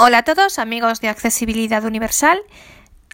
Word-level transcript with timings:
Hola 0.00 0.18
a 0.18 0.22
todos 0.22 0.60
amigos 0.60 1.00
de 1.00 1.08
Accesibilidad 1.08 1.82
Universal. 1.82 2.38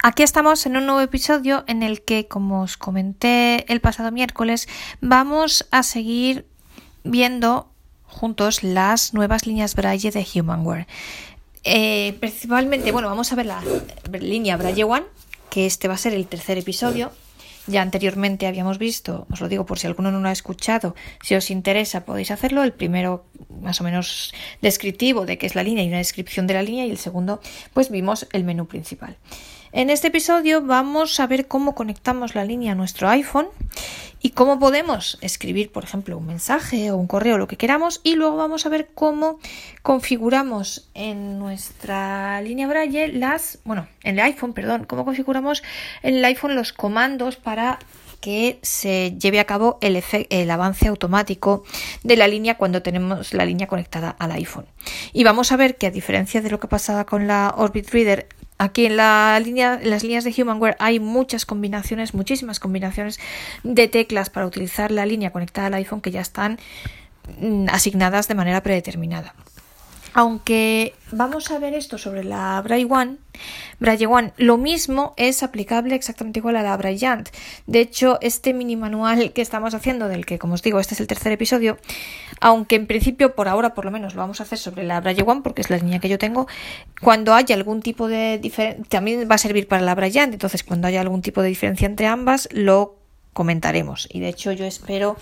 Aquí 0.03 0.23
estamos 0.23 0.67
en 0.67 0.77
un 0.77 0.85
nuevo 0.85 1.01
episodio 1.01 1.65
en 1.67 1.83
el 1.83 2.03
que, 2.03 2.29
como 2.29 2.61
os 2.61 2.77
comenté 2.77 3.65
el 3.73 3.81
pasado 3.81 4.13
miércoles, 4.13 4.69
vamos 5.01 5.67
a 5.71 5.83
seguir 5.83 6.47
viendo 7.03 7.71
juntos 8.03 8.63
las 8.63 9.15
nuevas 9.15 9.47
líneas 9.47 9.75
Braille 9.75 10.11
de 10.11 10.27
Humanware. 10.35 10.87
Eh, 11.63 12.19
principalmente, 12.21 12.93
bueno, 12.93 13.09
vamos 13.09 13.33
a 13.33 13.37
ver 13.37 13.47
la 13.47 13.63
línea 14.21 14.59
Braille 14.59 14.85
One, 14.85 15.07
que 15.49 15.65
este 15.65 15.89
va 15.89 15.95
a 15.95 15.97
ser 15.97 16.13
el 16.13 16.27
tercer 16.27 16.59
episodio 16.59 17.13
ya 17.67 17.83
anteriormente 17.83 18.47
habíamos 18.47 18.79
visto, 18.79 19.27
os 19.31 19.41
lo 19.41 19.49
digo 19.49 19.67
por 19.67 19.79
si 19.79 19.87
alguno 19.87 20.11
no 20.11 20.21
lo 20.21 20.29
ha 20.29 20.33
escuchado, 20.33 20.95
si 21.23 21.35
os 21.35 21.51
interesa 21.51 22.05
podéis 22.05 22.31
hacerlo. 22.31 22.63
El 22.63 22.73
primero 22.73 23.25
más 23.61 23.81
o 23.81 23.85
menos 23.85 24.35
descriptivo 24.61 25.27
de 25.27 25.39
qué 25.39 25.47
es 25.47 25.55
la 25.55 25.63
línea 25.63 25.85
y 25.85 25.89
una 25.89 25.99
descripción 25.99 26.47
de 26.47 26.55
la 26.55 26.63
línea 26.63 26.87
y 26.87 26.91
el 26.91 26.99
segundo 26.99 27.41
pues 27.73 27.91
vimos 27.91 28.27
el 28.33 28.45
menú 28.45 28.67
principal. 28.67 29.17
En 29.77 29.91
este 29.91 30.07
episodio 30.07 30.63
vamos 30.63 31.19
a 31.19 31.27
ver 31.27 31.49
cómo 31.49 31.75
conectamos 31.75 32.37
la 32.37 32.45
línea 32.45 32.71
a 32.71 32.75
nuestro 32.77 33.09
iPhone 33.09 33.49
y 34.23 34.31
cómo 34.31 34.61
podemos 34.61 35.19
escribir, 35.21 35.73
por 35.73 35.83
ejemplo, 35.83 36.17
un 36.17 36.27
mensaje 36.27 36.93
o 36.93 36.97
un 36.97 37.09
correo, 37.09 37.39
lo 37.39 37.49
que 37.49 37.57
queramos, 37.57 38.01
y 38.05 38.15
luego 38.15 38.37
vamos 38.37 38.67
a 38.67 38.69
ver 38.69 38.91
cómo 38.95 39.41
configuramos 39.83 40.89
en 40.95 41.41
nuestra 41.41 42.41
línea 42.43 42.69
Braille 42.69 43.09
las, 43.09 43.59
bueno, 43.65 43.89
en 44.05 44.17
el 44.17 44.25
iPhone, 44.27 44.53
perdón, 44.53 44.85
cómo 44.85 45.05
configuramos 45.05 45.65
en 46.05 46.19
el 46.19 46.25
iPhone 46.25 46.55
los 46.55 46.73
comandos 46.73 47.35
para 47.35 47.81
que 48.21 48.61
se 48.63 49.17
lleve 49.19 49.41
a 49.41 49.45
cabo 49.45 49.79
el, 49.81 50.51
avance 50.53 50.87
automático 50.87 51.65
de 52.05 52.17
la 52.17 52.29
línea 52.29 52.57
cuando 52.57 52.81
tenemos 52.81 53.35
la 53.35 53.45
línea 53.45 53.67
conectada 53.67 54.15
al 54.21 54.31
iPhone. 54.31 54.67
Y 55.13 55.25
vamos 55.25 55.51
a 55.51 55.57
ver 55.57 55.77
que 55.77 55.89
a 55.89 55.91
diferencia 55.91 56.41
de 56.41 56.51
lo 56.51 56.61
que 56.61 56.69
pasaba 56.69 57.05
con 57.07 57.27
la 57.27 57.53
Orbit 57.57 57.91
Reader 57.91 58.29
Aquí 58.57 58.87
en, 58.87 58.97
la 58.97 59.41
línea, 59.41 59.81
en 59.83 59.91
las 59.91 60.05
líneas 60.05 60.25
de 60.25 60.35
Humanware 60.37 60.77
hay 60.79 61.01
muchas 61.01 61.45
combinaciones, 61.45 62.15
muchísimas 62.15 62.61
combinaciones 62.61 63.19
de 63.65 63.89
teclas 63.89 64.31
para 64.31 64.47
utilizar 64.47 64.93
la 64.93 65.07
línea 65.07 65.31
conectada 65.31 65.67
al 65.67 65.75
iPhone 65.75 66.01
que 66.01 66.13
ya 66.13 66.21
están 66.21 66.59
mm, 67.41 67.67
asignadas 67.71 68.29
de 68.29 68.35
manera 68.35 68.63
predeterminada. 68.63 69.35
Aunque 70.15 70.95
vamos 71.11 71.51
a 71.51 71.59
ver 71.59 71.75
esto 71.75 71.99
sobre 71.99 72.23
la 72.23 72.63
Braille 72.63 72.87
One, 72.89 73.17
Braille 73.81 74.07
One, 74.07 74.33
lo 74.37 74.57
mismo 74.57 75.13
es 75.17 75.43
aplicable 75.43 75.97
exactamente 75.97 76.39
igual 76.39 76.55
a 76.55 76.63
la 76.63 76.77
Braillant. 76.77 77.29
De 77.67 77.81
hecho, 77.81 78.19
este 78.21 78.55
mini 78.55 78.77
manual 78.77 79.33
que 79.33 79.43
estamos 79.43 79.75
haciendo, 79.75 80.07
del 80.07 80.25
que, 80.25 80.39
como 80.39 80.55
os 80.55 80.63
digo, 80.63 80.79
este 80.79 80.95
es 80.95 81.01
el 81.01 81.09
tercer 81.09 81.33
episodio, 81.33 81.79
aunque 82.41 82.77
en 82.77 82.87
principio, 82.87 83.35
por 83.35 83.49
ahora 83.49 83.75
por 83.75 83.85
lo 83.85 83.91
menos, 83.91 84.15
lo 84.15 84.21
vamos 84.21 84.41
a 84.41 84.45
hacer 84.45 84.59
sobre 84.59 84.85
la 84.85 85.01
Braille 85.01 85.25
One, 85.27 85.41
porque 85.43 85.63
es 85.63 85.71
la 85.71 85.79
línea 85.79 85.99
que 85.99 86.09
yo 86.09 86.19
tengo, 86.19 86.47
cuando 87.01 87.35
haya 87.35 87.57
algún 87.57 87.83
tipo 87.83 88.07
de 88.07 88.39
diferencia, 88.39 88.85
también 88.89 89.29
va 89.29 89.35
a 89.35 89.39
servir 89.39 89.67
para 89.67 89.83
la 89.83 89.97
Braillant, 89.97 90.33
entonces 90.33 90.63
cuando 90.63 90.87
haya 90.87 91.01
algún 91.01 91.23
tipo 91.23 91.43
de 91.43 91.49
diferencia 91.49 91.87
entre 91.87 92.07
ambas, 92.07 92.49
lo 92.53 93.04
comentaremos. 93.35 94.09
Y 94.11 94.21
de 94.21 94.29
hecho 94.29 94.53
yo 94.53 94.65
espero 94.65 95.19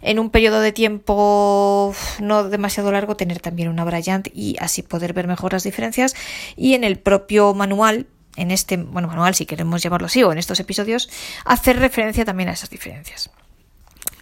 en 0.00 0.20
un 0.20 0.30
periodo 0.30 0.60
de 0.60 0.70
tiempo 0.70 1.92
no 2.20 2.48
demasiado 2.48 2.92
largo 2.92 3.16
tener 3.16 3.40
también 3.40 3.68
una 3.68 3.84
Bryant 3.84 4.28
y 4.32 4.56
así 4.60 4.82
poder 4.82 5.12
ver 5.14 5.26
mejor 5.26 5.52
las 5.52 5.64
diferencias. 5.64 6.14
Y 6.56 6.74
en 6.74 6.84
el 6.84 6.98
propio 6.98 7.54
manual, 7.54 8.06
en 8.36 8.52
este, 8.52 8.76
bueno, 8.76 9.08
manual 9.08 9.34
si 9.34 9.46
queremos 9.46 9.82
llamarlo 9.82 10.06
así, 10.06 10.22
o 10.22 10.30
en 10.30 10.38
estos 10.38 10.60
episodios, 10.60 11.10
hacer 11.44 11.80
referencia 11.80 12.24
también 12.24 12.50
a 12.50 12.52
esas 12.52 12.70
diferencias. 12.70 13.30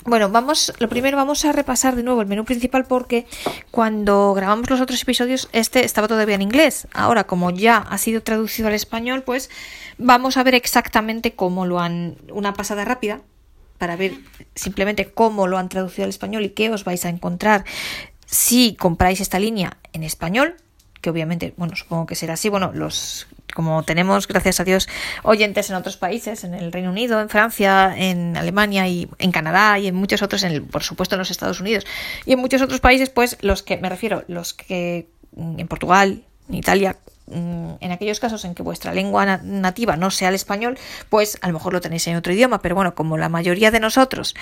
Bueno, 0.05 0.31
vamos, 0.31 0.73
lo 0.81 0.89
primero 0.89 1.17
vamos 1.17 1.45
a 1.45 1.53
repasar 1.53 1.95
de 1.95 2.03
nuevo 2.03 2.21
el 2.23 2.27
menú 2.27 2.45
principal 2.45 2.85
porque 2.87 3.25
cuando 3.71 4.35
grabamos 4.35 4.69
los 4.69 4.81
otros 4.81 5.01
episodios 5.01 5.49
este 5.53 5.85
estaba 5.85 6.09
todavía 6.09 6.35
en 6.35 6.43
inglés. 6.43 6.89
Ahora, 6.93 7.25
como 7.25 7.51
ya 7.51 7.77
ha 7.77 7.99
sido 7.99 8.21
traducido 8.21 8.67
al 8.67 8.75
español, 8.75 9.23
pues 9.23 9.49
vamos 9.99 10.37
a 10.37 10.43
ver 10.43 10.57
exactamente 10.57 11.35
cómo 11.35 11.67
lo 11.67 11.79
han, 11.79 12.17
una 12.33 12.53
pasada 12.53 12.85
rápida 12.85 13.21
para 13.83 13.97
ver 13.97 14.13
simplemente 14.55 15.11
cómo 15.11 15.49
lo 15.49 15.59
han 15.59 15.69
traducido 15.69 16.05
al 16.05 16.11
español 16.11 16.45
y 16.45 16.51
qué 16.51 16.71
os 16.71 16.85
vais 16.85 17.05
a 17.05 17.09
encontrar 17.09 17.65
si 18.27 18.77
compráis 18.77 19.21
esta 19.21 19.41
línea 19.41 19.77
en 19.93 20.05
español, 20.05 20.55
que 21.01 21.11
obviamente, 21.11 21.53
bueno, 21.57 21.75
supongo 21.75 22.07
que 22.07 22.15
será 22.15 22.35
así, 22.35 22.49
bueno, 22.49 22.71
los 22.73 23.27
como 23.53 23.83
tenemos, 23.83 24.29
gracias 24.29 24.61
a 24.61 24.65
Dios, 24.65 24.89
oyentes 25.25 25.69
en 25.69 25.75
otros 25.75 25.97
países, 25.97 26.45
en 26.45 26.55
el 26.55 26.71
Reino 26.71 26.91
Unido, 26.91 27.21
en 27.21 27.29
Francia, 27.29 27.93
en 27.97 28.37
Alemania 28.37 28.87
y 28.87 29.09
en 29.19 29.33
Canadá 29.33 29.81
y 29.81 29.89
en 29.89 29.97
muchos 29.97 30.23
otros, 30.23 30.45
en 30.45 30.65
por 30.69 30.85
supuesto 30.85 31.17
en 31.17 31.19
los 31.19 31.33
Estados 31.33 31.59
Unidos 31.59 31.85
y 32.25 32.35
en 32.35 32.39
muchos 32.39 32.63
otros 32.63 32.79
países, 32.79 33.11
pues 33.11 33.37
los 33.41 33.65
que, 33.65 33.79
me 33.79 33.89
refiero, 33.89 34.23
los 34.29 34.55
que 34.55 35.09
en 35.37 35.67
Portugal, 35.67 36.23
en 36.49 36.55
Italia, 36.55 36.99
en 37.31 37.93
aquellos 37.93 38.21
casos 38.21 38.45
en 38.45 38.55
que 38.55 38.63
vuestra 38.63 38.93
lengua 38.93 39.39
nativa 39.39 39.97
no 39.97 40.11
sea 40.11 40.29
el 40.29 40.35
español, 40.35 40.79
pues 41.09 41.39
a 41.41 41.47
lo 41.47 41.55
mejor 41.55 41.73
lo 41.73 41.81
tenéis 41.81 42.07
en 42.09 42.17
otro 42.17 42.33
idioma, 42.33 42.61
pero 42.61 42.75
bueno, 42.75 42.95
como 42.95 43.17
la 43.17 43.29
mayoría 43.29 43.71
de 43.71 43.81
nosotros 43.81 44.35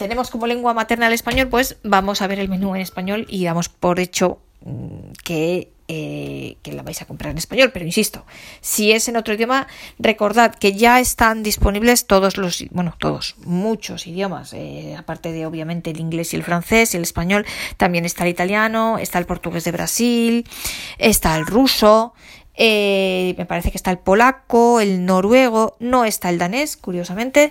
tenemos 0.00 0.30
como 0.30 0.46
lengua 0.46 0.72
materna 0.72 1.08
el 1.08 1.12
español, 1.12 1.48
pues 1.48 1.76
vamos 1.82 2.22
a 2.22 2.26
ver 2.26 2.38
el 2.38 2.48
menú 2.48 2.74
en 2.74 2.80
español 2.80 3.26
y 3.28 3.44
damos 3.44 3.68
por 3.68 4.00
hecho 4.00 4.38
mm, 4.64 5.12
que 5.22 5.70
eh, 5.92 6.56
que 6.62 6.72
la 6.72 6.84
vais 6.84 7.02
a 7.02 7.04
comprar 7.04 7.32
en 7.32 7.38
español, 7.38 7.72
pero 7.72 7.84
insisto, 7.84 8.24
si 8.60 8.92
es 8.92 9.08
en 9.08 9.16
otro 9.16 9.34
idioma, 9.34 9.66
recordad 9.98 10.54
que 10.54 10.74
ya 10.74 11.00
están 11.00 11.42
disponibles 11.42 12.06
todos 12.06 12.36
los, 12.36 12.64
bueno, 12.70 12.94
todos, 12.96 13.34
muchos 13.44 14.06
idiomas, 14.06 14.52
eh, 14.52 14.94
aparte 14.96 15.32
de 15.32 15.46
obviamente 15.46 15.90
el 15.90 15.98
inglés 15.98 16.32
y 16.32 16.36
el 16.36 16.44
francés 16.44 16.94
y 16.94 16.96
el 16.96 17.02
español, 17.02 17.44
también 17.76 18.04
está 18.04 18.22
el 18.22 18.30
italiano, 18.30 18.98
está 18.98 19.18
el 19.18 19.26
portugués 19.26 19.64
de 19.64 19.72
Brasil, 19.72 20.46
está 20.98 21.36
el 21.36 21.44
ruso, 21.44 22.14
eh, 22.54 23.34
me 23.36 23.44
parece 23.44 23.72
que 23.72 23.76
está 23.76 23.90
el 23.90 23.98
polaco, 23.98 24.78
el 24.78 25.04
noruego, 25.04 25.76
no 25.80 26.04
está 26.04 26.30
el 26.30 26.38
danés, 26.38 26.76
curiosamente, 26.76 27.50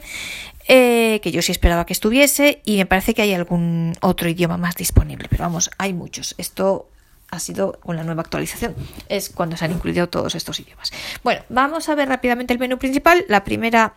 que 0.65 1.31
yo 1.33 1.41
sí 1.41 1.51
esperaba 1.51 1.85
que 1.85 1.93
estuviese, 1.93 2.61
y 2.63 2.77
me 2.77 2.85
parece 2.85 3.13
que 3.13 3.21
hay 3.23 3.33
algún 3.33 3.97
otro 3.99 4.29
idioma 4.29 4.55
más 4.55 4.75
disponible, 4.75 5.27
pero 5.29 5.43
vamos, 5.43 5.71
hay 5.77 5.93
muchos. 5.93 6.35
Esto 6.37 6.87
ha 7.31 7.39
sido 7.39 7.73
con 7.81 7.95
la 7.95 8.03
nueva 8.03 8.21
actualización. 8.21 8.75
Es 9.07 9.29
cuando 9.29 9.57
se 9.57 9.65
han 9.65 9.71
incluido 9.71 10.09
todos 10.09 10.35
estos 10.35 10.59
idiomas. 10.59 10.91
Bueno, 11.23 11.43
vamos 11.49 11.89
a 11.89 11.95
ver 11.95 12.09
rápidamente 12.09 12.53
el 12.53 12.59
menú 12.59 12.77
principal. 12.77 13.25
La 13.27 13.43
primera 13.43 13.95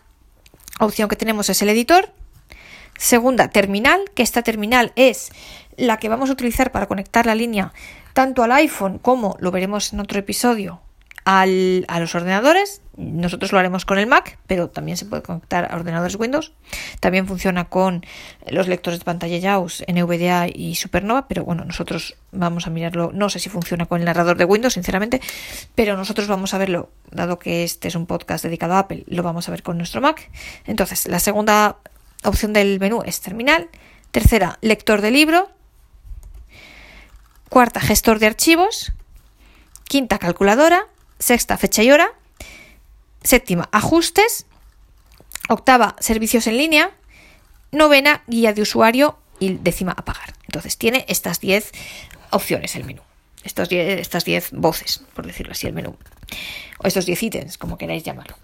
opción 0.81 1.09
que 1.09 1.17
tenemos 1.17 1.49
es 1.49 1.63
el 1.63 1.69
editor. 1.69 2.11
Segunda, 2.97 3.49
terminal, 3.49 4.01
que 4.15 4.23
esta 4.23 4.43
terminal 4.43 4.93
es 4.97 5.33
la 5.77 5.97
que 5.97 6.09
vamos 6.09 6.29
a 6.31 6.35
utilizar 6.35 6.73
para 6.73 6.87
conectar 6.87 7.27
la 7.27 7.35
línea 7.35 7.73
tanto 8.13 8.43
al 8.43 8.53
iPhone 8.53 8.99
como 8.99 9.37
lo 9.41 9.51
veremos 9.51 9.93
en 9.93 10.01
otro 10.01 10.19
episodio 10.19 10.81
al, 11.25 11.85
a 11.89 12.01
los 12.01 12.15
ordenadores. 12.15 12.81
Nosotros 12.97 13.53
lo 13.53 13.59
haremos 13.59 13.85
con 13.87 13.99
el 13.99 14.07
Mac, 14.07 14.39
pero 14.47 14.69
también 14.69 14.97
se 14.97 15.07
puede 15.07 15.23
conectar 15.23 15.71
a 15.71 15.77
ordenadores 15.77 16.17
Windows. 16.17 16.53
También 17.01 17.27
funciona 17.27 17.65
con 17.65 18.05
los 18.51 18.69
lectores 18.69 18.99
de 18.99 19.05
pantalla 19.05 19.41
JAWS, 19.41 19.85
NVDA 19.89 20.49
y 20.49 20.75
Supernova, 20.75 21.27
pero 21.27 21.45
bueno, 21.45 21.65
nosotros 21.65 22.17
vamos 22.33 22.67
a 22.67 22.71
mirarlo. 22.71 23.11
No 23.15 23.31
sé 23.31 23.39
si 23.39 23.49
funciona 23.49 23.87
con 23.87 24.01
el 24.01 24.05
narrador 24.05 24.37
de 24.37 24.45
Windows, 24.45 24.75
sinceramente, 24.75 25.21
pero 25.75 25.97
nosotros 25.97 26.29
vamos 26.29 26.53
a 26.55 26.59
verlo, 26.59 26.91
dado 27.11 27.39
que 27.39 27.65
este 27.65 27.89
es 27.89 27.95
un 27.95 28.07
podcast 28.07 28.45
dedicado 28.45 28.75
a 28.75 28.81
Apple, 28.81 29.05
lo 29.07 29.23
vamos 29.23 29.49
a 29.49 29.53
ver 29.53 29.63
con 29.63 29.79
nuestro 29.79 30.01
Mac. 30.01 30.31
Entonces, 30.67 31.09
la 31.09 31.19
segunda 31.19 31.79
opción 32.25 32.53
del 32.53 32.79
menú 32.79 33.03
es 33.07 33.21
terminal. 33.21 33.69
Tercera, 34.11 34.59
lector 34.61 35.01
de 35.01 35.11
libro. 35.11 35.51
Cuarta, 37.49 37.81
gestor 37.81 38.19
de 38.19 38.27
archivos. 38.27 38.93
Quinta, 39.89 40.19
calculadora 40.19 40.89
sexta, 41.23 41.57
fecha 41.57 41.83
y 41.83 41.91
hora, 41.91 42.13
séptima, 43.23 43.69
ajustes, 43.73 44.47
octava, 45.49 45.95
servicios 46.01 46.47
en 46.49 46.59
línea, 46.59 46.91
novena, 47.71 48.23
guía 48.27 48.53
de 48.53 48.63
usuario 48.63 49.19
y 49.39 49.55
décima, 49.55 49.93
apagar. 49.93 50.35
Entonces 50.47 50.77
tiene 50.77 51.05
estas 51.09 51.41
10 51.41 51.73
opciones 52.31 52.75
el 52.75 52.85
menú, 52.85 53.03
estos 53.45 53.71
estas 53.71 54.25
10 54.25 54.51
voces, 54.53 55.03
por 55.15 55.27
decirlo 55.27 55.53
así, 55.53 55.67
el 55.67 55.73
menú, 55.73 55.97
o 56.79 56.87
estos 56.87 57.07
10 57.07 57.23
ítems, 57.23 57.59
como 57.59 57.79
queráis 57.79 58.03
llamarlo. 58.03 58.37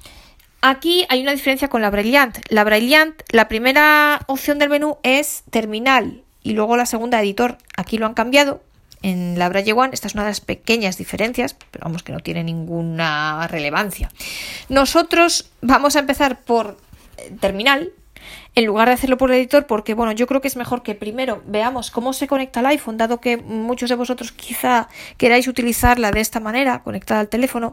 Aquí 0.60 1.04
hay 1.08 1.22
una 1.22 1.32
diferencia 1.32 1.68
con 1.68 1.82
la 1.82 1.90
Brilliant. 1.90 2.38
La 2.48 2.64
Brilliant, 2.64 3.22
la 3.30 3.48
primera 3.48 4.20
opción 4.26 4.58
del 4.58 4.68
menú 4.68 4.98
es 5.02 5.44
terminal 5.50 6.22
y 6.42 6.52
luego 6.52 6.76
la 6.76 6.86
segunda 6.86 7.20
editor. 7.20 7.58
Aquí 7.76 7.98
lo 7.98 8.06
han 8.06 8.14
cambiado 8.14 8.62
en 9.02 9.38
la 9.38 9.48
Braille 9.48 9.72
One, 9.72 9.90
esta 9.92 10.08
es 10.08 10.14
una 10.14 10.24
de 10.24 10.30
las 10.30 10.40
pequeñas 10.40 10.98
diferencias, 10.98 11.54
pero 11.70 11.84
vamos 11.84 12.02
que 12.02 12.12
no 12.12 12.20
tiene 12.20 12.44
ninguna 12.44 13.46
relevancia. 13.48 14.10
Nosotros 14.68 15.50
vamos 15.60 15.96
a 15.96 16.00
empezar 16.00 16.40
por 16.40 16.78
eh, 17.16 17.32
terminal. 17.40 17.92
En 18.58 18.66
lugar 18.66 18.88
de 18.88 18.94
hacerlo 18.94 19.16
por 19.16 19.30
el 19.30 19.38
editor, 19.38 19.66
porque 19.66 19.94
bueno, 19.94 20.10
yo 20.10 20.26
creo 20.26 20.40
que 20.40 20.48
es 20.48 20.56
mejor 20.56 20.82
que 20.82 20.96
primero 20.96 21.40
veamos 21.46 21.92
cómo 21.92 22.12
se 22.12 22.26
conecta 22.26 22.58
el 22.58 22.66
iPhone, 22.66 22.96
dado 22.96 23.20
que 23.20 23.36
muchos 23.36 23.88
de 23.88 23.94
vosotros 23.94 24.32
quizá 24.32 24.88
queráis 25.16 25.46
utilizarla 25.46 26.10
de 26.10 26.18
esta 26.18 26.40
manera, 26.40 26.82
conectada 26.82 27.20
al 27.20 27.28
teléfono, 27.28 27.70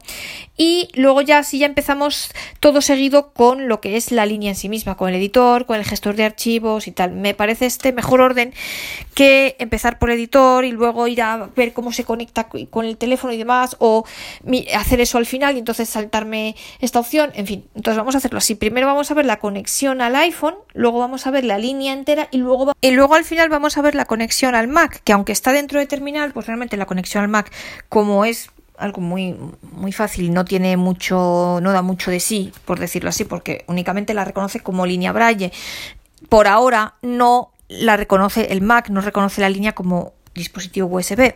y 0.55 0.89
luego 0.93 1.21
ya 1.21 1.41
si 1.41 1.57
ya 1.57 1.65
empezamos 1.65 2.29
todo 2.59 2.81
seguido 2.81 3.33
con 3.33 3.67
lo 3.67 3.81
que 3.81 3.97
es 3.97 4.11
la 4.11 4.27
línea 4.27 4.51
en 4.51 4.55
sí 4.55 4.69
misma, 4.69 4.95
con 4.95 5.09
el 5.09 5.15
editor, 5.15 5.65
con 5.65 5.77
el 5.77 5.85
gestor 5.85 6.15
de 6.15 6.23
archivos 6.23 6.87
y 6.87 6.91
tal. 6.91 7.13
Me 7.13 7.33
parece 7.33 7.65
este 7.65 7.91
mejor 7.91 8.21
orden 8.21 8.53
que 9.15 9.55
empezar 9.57 9.97
por 9.97 10.11
el 10.11 10.19
editor 10.19 10.65
y 10.65 10.71
luego 10.71 11.07
ir 11.07 11.23
a 11.23 11.49
ver 11.55 11.73
cómo 11.73 11.93
se 11.93 12.03
conecta 12.03 12.47
con 12.69 12.85
el 12.85 12.97
teléfono 12.97 13.33
y 13.33 13.37
demás, 13.37 13.75
o 13.79 14.05
hacer 14.75 15.01
eso 15.01 15.17
al 15.17 15.25
final 15.25 15.55
y 15.55 15.59
entonces 15.59 15.89
saltarme 15.89 16.55
esta 16.79 16.99
opción, 16.99 17.31
en 17.33 17.47
fin, 17.47 17.65
entonces 17.73 17.97
vamos 17.97 18.13
a 18.13 18.19
hacerlo 18.19 18.37
así. 18.37 18.53
Primero 18.53 18.85
vamos 18.85 19.09
a 19.09 19.15
ver 19.15 19.25
la 19.25 19.39
conexión 19.39 19.99
al 19.99 20.15
iPhone, 20.15 20.53
luego 20.75 21.00
vamos 21.00 21.25
a 21.25 21.31
ver 21.31 21.44
la 21.45 21.57
línea 21.57 21.94
entera 21.94 22.27
y 22.31 22.38
luego, 22.38 22.74
y 22.81 22.92
luego 22.92 23.16
al 23.16 23.24
final 23.24 23.50
vamos 23.50 23.77
a 23.77 23.81
ver 23.81 23.95
la 23.95 24.06
conexión 24.06 24.54
al 24.54 24.68
Mac, 24.68 25.01
que 25.04 25.13
aunque 25.13 25.31
está 25.31 25.51
dentro 25.51 25.80
de 25.80 25.88
terminal, 25.88 26.31
pues 26.33 26.45
realmente 26.45 26.77
la 26.77 26.86
conexión 26.86 27.24
al 27.24 27.30
Mac, 27.30 27.51
como 27.89 28.25
es 28.25 28.50
algo 28.77 29.01
muy, 29.01 29.36
muy 29.72 29.94
fácil, 29.94 30.33
no 30.33 30.45
tiene 30.45 30.77
mucho, 30.77 31.60
no 31.62 31.72
da 31.72 31.81
mucho 31.81 32.12
de 32.12 32.19
sí, 32.19 32.51
por 32.66 32.80
decirlo 32.80 33.10
así, 33.10 33.24
porque 33.24 33.63
únicamente 33.68 34.13
la 34.13 34.25
reconoce 34.25 34.60
como 34.60 34.86
línea 34.86 35.13
Braille. 35.13 35.51
Por 36.27 36.48
ahora 36.48 36.95
no 37.01 37.51
la 37.69 37.98
reconoce 37.98 38.51
el 38.51 38.62
Mac, 38.62 38.89
no 38.89 39.01
reconoce 39.01 39.42
la 39.42 39.50
línea 39.50 39.74
como 39.74 40.13
dispositivo 40.33 40.88
USB. 40.88 41.33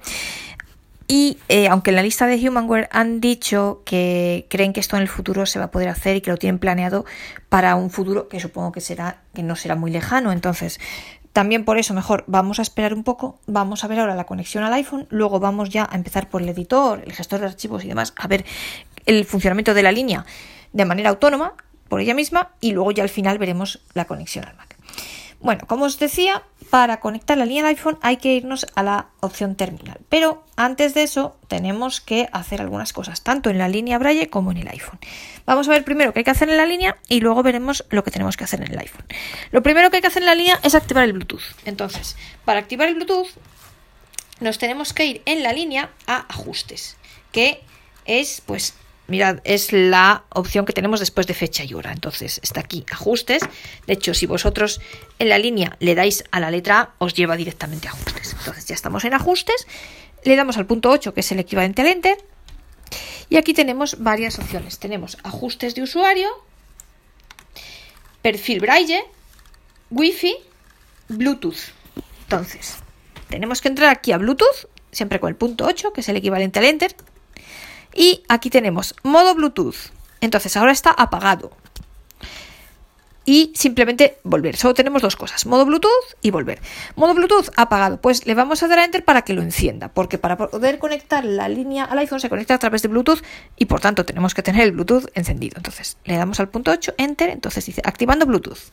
Y 1.11 1.39
eh, 1.49 1.67
aunque 1.67 1.89
en 1.89 1.95
la 1.95 2.03
lista 2.03 2.27
de 2.27 2.35
Humanware 2.35 2.87
han 2.91 3.19
dicho 3.19 3.81
que 3.83 4.45
creen 4.47 4.73
que 4.73 4.79
esto 4.79 4.95
en 4.95 5.01
el 5.01 5.07
futuro 5.07 5.47
se 5.47 5.57
va 5.57 5.65
a 5.65 5.71
poder 5.71 5.89
hacer 5.89 6.15
y 6.15 6.21
que 6.21 6.29
lo 6.29 6.37
tienen 6.37 6.59
planeado 6.59 7.03
para 7.49 7.73
un 7.73 7.89
futuro 7.89 8.29
que 8.29 8.39
supongo 8.39 8.71
que 8.71 8.79
será 8.79 9.17
que 9.33 9.41
no 9.41 9.55
será 9.55 9.75
muy 9.75 9.89
lejano, 9.89 10.31
entonces 10.31 10.79
también 11.33 11.65
por 11.65 11.79
eso 11.79 11.95
mejor 11.95 12.25
vamos 12.27 12.59
a 12.59 12.61
esperar 12.61 12.93
un 12.93 13.03
poco, 13.03 13.39
vamos 13.47 13.83
a 13.83 13.87
ver 13.87 13.99
ahora 13.99 14.13
la 14.13 14.25
conexión 14.25 14.63
al 14.63 14.73
iPhone, 14.73 15.07
luego 15.09 15.39
vamos 15.39 15.71
ya 15.71 15.89
a 15.91 15.95
empezar 15.95 16.29
por 16.29 16.43
el 16.43 16.49
editor, 16.49 17.01
el 17.03 17.13
gestor 17.13 17.39
de 17.39 17.47
archivos 17.47 17.83
y 17.83 17.87
demás, 17.87 18.13
a 18.15 18.27
ver 18.27 18.45
el 19.07 19.25
funcionamiento 19.25 19.73
de 19.73 19.81
la 19.81 19.91
línea 19.91 20.27
de 20.73 20.85
manera 20.85 21.09
autónoma 21.09 21.55
por 21.87 22.01
ella 22.01 22.13
misma 22.13 22.51
y 22.61 22.73
luego 22.73 22.91
ya 22.91 23.01
al 23.01 23.09
final 23.09 23.39
veremos 23.39 23.81
la 23.95 24.05
conexión 24.05 24.45
al 24.45 24.55
Mac. 24.55 24.68
Bueno, 25.41 25.65
como 25.67 25.85
os 25.85 25.99
decía, 25.99 26.43
para 26.69 26.99
conectar 26.99 27.37
la 27.37 27.45
línea 27.45 27.63
de 27.63 27.69
iPhone 27.69 27.97
hay 28.01 28.17
que 28.17 28.33
irnos 28.33 28.67
a 28.75 28.83
la 28.83 29.07
opción 29.21 29.55
terminal. 29.55 29.99
Pero 30.09 30.43
antes 30.57 30.93
de 30.93 31.03
eso 31.03 31.37
tenemos 31.47 32.01
que 32.01 32.27
hacer 32.33 32.59
algunas 32.61 32.91
cosas, 32.91 33.21
tanto 33.21 33.49
en 33.49 33.57
la 33.57 33.69
línea 33.69 33.97
Braille 33.97 34.29
como 34.29 34.51
en 34.51 34.57
el 34.57 34.67
iPhone. 34.67 34.99
Vamos 35.45 35.67
a 35.67 35.71
ver 35.71 35.85
primero 35.85 36.11
qué 36.11 36.19
hay 36.19 36.23
que 36.25 36.31
hacer 36.31 36.49
en 36.49 36.57
la 36.57 36.65
línea 36.65 36.97
y 37.07 37.21
luego 37.21 37.41
veremos 37.41 37.85
lo 37.89 38.03
que 38.03 38.11
tenemos 38.11 38.35
que 38.35 38.43
hacer 38.43 38.61
en 38.61 38.71
el 38.71 38.79
iPhone. 38.79 39.05
Lo 39.51 39.63
primero 39.63 39.89
que 39.89 39.97
hay 39.97 40.01
que 40.01 40.07
hacer 40.07 40.23
en 40.23 40.27
la 40.27 40.35
línea 40.35 40.59
es 40.61 40.75
activar 40.75 41.05
el 41.05 41.13
Bluetooth. 41.13 41.55
Entonces, 41.65 42.17
para 42.43 42.59
activar 42.59 42.89
el 42.89 42.95
Bluetooth 42.95 43.29
nos 44.41 44.57
tenemos 44.57 44.93
que 44.93 45.05
ir 45.05 45.21
en 45.25 45.41
la 45.41 45.53
línea 45.53 45.89
a 46.05 46.25
ajustes, 46.29 46.97
que 47.31 47.61
es 48.05 48.41
pues 48.45 48.73
Mirad, 49.09 49.39
es 49.43 49.73
la 49.73 50.23
opción 50.29 50.65
que 50.65 50.73
tenemos 50.73 50.99
después 50.99 51.27
de 51.27 51.33
fecha 51.33 51.63
y 51.63 51.73
hora. 51.73 51.91
Entonces 51.91 52.39
está 52.43 52.61
aquí 52.61 52.85
ajustes. 52.91 53.43
De 53.87 53.93
hecho, 53.93 54.13
si 54.13 54.25
vosotros 54.25 54.81
en 55.17 55.29
la 55.29 55.37
línea 55.37 55.75
le 55.79 55.95
dais 55.95 56.23
a 56.31 56.39
la 56.39 56.51
letra 56.51 56.79
A, 56.79 56.93
os 56.99 57.13
lleva 57.13 57.35
directamente 57.35 57.87
a 57.87 57.91
ajustes. 57.91 58.35
Entonces 58.37 58.65
ya 58.65 58.75
estamos 58.75 59.03
en 59.05 59.13
ajustes. 59.13 59.67
Le 60.23 60.35
damos 60.35 60.57
al 60.57 60.65
punto 60.65 60.89
8, 60.89 61.13
que 61.13 61.21
es 61.21 61.31
el 61.31 61.39
equivalente 61.39 61.81
al 61.81 61.87
enter. 61.87 62.17
Y 63.29 63.37
aquí 63.37 63.53
tenemos 63.53 63.97
varias 63.99 64.39
opciones. 64.39 64.79
Tenemos 64.79 65.17
ajustes 65.23 65.75
de 65.75 65.83
usuario, 65.83 66.29
perfil 68.21 68.59
braille, 68.59 69.03
wifi, 69.89 70.35
bluetooth. 71.07 71.73
Entonces, 72.23 72.77
tenemos 73.29 73.61
que 73.61 73.67
entrar 73.67 73.89
aquí 73.89 74.11
a 74.11 74.17
bluetooth, 74.17 74.67
siempre 74.91 75.19
con 75.19 75.29
el 75.29 75.35
punto 75.35 75.65
8, 75.65 75.93
que 75.93 76.01
es 76.01 76.09
el 76.09 76.17
equivalente 76.17 76.59
al 76.59 76.65
enter. 76.65 76.95
Y 77.93 78.23
aquí 78.27 78.49
tenemos 78.49 78.95
modo 79.03 79.35
Bluetooth. 79.35 79.75
Entonces 80.21 80.55
ahora 80.57 80.71
está 80.71 80.91
apagado. 80.91 81.51
Y 83.25 83.51
simplemente 83.53 84.17
volver. 84.23 84.55
Solo 84.55 84.73
tenemos 84.73 85.03
dos 85.03 85.15
cosas, 85.15 85.45
modo 85.45 85.63
Bluetooth 85.63 86.15
y 86.21 86.31
volver. 86.31 86.59
Modo 86.95 87.13
Bluetooth 87.13 87.51
apagado. 87.57 88.01
Pues 88.01 88.25
le 88.25 88.33
vamos 88.33 88.63
a 88.63 88.67
dar 88.67 88.79
a 88.79 88.85
Enter 88.85 89.05
para 89.05 89.21
que 89.21 89.33
lo 89.33 89.43
encienda. 89.43 89.89
Porque 89.89 90.17
para 90.17 90.35
poder 90.35 90.79
conectar 90.79 91.23
la 91.23 91.47
línea 91.47 91.85
al 91.85 91.99
iPhone 91.99 92.19
se 92.19 92.29
conecta 92.29 92.55
a 92.55 92.57
través 92.57 92.81
de 92.81 92.87
Bluetooth 92.87 93.21
y 93.55 93.65
por 93.65 93.81
tanto 93.81 94.03
tenemos 94.03 94.33
que 94.33 94.41
tener 94.41 94.61
el 94.61 94.71
Bluetooth 94.71 95.11
encendido. 95.13 95.57
Entonces 95.57 95.97
le 96.05 96.17
damos 96.17 96.39
al 96.39 96.49
punto 96.49 96.71
8, 96.71 96.95
Enter. 96.97 97.29
Entonces 97.29 97.63
dice 97.63 97.83
activando 97.85 98.25
Bluetooth. 98.25 98.71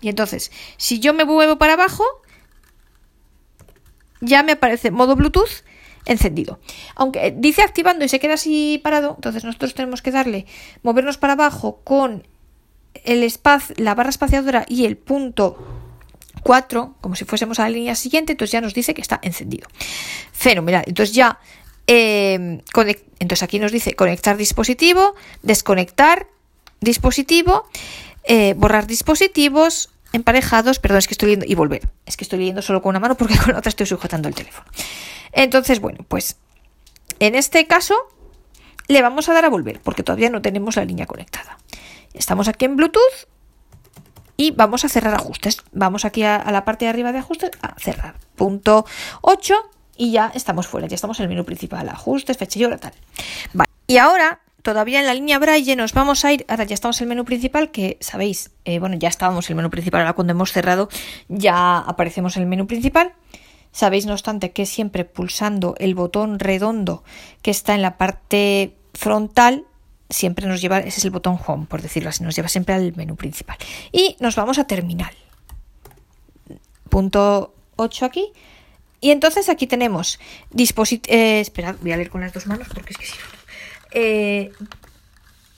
Y 0.00 0.08
entonces, 0.08 0.52
si 0.76 1.00
yo 1.00 1.12
me 1.12 1.24
muevo 1.24 1.58
para 1.58 1.72
abajo, 1.72 2.04
ya 4.20 4.44
me 4.44 4.52
aparece 4.52 4.92
modo 4.92 5.16
Bluetooth 5.16 5.64
encendido. 6.06 6.58
Aunque 6.94 7.34
dice 7.36 7.62
activando 7.62 8.04
y 8.04 8.08
se 8.08 8.18
queda 8.18 8.34
así 8.34 8.80
parado, 8.82 9.14
entonces 9.16 9.44
nosotros 9.44 9.74
tenemos 9.74 10.02
que 10.02 10.10
darle, 10.10 10.46
movernos 10.82 11.18
para 11.18 11.34
abajo 11.34 11.80
con 11.84 12.26
el 13.04 13.22
espacio, 13.22 13.74
la 13.78 13.94
barra 13.94 14.10
espaciadora 14.10 14.64
y 14.68 14.86
el 14.86 14.96
punto 14.96 15.58
4, 16.42 16.94
como 17.00 17.16
si 17.16 17.24
fuésemos 17.24 17.58
a 17.58 17.64
la 17.64 17.70
línea 17.70 17.94
siguiente, 17.94 18.32
entonces 18.32 18.52
ya 18.52 18.60
nos 18.60 18.72
dice 18.72 18.94
que 18.94 19.02
está 19.02 19.18
encendido. 19.22 19.68
Fenomenal. 20.32 20.84
Entonces 20.86 21.14
ya, 21.14 21.38
em, 21.86 22.60
entonces 23.18 23.42
aquí 23.42 23.58
nos 23.58 23.72
dice 23.72 23.94
conectar 23.94 24.36
dispositivo, 24.36 25.14
desconectar 25.42 26.28
dispositivo, 26.80 27.68
eh, 28.24 28.54
borrar 28.56 28.86
dispositivos, 28.86 29.90
emparejados, 30.12 30.78
perdón, 30.78 30.98
es 30.98 31.08
que 31.08 31.14
estoy 31.14 31.26
leyendo 31.26 31.46
y 31.48 31.54
volver. 31.54 31.88
Es 32.06 32.16
que 32.16 32.24
estoy 32.24 32.38
leyendo 32.38 32.62
solo 32.62 32.80
con 32.80 32.90
una 32.90 33.00
mano 33.00 33.16
porque 33.16 33.36
con 33.42 33.52
la 33.52 33.58
otra 33.58 33.70
estoy 33.70 33.86
sujetando 33.86 34.28
el 34.28 34.34
teléfono. 34.34 34.66
Entonces, 35.36 35.80
bueno, 35.80 36.04
pues 36.08 36.38
en 37.20 37.34
este 37.34 37.66
caso 37.66 37.94
le 38.88 39.02
vamos 39.02 39.28
a 39.28 39.34
dar 39.34 39.44
a 39.44 39.50
volver 39.50 39.80
porque 39.80 40.02
todavía 40.02 40.30
no 40.30 40.42
tenemos 40.42 40.76
la 40.76 40.84
línea 40.84 41.06
conectada. 41.06 41.58
Estamos 42.14 42.48
aquí 42.48 42.64
en 42.64 42.76
Bluetooth 42.76 43.28
y 44.38 44.52
vamos 44.52 44.84
a 44.86 44.88
cerrar 44.88 45.14
ajustes. 45.14 45.58
Vamos 45.72 46.06
aquí 46.06 46.22
a, 46.22 46.50
la 46.50 46.64
parte 46.64 46.86
de 46.86 46.88
arriba 46.88 47.12
de 47.12 47.18
ajustes 47.18 47.50
a 47.60 47.78
cerrar. 47.78 48.14
Punto 48.34 48.86
8 49.20 49.54
y 49.98 50.10
ya 50.12 50.32
estamos 50.34 50.66
fuera, 50.66 50.86
ya 50.86 50.94
estamos 50.94 51.20
en 51.20 51.24
el 51.24 51.28
menú 51.28 51.44
principal. 51.44 51.86
Ajustes, 51.90 52.38
fecha 52.38 52.58
y 52.58 52.64
hora, 52.64 52.78
tal. 52.78 52.94
Y 53.86 53.98
ahora 53.98 54.40
todavía 54.62 55.00
en 55.00 55.06
la 55.06 55.12
línea 55.12 55.38
Braille 55.38 55.76
nos 55.76 55.92
vamos 55.92 56.24
a 56.24 56.32
ir, 56.32 56.46
ahora 56.48 56.64
ya 56.64 56.74
estamos 56.74 56.98
en 57.00 57.04
el 57.04 57.08
menú 57.10 57.24
principal, 57.26 57.70
que 57.70 57.98
sabéis, 58.00 58.52
eh, 58.64 58.78
bueno, 58.78 58.96
ya 58.96 59.08
estábamos 59.08 59.48
en 59.48 59.52
el 59.52 59.56
menú 59.58 59.70
principal, 59.70 60.00
ahora 60.00 60.14
cuando 60.14 60.32
hemos 60.32 60.50
cerrado 60.50 60.88
ya 61.28 61.78
aparecemos 61.78 62.36
en 62.36 62.44
el 62.44 62.48
menú 62.48 62.66
principal. 62.66 63.12
Sabéis, 63.76 64.06
no 64.06 64.14
obstante, 64.14 64.52
que 64.52 64.64
siempre 64.64 65.04
pulsando 65.04 65.74
el 65.78 65.94
botón 65.94 66.38
redondo 66.38 67.04
que 67.42 67.50
está 67.50 67.74
en 67.74 67.82
la 67.82 67.98
parte 67.98 68.74
frontal, 68.94 69.66
siempre 70.08 70.46
nos 70.46 70.62
lleva, 70.62 70.78
ese 70.78 71.00
es 71.00 71.04
el 71.04 71.10
botón 71.10 71.38
Home, 71.46 71.66
por 71.66 71.82
decirlo 71.82 72.08
así, 72.08 72.24
nos 72.24 72.34
lleva 72.34 72.48
siempre 72.48 72.74
al 72.74 72.96
menú 72.96 73.16
principal. 73.16 73.58
Y 73.92 74.16
nos 74.18 74.34
vamos 74.34 74.58
a 74.58 74.66
terminal. 74.66 75.12
Punto 76.88 77.52
8 77.76 78.06
aquí. 78.06 78.32
Y 79.02 79.10
entonces 79.10 79.50
aquí 79.50 79.66
tenemos 79.66 80.18
dispositivo. 80.50 81.14
Eh, 81.14 81.40
esperad, 81.40 81.76
voy 81.82 81.92
a 81.92 81.96
leer 81.98 82.08
con 82.08 82.22
las 82.22 82.32
dos 82.32 82.46
manos 82.46 82.68
porque 82.72 82.94
es 82.94 82.96
que 82.96 83.04
si 83.04 83.12
eh, 83.92 84.52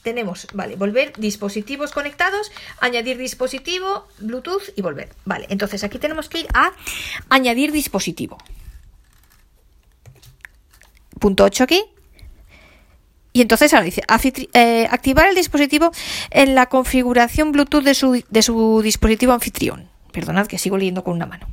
tenemos, 0.09 0.47
vale, 0.55 0.75
volver, 0.75 1.12
dispositivos 1.19 1.93
conectados, 1.93 2.50
añadir 2.81 3.19
dispositivo, 3.19 4.07
Bluetooth 4.21 4.73
y 4.75 4.81
volver. 4.81 5.11
Vale, 5.27 5.45
entonces 5.50 5.85
aquí 5.85 5.99
tenemos 5.99 6.31
que 6.31 6.38
ir 6.41 6.49
a 6.55 6.73
añadir 7.29 7.73
dispositivo. 7.73 8.38
Punto 11.21 11.45
8 11.45 11.65
aquí. 11.65 11.85
Y 13.35 13.43
entonces 13.43 13.75
ahora 13.75 13.85
dice 13.85 14.03
eh, 14.55 14.88
activar 14.91 15.29
el 15.29 15.35
dispositivo 15.35 15.91
en 16.31 16.55
la 16.55 16.71
configuración 16.71 17.53
Bluetooth 17.53 17.85
de 17.85 17.93
su, 17.93 18.25
de 18.31 18.41
su 18.41 18.81
dispositivo 18.83 19.35
anfitrión. 19.35 19.91
Perdonad 20.11 20.47
que 20.47 20.57
sigo 20.57 20.79
leyendo 20.79 21.05
con 21.05 21.12
una 21.12 21.27
mano. 21.27 21.49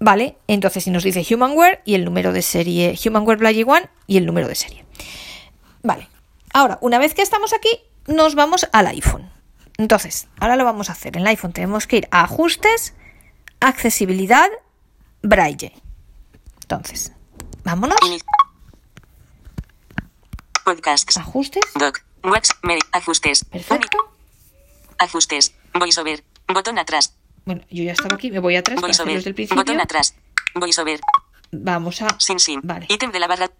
Vale, 0.00 0.36
entonces 0.48 0.82
si 0.82 0.90
nos 0.90 1.04
dice 1.04 1.24
Humanware 1.32 1.80
y 1.84 1.94
el 1.94 2.04
número 2.04 2.32
de 2.32 2.42
serie, 2.42 2.98
Humanware 3.06 3.38
Blaggy 3.38 3.62
One 3.62 3.88
y 4.08 4.16
el 4.16 4.26
número 4.26 4.48
de 4.48 4.56
serie. 4.56 4.84
Vale. 5.84 6.08
Ahora, 6.56 6.78
una 6.80 6.98
vez 6.98 7.12
que 7.12 7.20
estamos 7.20 7.52
aquí, 7.52 7.68
nos 8.06 8.34
vamos 8.34 8.66
al 8.72 8.86
iPhone. 8.86 9.30
Entonces, 9.76 10.26
ahora 10.40 10.56
lo 10.56 10.64
vamos 10.64 10.88
a 10.88 10.92
hacer. 10.92 11.14
En 11.14 11.20
el 11.20 11.26
iPhone 11.26 11.52
tenemos 11.52 11.86
que 11.86 11.98
ir 11.98 12.08
a 12.10 12.22
ajustes, 12.22 12.94
accesibilidad, 13.60 14.48
braille. 15.20 15.74
Entonces, 16.62 17.12
vámonos. 17.62 17.98
Podcasts. 20.64 21.18
Ajustes. 21.18 21.62
Doc. 21.74 22.00
Wax. 22.24 22.48
Ajustes. 22.92 23.44
Perfecto. 23.44 23.98
Ajustes. 24.96 25.54
VoiceOver. 25.74 26.24
Botón 26.48 26.78
atrás. 26.78 27.18
Bueno, 27.44 27.66
yo 27.68 27.84
ya 27.84 27.92
estaba 27.92 28.14
aquí, 28.14 28.30
me 28.30 28.38
voy 28.38 28.56
atrás 28.56 28.80
principio. 28.80 29.56
Botón 29.56 29.78
atrás. 29.78 30.14
VoiceOver. 30.54 31.00
Vamos 31.52 32.00
a... 32.00 32.18
Sin 32.18 32.40
sin. 32.40 32.62
Vale. 32.64 32.86
Ítem 32.88 33.12
de 33.12 33.20
la 33.20 33.26
barra. 33.26 33.50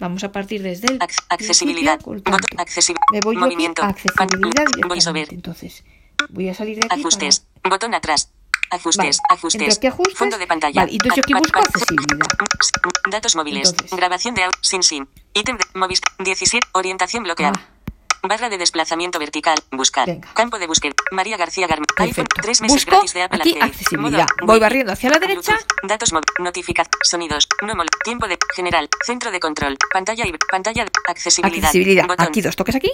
Vamos 0.00 0.24
a 0.24 0.32
partir 0.32 0.62
desde 0.62 0.88
el 0.88 0.98
accesibilidad. 1.28 2.00
Me 3.12 3.20
voy 3.20 3.36
Movimiento. 3.36 3.82
a 3.82 3.88
accesibilidad 3.88 4.64
VoiceOver. 4.88 5.32
Entonces, 5.32 5.84
Voy 6.28 6.48
a 6.48 6.54
salir 6.54 6.78
de 6.78 6.86
aquí. 6.86 7.00
Ajustes. 7.00 7.46
para- 7.62 7.74
Botón 7.74 7.94
atrás. 7.94 8.30
Ajustes. 8.70 9.18
Vale, 9.18 9.38
Ajustes. 9.38 9.76
aquí 9.78 9.86
ajustes. 9.86 10.16
Fondo 10.18 10.38
de 10.38 10.46
pantalla. 10.46 10.82
Vale, 10.82 10.92
entonces 10.92 11.16
yo 11.16 11.22
aquí 11.22 11.34
busco 11.34 11.58
accesibilidad. 11.60 12.26
Datos 13.10 13.36
móviles. 13.36 13.70
Entonces. 13.70 13.96
Grabación 13.96 14.34
de 14.34 14.44
audio. 14.44 14.58
Sin 14.60 14.82
SIM. 14.82 15.06
Ítem 15.34 15.56
de 15.56 15.64
Movis 15.74 16.00
17. 16.18 16.66
Orientación 16.72 17.24
bloqueada. 17.24 17.54
Ah. 17.56 17.68
Barra 18.22 18.48
de 18.48 18.58
desplazamiento 18.58 19.18
vertical. 19.18 19.56
Buscar. 19.70 20.06
Venga. 20.06 20.28
Campo 20.34 20.58
de 20.58 20.66
búsqueda. 20.66 20.94
María 21.10 21.36
García 21.36 21.66
iPhone. 21.66 21.86
Perfecto. 21.96 22.42
3 22.42 22.60
meses 22.60 22.74
Busco 22.74 22.90
gratis 22.90 23.14
de 23.14 23.22
Apple 23.22 23.40
aquí 23.40 23.58
accesibilidad. 23.60 24.26
Voy 24.42 24.58
barriendo 24.58 24.92
hacia 24.92 25.10
la 25.10 25.18
derecha. 25.18 25.52
Bluetooth. 25.52 25.88
Datos. 25.88 26.12
Notificación. 26.38 26.90
Sonidos. 27.02 27.48
No 27.62 27.74
Tiempo 28.04 28.28
de. 28.28 28.38
General. 28.54 28.88
Centro 29.04 29.30
de 29.30 29.40
control. 29.40 29.76
Pantalla 29.92 30.26
y. 30.26 30.32
Pantalla 30.50 30.84
de. 30.84 30.90
Accesibilidad. 31.08 31.64
Accesibilidad. 31.66 32.06
Botón. 32.06 32.26
Aquí 32.26 32.40
dos 32.40 32.56
toques 32.56 32.74
aquí. 32.74 32.92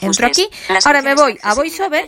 Entro 0.00 0.26
aquí. 0.26 0.48
Las 0.68 0.86
Ahora 0.86 1.02
me 1.02 1.14
voy 1.14 1.38
a 1.42 1.54
VoiceOver. 1.54 2.06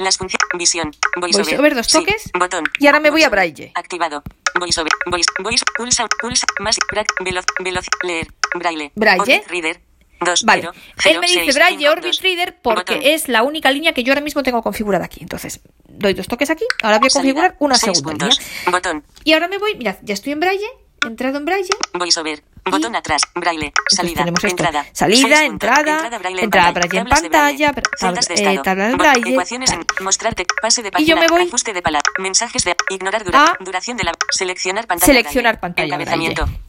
las 0.00 0.18
funciones. 0.18 0.48
Visión. 0.54 0.90
VoiceOver. 1.16 1.44
VoiceOver, 1.46 1.74
dos 1.74 1.86
Sí. 1.86 1.98
toques. 1.98 2.30
Botón. 2.38 2.64
Y 2.78 2.86
ahora 2.86 3.00
me 3.00 3.10
voy 3.10 3.22
a. 3.22 3.28
Braille. 3.28 3.72
Activado. 3.74 4.22
VoiceOver. 4.58 4.92
Voice. 5.06 5.28
Voice. 5.40 5.64
Pulsa. 5.76 6.06
Pulsa. 6.20 6.46
Más. 6.60 6.78
Veloz. 7.20 7.44
Veloz. 7.60 7.86
Leer. 8.02 8.28
Braille. 8.54 8.92
Braille. 8.94 9.44
Reader. 9.48 9.80
2. 10.20 10.44
Vale, 10.44 10.68
él 11.04 11.18
me 11.20 11.26
dice 11.26 11.52
Braille 11.52 11.88
Orbit 11.88 12.20
Reader 12.22 12.56
porque 12.62 13.14
es 13.14 13.28
la 13.28 13.42
única 13.42 13.70
línea 13.70 13.92
que 13.92 14.02
yo 14.04 14.12
ahora 14.12 14.22
mismo 14.22 14.42
tengo 14.42 14.62
configurada 14.62 15.04
aquí. 15.04 15.18
Entonces, 15.22 15.60
doy 15.88 16.14
dos 16.14 16.28
toques 16.28 16.50
aquí. 16.50 16.64
Ahora 16.82 16.98
voy 16.98 17.08
a 17.08 17.12
configurar 17.12 17.56
una 17.58 17.74
segunda 17.76 18.26
línea. 18.26 18.44
Botón. 18.70 19.04
Y 19.24 19.32
ahora 19.32 19.48
me 19.48 19.58
voy, 19.58 19.74
mirad, 19.76 19.96
ya 20.02 20.14
estoy 20.14 20.32
en 20.32 20.40
Braille, 20.40 20.66
he 21.04 21.06
entrado 21.06 21.38
en 21.38 21.44
Braille. 21.44 21.70
VoiceOver. 21.92 22.42
Botón 22.66 22.96
atrás. 22.96 23.20
Braille. 23.34 23.74
Salida. 23.90 24.22
Entrada. 24.26 24.86
Salida, 24.94 25.20
puntos. 25.26 25.40
entrada, 25.42 25.92
Entrada 25.96 26.18
Braille 26.18 26.38
en 26.38 26.44
entrada 26.44 26.72
pantalla. 26.72 26.88
Braille 26.88 26.98
en 26.98 27.04
de 27.04 27.10
pantalla, 27.10 27.72
Braille. 27.72 27.82
tab- 27.90 27.98
Celdas 27.98 28.28
de 28.28 28.34
eh, 28.54 28.60
tabla 28.64 28.88
de 28.88 28.94
Braille, 28.96 29.30
Ecuaciones 29.32 29.70
en. 29.72 29.84
Mostrarte. 30.00 30.46
Pase 30.62 30.80
de 30.82 30.88
Y 30.88 30.90
página. 30.92 31.08
yo 31.14 31.16
me 31.20 31.26
voy 31.28 31.46
Ajuste 31.46 31.74
de 31.74 31.82
palabra. 31.82 32.10
Mensajes 32.18 32.64
de. 32.64 32.74
Ignorar 32.88 33.22
dura- 33.22 33.44
a 33.60 33.62
duración 33.62 33.98
de 33.98 34.04
la. 34.04 34.12
Seleccionar 34.30 34.86
pantalla. 34.86 35.12
seleccionar 35.12 35.60
pantalla 35.60 35.86
Encabezamiento. 35.88 36.44
Braille. 36.46 36.60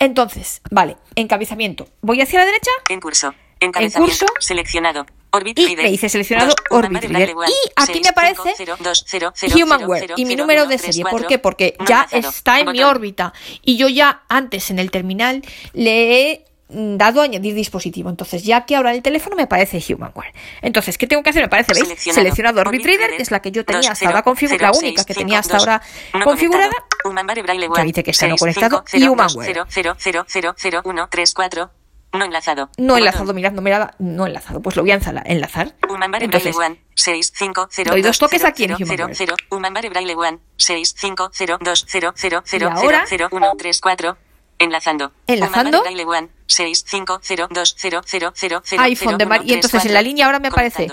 Entonces, 0.00 0.62
vale, 0.70 0.96
encabezamiento. 1.14 1.86
Voy 2.00 2.20
hacia 2.20 2.40
la 2.40 2.46
derecha 2.46 2.70
En 2.88 3.00
curso. 3.00 3.34
Encabezamiento. 3.60 4.24
curso. 4.24 4.26
Seleccionado. 4.40 5.06
Orbit 5.32 5.58
Y 5.60 5.76
me 5.76 5.90
dice 5.90 6.08
seleccionado 6.08 6.48
Dos. 6.48 6.56
Orbit 6.70 7.04
Reader. 7.04 7.36
Y 7.46 7.70
aquí 7.76 8.00
me 8.00 8.08
aparece 8.08 8.42
cinco, 8.42 8.54
cero, 8.56 8.76
dos, 8.80 9.04
cero, 9.06 9.32
cero, 9.34 9.54
Humanware 9.56 10.00
cero, 10.00 10.14
y 10.16 10.24
mi 10.24 10.34
número 10.34 10.66
de 10.66 10.78
serie. 10.78 11.04
¿Por 11.04 11.26
qué? 11.26 11.38
Porque 11.38 11.76
ya 11.86 12.08
está 12.10 12.58
en 12.58 12.72
mi 12.72 12.82
órbita 12.82 13.32
y 13.62 13.76
yo 13.76 13.88
ya 13.88 14.22
antes 14.28 14.70
en 14.70 14.80
el 14.80 14.90
terminal 14.90 15.42
le 15.72 16.20
he 16.20 16.44
dado 16.72 17.20
a 17.20 17.24
añadir 17.24 17.54
dispositivo. 17.54 18.10
Entonces, 18.10 18.42
ya 18.44 18.64
que 18.66 18.76
ahora 18.76 18.92
el 18.92 19.02
teléfono 19.02 19.36
me 19.36 19.42
aparece 19.44 19.82
Humanware. 19.92 20.32
Entonces, 20.62 20.98
¿qué 20.98 21.06
tengo 21.06 21.22
que 21.22 21.30
hacer? 21.30 21.42
Me 21.42 21.48
parece, 21.48 21.72
¿veis? 21.72 21.84
Seleccionado. 21.84 22.20
Seleccionado 22.20 22.60
Orbit 22.60 22.84
Reader, 22.84 23.16
que 23.16 23.22
es 23.22 23.30
la 23.30 23.40
que 23.42 23.50
yo 23.50 23.64
tenía 23.64 23.90
hasta 23.92 24.06
ahora 24.06 24.22
configurada, 24.22 24.72
la 24.72 24.78
única 24.78 25.04
que 25.04 25.14
tenía 25.14 25.38
hasta 25.40 25.56
ahora 25.56 25.82
configurada. 26.24 26.72
Ya 27.76 27.84
dice 27.84 28.02
que 28.02 28.10
está 28.10 28.28
no 28.28 28.36
conectado. 28.36 28.84
Y 28.92 29.06
Humanware. 29.08 29.46
No 32.12 32.24
enlazado. 32.24 32.70
No 32.76 32.96
enlazado, 32.96 33.32
mirad, 33.32 33.52
no 33.52 33.62
me 33.62 33.70
da, 33.70 33.94
no 34.00 34.26
enlazado. 34.26 34.60
Pues 34.60 34.74
lo 34.74 34.82
voy 34.82 34.90
a 34.90 35.00
enlazar. 35.26 35.74
Humanware 35.88 36.24
Entonces, 36.24 36.56
Braille 36.56 36.72
One, 36.74 36.84
6, 36.94 37.32
5, 37.36 37.68
0, 37.70 37.90
doy 37.92 38.02
dos 38.02 38.18
toques 38.18 38.40
0, 38.42 38.48
aquí 38.48 38.64
en 38.64 38.70
0, 38.70 38.84
0, 38.84 39.04
Humanware. 39.04 39.16
0, 39.16 39.36
Humanware 39.50 39.90
Braille 39.90 40.14
One, 40.16 40.38
6, 40.56 40.94
5, 40.98 41.30
0, 41.32 41.58
2, 41.60 41.84
0, 41.88 42.12
0, 42.16 42.42
0, 42.44 42.68
Y 42.74 42.78
ahora- 42.80 43.04
0, 43.08 43.28
1, 43.30 43.52
3, 43.56 43.80
4. 43.80 44.16
Enlazando. 44.60 45.12
Enlazando. 45.26 45.78
Humanware 45.78 45.94
Braille 45.94 46.04
One, 46.04 46.28
6, 46.46 46.84
5, 46.86 47.20
0, 47.22 47.48
2, 47.50 47.74
0, 47.78 48.02
0, 48.04 48.32
0, 48.36 48.62
0, 48.62 48.82
iPhone 48.82 49.16
de 49.16 49.24
María. 49.24 49.50
Y 49.50 49.54
entonces 49.54 49.86
en 49.86 49.94
la 49.94 50.02
línea 50.02 50.26
ahora 50.26 50.38
me 50.38 50.48
aparece 50.48 50.88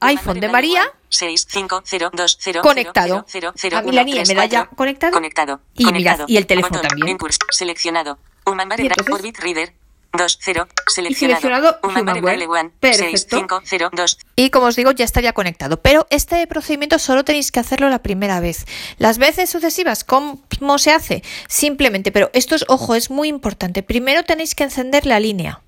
iPhone 0.00 0.38
de 0.38 0.48
María. 0.48 0.82
One, 0.82 0.92
6, 1.08 1.46
5, 1.50 1.82
0, 1.84 2.10
2, 2.12 2.38
0, 2.40 2.60
Conectado. 2.62 3.24
0, 3.28 3.52
0, 3.56 3.76
A 3.76 3.82
mí 3.82 3.90
la 3.90 4.04
niña 4.04 4.22
me 4.26 4.34
da 4.34 4.46
ya 4.46 4.66
conectado. 4.66 5.12
Conectado. 5.12 5.60
Y 5.74 5.84
Conectado. 5.84 6.24
y 6.28 6.36
el 6.36 6.46
teléfono 6.46 6.80
también. 6.80 7.18
Seleccionado. 7.50 8.18
Orbit 8.44 9.38
Reader. 9.40 9.79
2, 10.12 10.38
0, 10.42 10.68
seleccionado 10.86 11.40
seleccionado. 11.40 12.20
Braille 12.20 12.46
One, 12.46 12.70
6, 12.80 12.96
Perfecto. 12.98 13.36
5, 13.38 13.62
0, 13.64 13.90
2, 13.92 14.18
Y 14.36 14.50
como 14.50 14.66
os 14.66 14.76
digo, 14.76 14.90
ya 14.90 15.04
estaría 15.04 15.32
conectado. 15.32 15.80
Pero 15.80 16.06
este 16.10 16.46
procedimiento 16.46 16.98
solo 16.98 17.24
tenéis 17.24 17.52
que 17.52 17.60
hacerlo 17.60 17.88
la 17.88 18.02
primera 18.02 18.40
vez. 18.40 18.66
Las 18.98 19.18
veces 19.18 19.50
sucesivas, 19.50 20.04
¿cómo 20.04 20.78
se 20.78 20.92
hace? 20.92 21.22
Simplemente, 21.48 22.12
pero 22.12 22.30
esto 22.32 22.54
es, 22.54 22.64
ojo, 22.68 22.94
es 22.94 23.10
muy 23.10 23.28
importante. 23.28 23.82
Primero 23.82 24.24
tenéis 24.24 24.54
que 24.54 24.64
encender 24.64 25.06
la 25.06 25.20
línea. 25.20 25.62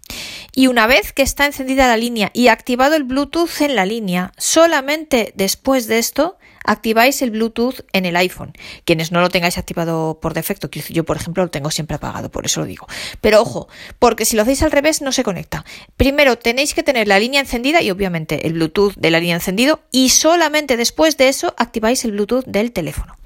Y 0.54 0.66
una 0.66 0.86
vez 0.86 1.12
que 1.12 1.22
está 1.22 1.46
encendida 1.46 1.86
la 1.86 1.96
línea 1.96 2.30
y 2.34 2.48
activado 2.48 2.94
el 2.96 3.04
Bluetooth 3.04 3.60
en 3.60 3.76
la 3.76 3.86
línea, 3.86 4.32
solamente 4.36 5.32
después 5.34 5.86
de 5.86 5.98
esto 5.98 6.36
activáis 6.64 7.22
el 7.22 7.30
Bluetooth 7.30 7.80
en 7.92 8.06
el 8.06 8.16
iPhone. 8.16 8.52
Quienes 8.84 9.12
no 9.12 9.20
lo 9.20 9.28
tengáis 9.28 9.58
activado 9.58 10.18
por 10.20 10.34
defecto, 10.34 10.68
yo 10.70 11.04
por 11.04 11.16
ejemplo 11.16 11.42
lo 11.42 11.50
tengo 11.50 11.70
siempre 11.70 11.96
apagado, 11.96 12.30
por 12.30 12.46
eso 12.46 12.60
lo 12.60 12.66
digo. 12.66 12.86
Pero 13.20 13.40
ojo, 13.40 13.68
porque 13.98 14.24
si 14.24 14.36
lo 14.36 14.42
hacéis 14.42 14.62
al 14.62 14.70
revés 14.70 15.02
no 15.02 15.12
se 15.12 15.24
conecta. 15.24 15.64
Primero 15.96 16.36
tenéis 16.36 16.74
que 16.74 16.82
tener 16.82 17.08
la 17.08 17.18
línea 17.18 17.40
encendida 17.40 17.82
y 17.82 17.90
obviamente 17.90 18.46
el 18.46 18.54
Bluetooth 18.54 18.94
de 18.96 19.10
la 19.10 19.20
línea 19.20 19.36
encendido 19.36 19.80
y 19.90 20.10
solamente 20.10 20.76
después 20.76 21.16
de 21.16 21.28
eso 21.28 21.54
activáis 21.56 22.04
el 22.04 22.12
Bluetooth 22.12 22.44
del 22.46 22.72
teléfono. 22.72 23.16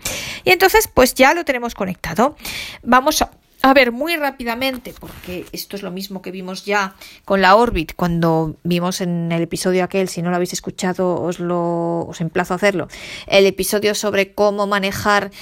Y 0.45 0.51
entonces 0.51 0.89
pues 0.93 1.15
ya 1.15 1.35
lo 1.35 1.45
tenemos 1.45 1.75
conectado. 1.75 2.37
Vamos 2.83 3.23
a 3.23 3.31
a 3.67 3.75
ver, 3.75 3.91
muy 3.91 4.15
rápidamente, 4.17 4.95
porque 4.99 5.45
esto 5.51 5.75
es 5.75 5.83
lo 5.83 5.91
mismo 5.91 6.23
que 6.23 6.31
vimos 6.31 6.65
ya 6.65 6.95
con 7.25 7.41
la 7.41 7.57
Orbit 7.57 7.95
cuando 7.97 8.57
vimos 8.63 9.01
en 9.01 9.33
el 9.33 9.43
episodio 9.43 9.83
aquel, 9.83 10.09
si 10.09 10.23
no 10.23 10.31
lo 10.31 10.37
habéis 10.37 10.53
escuchado 10.53 11.21
os 11.21 11.41
lo 11.41 12.07
os 12.07 12.21
emplazo 12.21 12.55
a 12.55 12.57
hacerlo, 12.57 12.87
el 13.27 13.45
episodio 13.45 13.97
sobre 13.97 14.33
cómo 14.35 14.69
manejar 14.69 15.33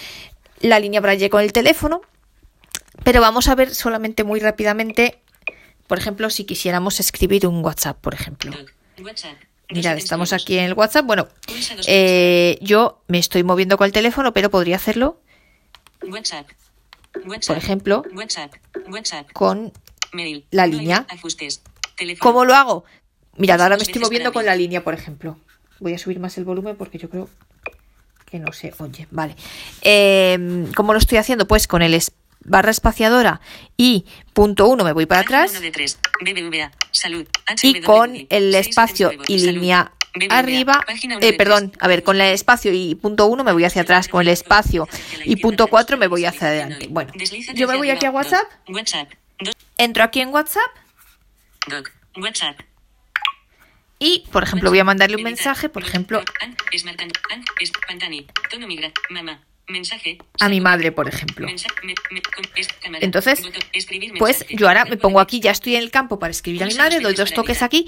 la 0.60 0.78
línea 0.78 1.02
Braille 1.02 1.28
con 1.28 1.42
el 1.42 1.52
teléfono, 1.52 2.00
pero 3.02 3.20
vamos 3.20 3.48
a 3.48 3.54
ver 3.54 3.74
solamente 3.74 4.24
muy 4.24 4.40
rápidamente, 4.40 5.18
por 5.86 5.98
ejemplo, 5.98 6.30
si 6.30 6.44
quisiéramos 6.44 7.00
escribir 7.00 7.46
un 7.46 7.62
WhatsApp, 7.62 8.00
por 8.00 8.14
ejemplo. 8.14 8.52
WhatsApp. 9.02 9.36
Mirad, 9.68 9.98
estamos 9.98 10.32
aquí 10.32 10.56
en 10.56 10.64
el 10.64 10.72
WhatsApp. 10.72 11.04
Bueno, 11.04 11.28
eh, 11.86 12.58
yo 12.62 13.02
me 13.06 13.18
estoy 13.18 13.42
moviendo 13.42 13.76
con 13.76 13.84
el 13.84 13.92
teléfono, 13.92 14.32
pero 14.32 14.50
podría 14.50 14.76
hacerlo, 14.76 15.20
WhatsApp. 16.02 16.46
Por 17.46 17.56
ejemplo, 17.56 18.02
con 19.32 19.72
la 20.50 20.66
línea. 20.66 21.06
¿Cómo 22.20 22.44
lo 22.44 22.54
hago? 22.54 22.84
Mirad, 23.36 23.60
ahora 23.62 23.76
me 23.76 23.82
estoy 23.82 24.00
moviendo 24.08 24.32
con 24.32 24.44
la 24.46 24.56
línea, 24.56 24.84
por 24.84 24.94
ejemplo. 24.94 25.38
Voy 25.80 25.94
a 25.94 25.98
subir 25.98 26.20
más 26.20 26.36
el 26.38 26.44
volumen 26.44 26.76
porque 26.76 26.98
yo 26.98 27.08
creo 27.10 27.28
que 28.26 28.38
no 28.38 28.52
se 28.52 28.72
oye. 28.78 29.06
Vale. 29.10 29.34
Eh, 29.82 30.66
¿Cómo 30.76 30.92
lo 30.92 30.98
estoy 30.98 31.18
haciendo? 31.18 31.46
Pues 31.46 31.66
con 31.66 31.82
el 31.82 31.94
es- 31.94 32.12
barra 32.46 32.70
espaciadora 32.70 33.40
y 33.76 34.04
punto 34.34 34.68
uno 34.68 34.84
me 34.84 34.92
voy 34.92 35.06
para 35.06 35.22
atrás 35.22 35.52
y 37.68 37.72
con 37.86 38.10
el 38.28 38.54
espacio 38.54 39.08
y 39.28 39.38
línea. 39.52 39.92
Arriba, 40.30 40.84
eh, 41.20 41.32
perdón, 41.36 41.72
a 41.80 41.88
ver, 41.88 42.02
con 42.02 42.20
el 42.20 42.32
espacio 42.32 42.72
y 42.72 42.94
punto 42.94 43.26
uno 43.26 43.44
me 43.44 43.52
voy 43.52 43.64
hacia 43.64 43.82
atrás, 43.82 44.08
con 44.08 44.22
el 44.22 44.28
espacio 44.28 44.88
y 45.24 45.36
punto 45.36 45.66
cuatro 45.66 45.96
me 45.96 46.06
voy 46.06 46.24
hacia 46.24 46.48
adelante. 46.48 46.86
Bueno, 46.88 47.12
yo 47.54 47.68
me 47.68 47.76
voy 47.76 47.90
aquí 47.90 48.06
a. 48.06 48.10
WhatsApp, 48.10 48.46
entro 49.76 50.04
aquí 50.04 50.20
en 50.20 50.28
WhatsApp. 50.28 50.70
Y, 53.98 54.24
por 54.30 54.42
ejemplo, 54.42 54.70
voy 54.70 54.78
a 54.78 54.84
mandarle 54.84 55.16
un 55.16 55.22
mensaje, 55.22 55.68
por 55.68 55.82
ejemplo, 55.82 56.22
Mensaje. 59.66 60.18
a 60.40 60.48
mi 60.48 60.60
madre, 60.60 60.92
por 60.92 61.08
ejemplo. 61.08 61.46
Entonces, 63.00 63.42
Pues 64.18 64.44
yo 64.50 64.68
ahora 64.68 64.84
me 64.84 64.96
pongo 64.96 65.20
aquí, 65.20 65.40
ya 65.40 65.52
estoy 65.52 65.76
en 65.76 65.82
el 65.82 65.90
campo 65.90 66.18
para 66.18 66.30
escribir 66.32 66.62
a 66.64 66.66
mi 66.66 66.74
madre, 66.74 67.00
doy 67.00 67.14
dos 67.14 67.32
toques 67.32 67.62
aquí. 67.62 67.86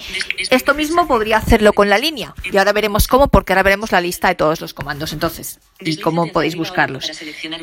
Esto 0.50 0.74
mismo 0.74 1.06
podría 1.06 1.36
hacerlo 1.36 1.72
con 1.74 1.90
la 1.90 1.98
línea. 1.98 2.34
Y 2.50 2.56
ahora 2.56 2.72
veremos 2.72 3.08
cómo, 3.08 3.28
porque 3.28 3.52
ahora 3.52 3.62
veremos 3.62 3.92
la 3.92 4.00
lista 4.00 4.28
de 4.28 4.36
todos 4.36 4.60
los 4.60 4.72
comandos 4.72 5.12
entonces 5.12 5.60
y 5.80 5.98
cómo 5.98 6.32
podéis 6.32 6.56
buscarlos. 6.56 7.10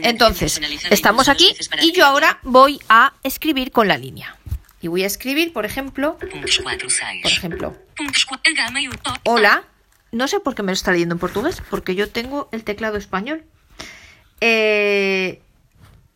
Entonces, 0.03 0.61
estamos 0.91 1.27
aquí 1.27 1.55
y 1.81 1.91
yo 1.91 2.05
ahora 2.05 2.39
voy 2.43 2.79
a 2.89 3.13
escribir 3.23 3.71
con 3.71 3.87
la 3.87 3.97
línea. 3.97 4.37
Y 4.81 4.89
voy 4.89 5.03
a 5.03 5.07
escribir, 5.07 5.53
por 5.53 5.65
ejemplo, 5.65 6.17
por 6.19 7.31
ejemplo, 7.31 7.75
hola. 9.23 9.63
No 10.11 10.27
sé 10.27 10.39
por 10.39 10.53
qué 10.53 10.61
me 10.61 10.67
lo 10.67 10.73
está 10.73 10.91
leyendo 10.91 11.15
en 11.15 11.19
portugués, 11.19 11.63
porque 11.71 11.95
yo 11.95 12.07
tengo 12.07 12.47
el 12.51 12.63
teclado 12.63 12.97
español. 12.97 13.45
Eh, 14.41 15.41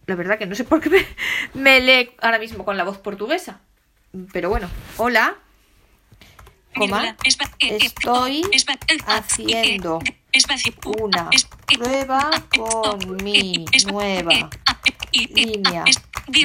la 0.06 0.16
verdad 0.16 0.38
que 0.38 0.46
no 0.46 0.56
sé 0.56 0.64
por 0.64 0.82
qué 0.82 0.90
me, 0.90 1.06
me 1.54 1.80
lee 1.82 2.12
ahora 2.22 2.40
mismo 2.40 2.66
con 2.66 2.78
la 2.78 2.84
voz 2.84 2.98
portuguesa. 2.98 3.60
Pero 4.32 4.50
bueno, 4.50 4.70
hola. 4.98 5.36
Coma, 6.76 7.16
estoy 7.24 8.44
haciendo 9.08 10.00
una 10.34 11.30
prueba 11.66 12.30
con 12.50 13.16
mi 13.24 13.66
nueva 13.92 14.50
línea 15.12 15.84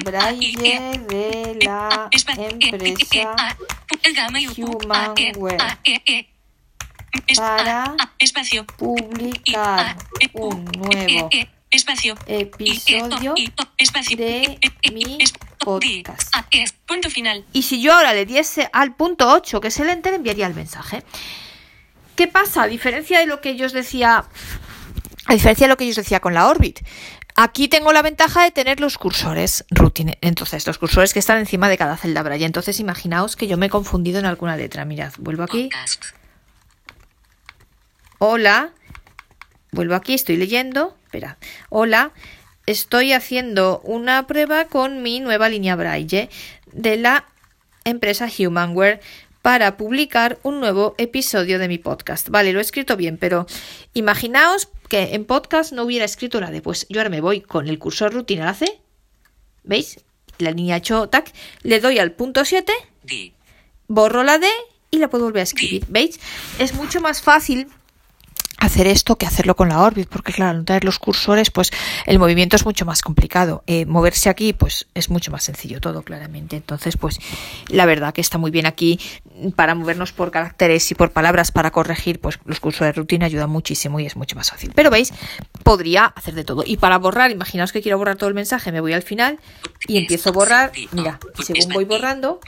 Braille 0.05 1.01
de 1.09 1.59
la 1.65 2.09
empresa 2.49 3.37
Humanware. 4.57 5.59
para 5.59 5.79
publicar 8.79 9.97
un 10.33 10.65
nuevo 10.65 11.31
espacio 11.73 12.15
episodio 12.27 13.35
espacio 13.79 14.17
de 14.17 14.59
mi 14.93 15.19
podcast. 15.59 16.35
punto 16.87 17.11
final. 17.11 17.45
Y 17.53 17.63
si 17.63 17.83
yo 17.83 17.95
ahora 17.95 18.13
le 18.13 18.27
diese 18.27 18.69
al 18.73 18.95
punto 18.95 19.29
8, 19.29 19.61
que 19.61 19.69
es 19.69 19.81
el 19.81 19.89
enter, 19.89 20.15
enviaría 20.15 20.47
el 20.47 20.55
mensaje. 20.55 21.03
¿Qué 22.15 22.29
pasa? 22.29 22.65
A 22.65 22.67
diferencia 22.67 23.19
de 23.19 23.27
lo 23.27 23.41
que 23.41 23.57
yo 23.57 23.67
os 23.67 23.73
decía, 23.73 24.25
a 25.27 25.33
diferencia 25.33 25.67
de 25.67 25.71
lo 25.71 25.77
que 25.77 25.87
yo 25.87 25.91
os 25.91 25.97
decía 25.97 26.21
con 26.21 26.35
la 26.35 26.49
Orbit, 26.49 26.81
Aquí 27.35 27.69
tengo 27.69 27.95
la 27.95 28.03
ventaja 28.03 28.43
de 28.43 28.51
tener 28.51 28.79
los 28.79 28.99
cursores 28.99 29.65
routine. 29.71 30.19
Entonces, 30.21 30.67
los 30.67 30.77
cursores 30.77 31.15
que 31.15 31.19
están 31.19 31.39
encima 31.39 31.69
de 31.71 31.79
cada 31.79 31.97
celda 31.97 32.23
Braille. 32.23 32.45
Entonces, 32.45 32.79
imaginaos 32.79 33.37
que 33.37 33.47
yo 33.47 33.57
me 33.57 33.67
he 33.67 33.71
confundido 33.71 34.19
en 34.19 34.27
alguna 34.27 34.57
letra. 34.57 34.85
Mirad, 34.85 35.15
vuelvo 35.19 35.43
aquí. 35.43 35.71
Hola. 38.19 38.73
Vuelvo 39.75 39.95
aquí, 39.95 40.13
estoy 40.13 40.37
leyendo. 40.37 40.99
Espera. 41.05 41.39
Hola. 41.71 42.13
Estoy 42.67 43.15
haciendo 43.15 43.81
una 43.85 44.27
prueba 44.27 44.67
con 44.67 45.03
mi 45.03 45.19
nueva 45.19 45.49
línea 45.49 45.77
Braille 45.77 46.29
de 46.73 46.97
la 46.99 47.25
empresa 47.85 48.29
Humanware 48.39 49.01
para 49.41 49.79
publicar 49.79 50.39
un 50.43 50.61
nuevo 50.61 50.95
episodio 50.99 51.59
de 51.59 51.69
mi 51.69 51.79
podcast. 51.79 52.29
Vale, 52.29 52.53
lo 52.53 52.59
he 52.59 52.63
escrito 52.63 52.99
bien, 52.99 53.17
pero 53.17 53.47
imaginaos 53.95 54.69
que 54.91 55.15
en 55.15 55.25
podcast 55.25 55.73
no 55.73 55.85
hubiera 55.85 56.05
escrito 56.05 56.39
la 56.39 56.51
de, 56.51 56.61
pues 56.61 56.87
yo 56.91 57.01
ahora 57.01 57.09
me 57.09 57.23
voy 57.23 57.41
con 57.41 57.67
el 57.67 57.79
cursor 57.79 58.13
rutina 58.13 58.45
la 58.45 58.55
C, 58.55 58.79
¿veis? 59.65 60.05
La 60.39 60.51
línea 60.51 60.77
hecho 60.77 61.09
tac, 61.09 61.33
le 61.63 61.81
doy 61.81 61.99
al 61.99 62.13
punto 62.13 62.45
7, 62.45 62.73
borro 63.89 64.23
la 64.23 64.39
D 64.39 64.47
y 64.91 64.99
la 64.99 65.09
puedo 65.09 65.25
volver 65.25 65.41
a 65.41 65.45
escribir, 65.45 65.87
¿veis? 65.89 66.21
Es 66.59 66.75
mucho 66.75 67.01
más 67.01 67.23
fácil 67.23 67.69
hacer 68.63 68.87
esto 68.87 69.17
que 69.17 69.27
hacerlo 69.27 69.57
con 69.57 69.69
la 69.69 69.81
Orbit, 69.81 70.09
porque 70.09 70.33
claro, 70.33 70.59
al 70.59 70.65
tener 70.65 70.85
los 70.85 71.01
cursores, 71.01 71.51
pues 71.51 71.71
el 72.07 72.21
movimiento 72.21 72.55
es 72.55 72.65
mucho 72.65 72.85
más 72.85 73.03
complicado. 73.03 73.65
Eh, 73.67 73.87
moverse 73.87 74.29
aquí, 74.31 74.53
pues 74.53 74.87
es 74.95 75.11
mucho 75.11 75.33
más 75.33 75.43
sencillo 75.43 75.81
todo, 75.81 76.03
claramente. 76.03 76.57
Entonces, 76.57 76.97
pues 76.97 77.19
la 77.69 77.87
verdad 77.87 78.15
que 78.15 78.21
está 78.21 78.39
muy 78.39 78.53
bien 78.53 78.67
aquí 78.67 79.01
para 79.57 79.75
movernos 79.75 80.13
por 80.13 80.31
caracteres 80.31 80.89
y 80.93 80.95
por 80.95 81.11
palabras 81.11 81.51
para 81.51 81.73
corregir, 81.73 82.21
pues 82.21 82.39
los 82.45 82.61
cursos 82.61 82.87
de 82.87 82.93
rutina 82.93 83.27
ayudan 83.27 83.51
muchísimo 83.51 83.99
y 83.99 84.07
es 84.07 84.15
mucho 84.15 84.37
más 84.37 84.51
fácil. 84.51 84.71
Pero 84.75 84.91
veis, 84.91 85.13
podría 85.65 86.07
hacer 86.07 86.35
de 86.35 86.45
todo. 86.45 86.63
Y 86.65 86.77
para 86.77 86.99
borrar, 86.99 87.33
imaginaos 87.33 87.73
que 87.73 87.83
quiero 87.83 87.99
borrar 87.99 88.17
todo 88.17 88.29
el 88.29 88.35
mensaje, 88.35 88.71
me 88.71 88.81
voy 88.81 88.93
al 88.93 89.03
final 89.03 89.41
y 89.89 89.99
empiezo 89.99 90.31
a 90.31 90.33
borrar. 90.33 90.73
Mira, 90.93 91.19
según 91.43 91.73
voy 91.73 91.85
borrando, 91.85 92.39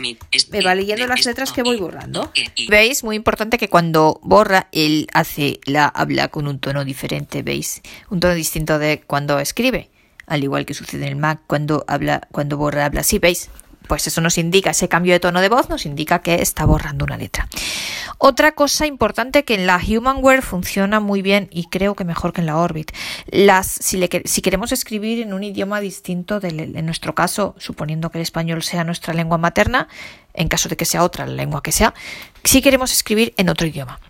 me 0.51 0.63
va 0.63 0.77
leyendo 0.77 1.09
las 1.09 1.27
letras 1.27 1.53
que 1.53 1.65
voy 1.65 1.77
borrando. 1.77 2.31
¿Veis? 2.69 3.03
Muy 3.03 3.17
importante 3.17 3.59
que 3.59 3.69
cuando 3.69 4.21
borra, 4.23 4.69
él 4.71 5.09
hace 5.13 5.59
la 5.65 5.87
habla 6.05 6.29
con 6.29 6.47
un 6.47 6.59
tono 6.59 6.85
diferente, 6.85 7.43
¿veis? 7.43 7.83
Un 8.11 8.21
tono 8.21 8.35
distinto 8.35 8.79
de 8.79 9.03
cuando 9.07 9.39
escribe, 9.41 9.91
al 10.27 10.45
igual 10.45 10.67
que 10.67 10.75
sucede 10.75 11.07
en 11.07 11.09
el 11.09 11.17
Mac 11.17 11.41
cuando 11.47 11.85
habla, 11.89 12.29
cuando 12.31 12.57
borra 12.57 12.85
habla 12.85 13.01
así, 13.01 13.19
¿veis? 13.19 13.51
Pues 13.89 14.07
eso 14.07 14.21
nos 14.21 14.39
indica, 14.39 14.71
ese 14.71 14.89
cambio 14.89 15.13
de 15.13 15.21
tono 15.21 15.41
de 15.41 15.49
voz 15.49 15.69
nos 15.69 15.85
indica 15.85 16.21
que 16.21 16.37
está 16.37 16.65
borrando 16.65 17.05
una 17.05 17.17
letra. 17.17 17.49
Otra 18.19 18.53
cosa 18.53 18.87
importante 18.87 19.45
que 19.45 19.55
en 19.55 19.67
la 19.67 19.77
Humanware 19.77 20.41
funciona 20.41 21.01
muy 21.01 21.21
bien 21.21 21.49
y 21.51 21.65
creo 21.65 21.95
que 21.95 22.05
mejor 22.05 22.33
que 22.33 22.41
en 22.41 22.47
la 22.47 22.57
Orbit. 22.57 22.93
Las, 23.27 23.67
si, 23.67 23.99
queremos 24.41 24.73
escribir 24.73 25.21
en 25.21 25.35
un 25.35 25.43
idioma 25.43 25.81
distinto, 25.81 26.41
del, 26.41 26.77
en 26.77 26.87
nuestro 26.87 27.15
caso, 27.15 27.55
suponiendo 27.59 28.11
que 28.11 28.19
el 28.19 28.23
español 28.23 28.63
sea 28.63 28.85
nuestra 28.85 29.13
lengua 29.13 29.37
materna, 29.37 29.89
en 30.33 30.49
caso 30.49 30.69
de 30.69 30.77
que 30.77 30.87
sea 30.87 31.05
otra 31.05 31.27
la 31.27 31.35
lengua 31.35 31.63
que 31.63 31.73
sea, 31.73 31.93
si 32.45 32.63
queremos 32.63 32.93
escribir 32.93 33.35
en 33.37 33.51
otro 33.51 33.67
idioma 33.67 34.01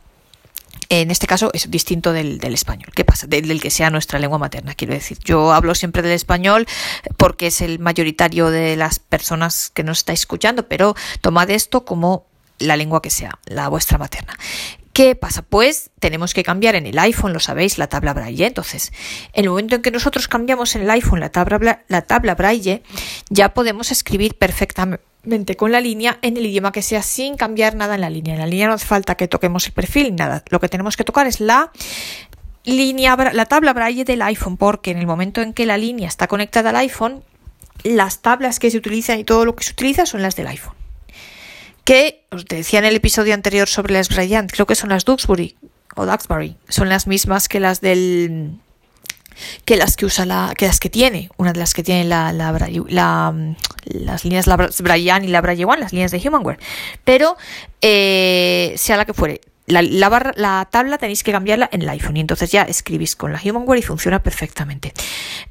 en 0.89 1.11
este 1.11 1.27
caso 1.27 1.51
es 1.53 1.71
distinto 1.71 2.13
del, 2.13 2.41
español. 2.55 2.91
¿Qué 2.95 3.05
pasa? 3.05 3.27
Del, 3.27 3.61
que 3.61 3.71
sea 3.71 3.91
nuestra 3.91 4.19
lengua 4.19 4.39
materna, 4.39 4.75
quiero 4.75 4.95
decir. 4.95 5.19
Yo 5.25 5.53
hablo 5.53 5.75
siempre 5.75 6.03
del 6.03 6.13
español 6.13 6.67
porque 7.17 7.49
es 7.49 7.61
el 7.61 7.79
mayoritario 7.79 8.51
de 8.51 8.77
las 8.77 8.99
personas 8.99 9.71
que 9.71 9.85
nos 9.85 9.99
estáis 9.99 10.21
escuchando, 10.21 10.69
pero 10.69 10.95
tomad 11.21 11.51
esto 11.51 11.85
como 11.85 12.27
la 12.59 12.77
lengua 12.77 13.03
que 13.03 13.11
sea, 13.11 13.39
la 13.47 13.69
vuestra 13.69 13.99
materna. 13.99 14.35
¿Qué 14.93 15.17
pasa? 15.17 15.43
Pues 15.43 15.91
tenemos 15.99 16.35
que 16.35 16.45
cambiar 16.45 16.77
en 16.77 16.87
el 16.87 16.97
iPhone, 17.01 17.33
lo 17.33 17.41
sabéis, 17.41 17.79
la 17.79 17.89
tabla 17.89 18.15
braille. 18.15 18.47
Entonces, 18.47 18.93
en 19.33 19.45
el 19.45 19.51
momento 19.51 19.75
en 19.75 19.83
que 19.83 19.91
nosotros 19.91 20.29
cambiamos 20.29 20.77
en 20.77 20.83
el 20.83 20.91
iPhone 20.91 21.19
la 21.19 21.31
tabla, 21.31 21.83
la 21.89 22.03
tabla 22.03 22.37
braille, 22.37 22.85
ya 23.29 23.55
podemos 23.55 23.91
escribir 23.91 24.37
perfectamente 24.37 25.03
con 25.57 25.73
la 25.73 25.81
línea 25.81 26.19
en 26.23 26.37
el 26.37 26.47
idioma 26.47 26.73
que 26.73 26.83
sea 26.83 27.03
sin 27.03 27.37
cambiar 27.37 27.75
nada 27.75 27.95
en 27.95 28.01
la 28.01 28.11
línea. 28.11 28.35
En 28.35 28.41
la 28.41 28.47
línea 28.47 28.69
no 28.69 28.75
hace 28.75 28.87
falta 28.87 29.17
que 29.17 29.29
toquemos 29.29 29.67
el 29.67 29.73
perfil, 29.73 30.15
nada. 30.15 30.45
Lo 30.51 30.61
que 30.61 30.69
tenemos 30.69 30.97
que 30.97 31.05
tocar 31.05 31.27
es 31.27 31.41
la 31.41 31.73
línea, 32.65 33.17
la 33.17 33.47
tabla 33.47 33.73
braille 33.73 34.05
del 34.05 34.23
iPhone, 34.23 34.57
porque 34.57 34.91
en 34.91 34.99
el 34.99 35.07
momento 35.07 35.43
en 35.43 35.53
que 35.53 35.67
la 35.67 35.79
línea 35.79 36.09
está 36.09 36.27
conectada 36.27 36.71
al 36.71 36.77
iPhone, 36.77 37.23
las 37.83 38.21
tablas 38.23 38.59
que 38.59 38.71
se 38.71 38.79
utilizan 38.79 39.19
y 39.19 39.25
todo 39.25 39.45
lo 39.45 39.55
que 39.55 39.65
se 39.65 39.73
utiliza 39.73 40.07
son 40.07 40.23
las 40.23 40.37
del 40.37 40.47
iPhone. 40.47 40.75
Que 41.85 42.25
os 42.31 42.47
decía 42.47 42.79
en 42.79 42.87
el 42.87 42.97
episodio 42.97 43.35
anterior 43.35 43.69
sobre 43.69 43.93
las 43.93 44.09
Bryant, 44.09 44.51
creo 44.51 44.67
que 44.67 44.75
son 44.75 44.89
las 44.89 45.05
Duxbury 45.05 45.57
o 45.97 46.07
Duxbury, 46.07 46.57
son 46.69 46.89
las 46.89 47.07
mismas 47.07 47.49
que 47.49 47.61
las 47.61 47.81
del 47.81 48.59
que 49.65 49.77
las 49.77 49.97
que 49.97 50.07
usa 50.07 50.27
la, 50.27 50.53
que 50.57 50.67
las 50.67 50.81
que 50.81 50.91
tiene, 50.91 51.31
una 51.37 51.53
de 51.53 51.61
las 51.61 51.75
que 51.75 51.83
tiene 51.83 52.05
la, 52.05 52.33
la, 52.33 52.53
las 53.85 54.25
líneas 54.25 54.47
la 54.47 54.57
Brian 54.57 55.25
y 55.25 55.29
la 55.29 55.41
Braille 55.41 55.65
One, 55.65 55.81
las 55.81 55.93
líneas 55.93 56.11
de 56.11 56.19
Humanware. 56.27 56.59
Pero 57.05 57.37
eh, 57.81 58.75
sea 58.77 58.97
la 58.97 59.05
que 59.05 59.15
fuere, 59.15 59.41
la, 59.67 59.83
la, 59.83 60.33
la, 60.37 60.69
tabla 60.71 60.99
tenéis 60.99 61.23
que 61.23 61.33
cambiarla 61.33 61.69
en 61.73 61.83
el 61.83 61.89
iPhone 61.89 62.17
y 62.17 62.21
entonces 62.21 62.51
ya 62.53 62.63
escribís 62.63 63.17
con 63.17 63.33
la 63.33 63.41
Humanware 63.43 63.79
y 63.79 63.83
funciona 63.83 64.23
perfectamente. 64.23 64.93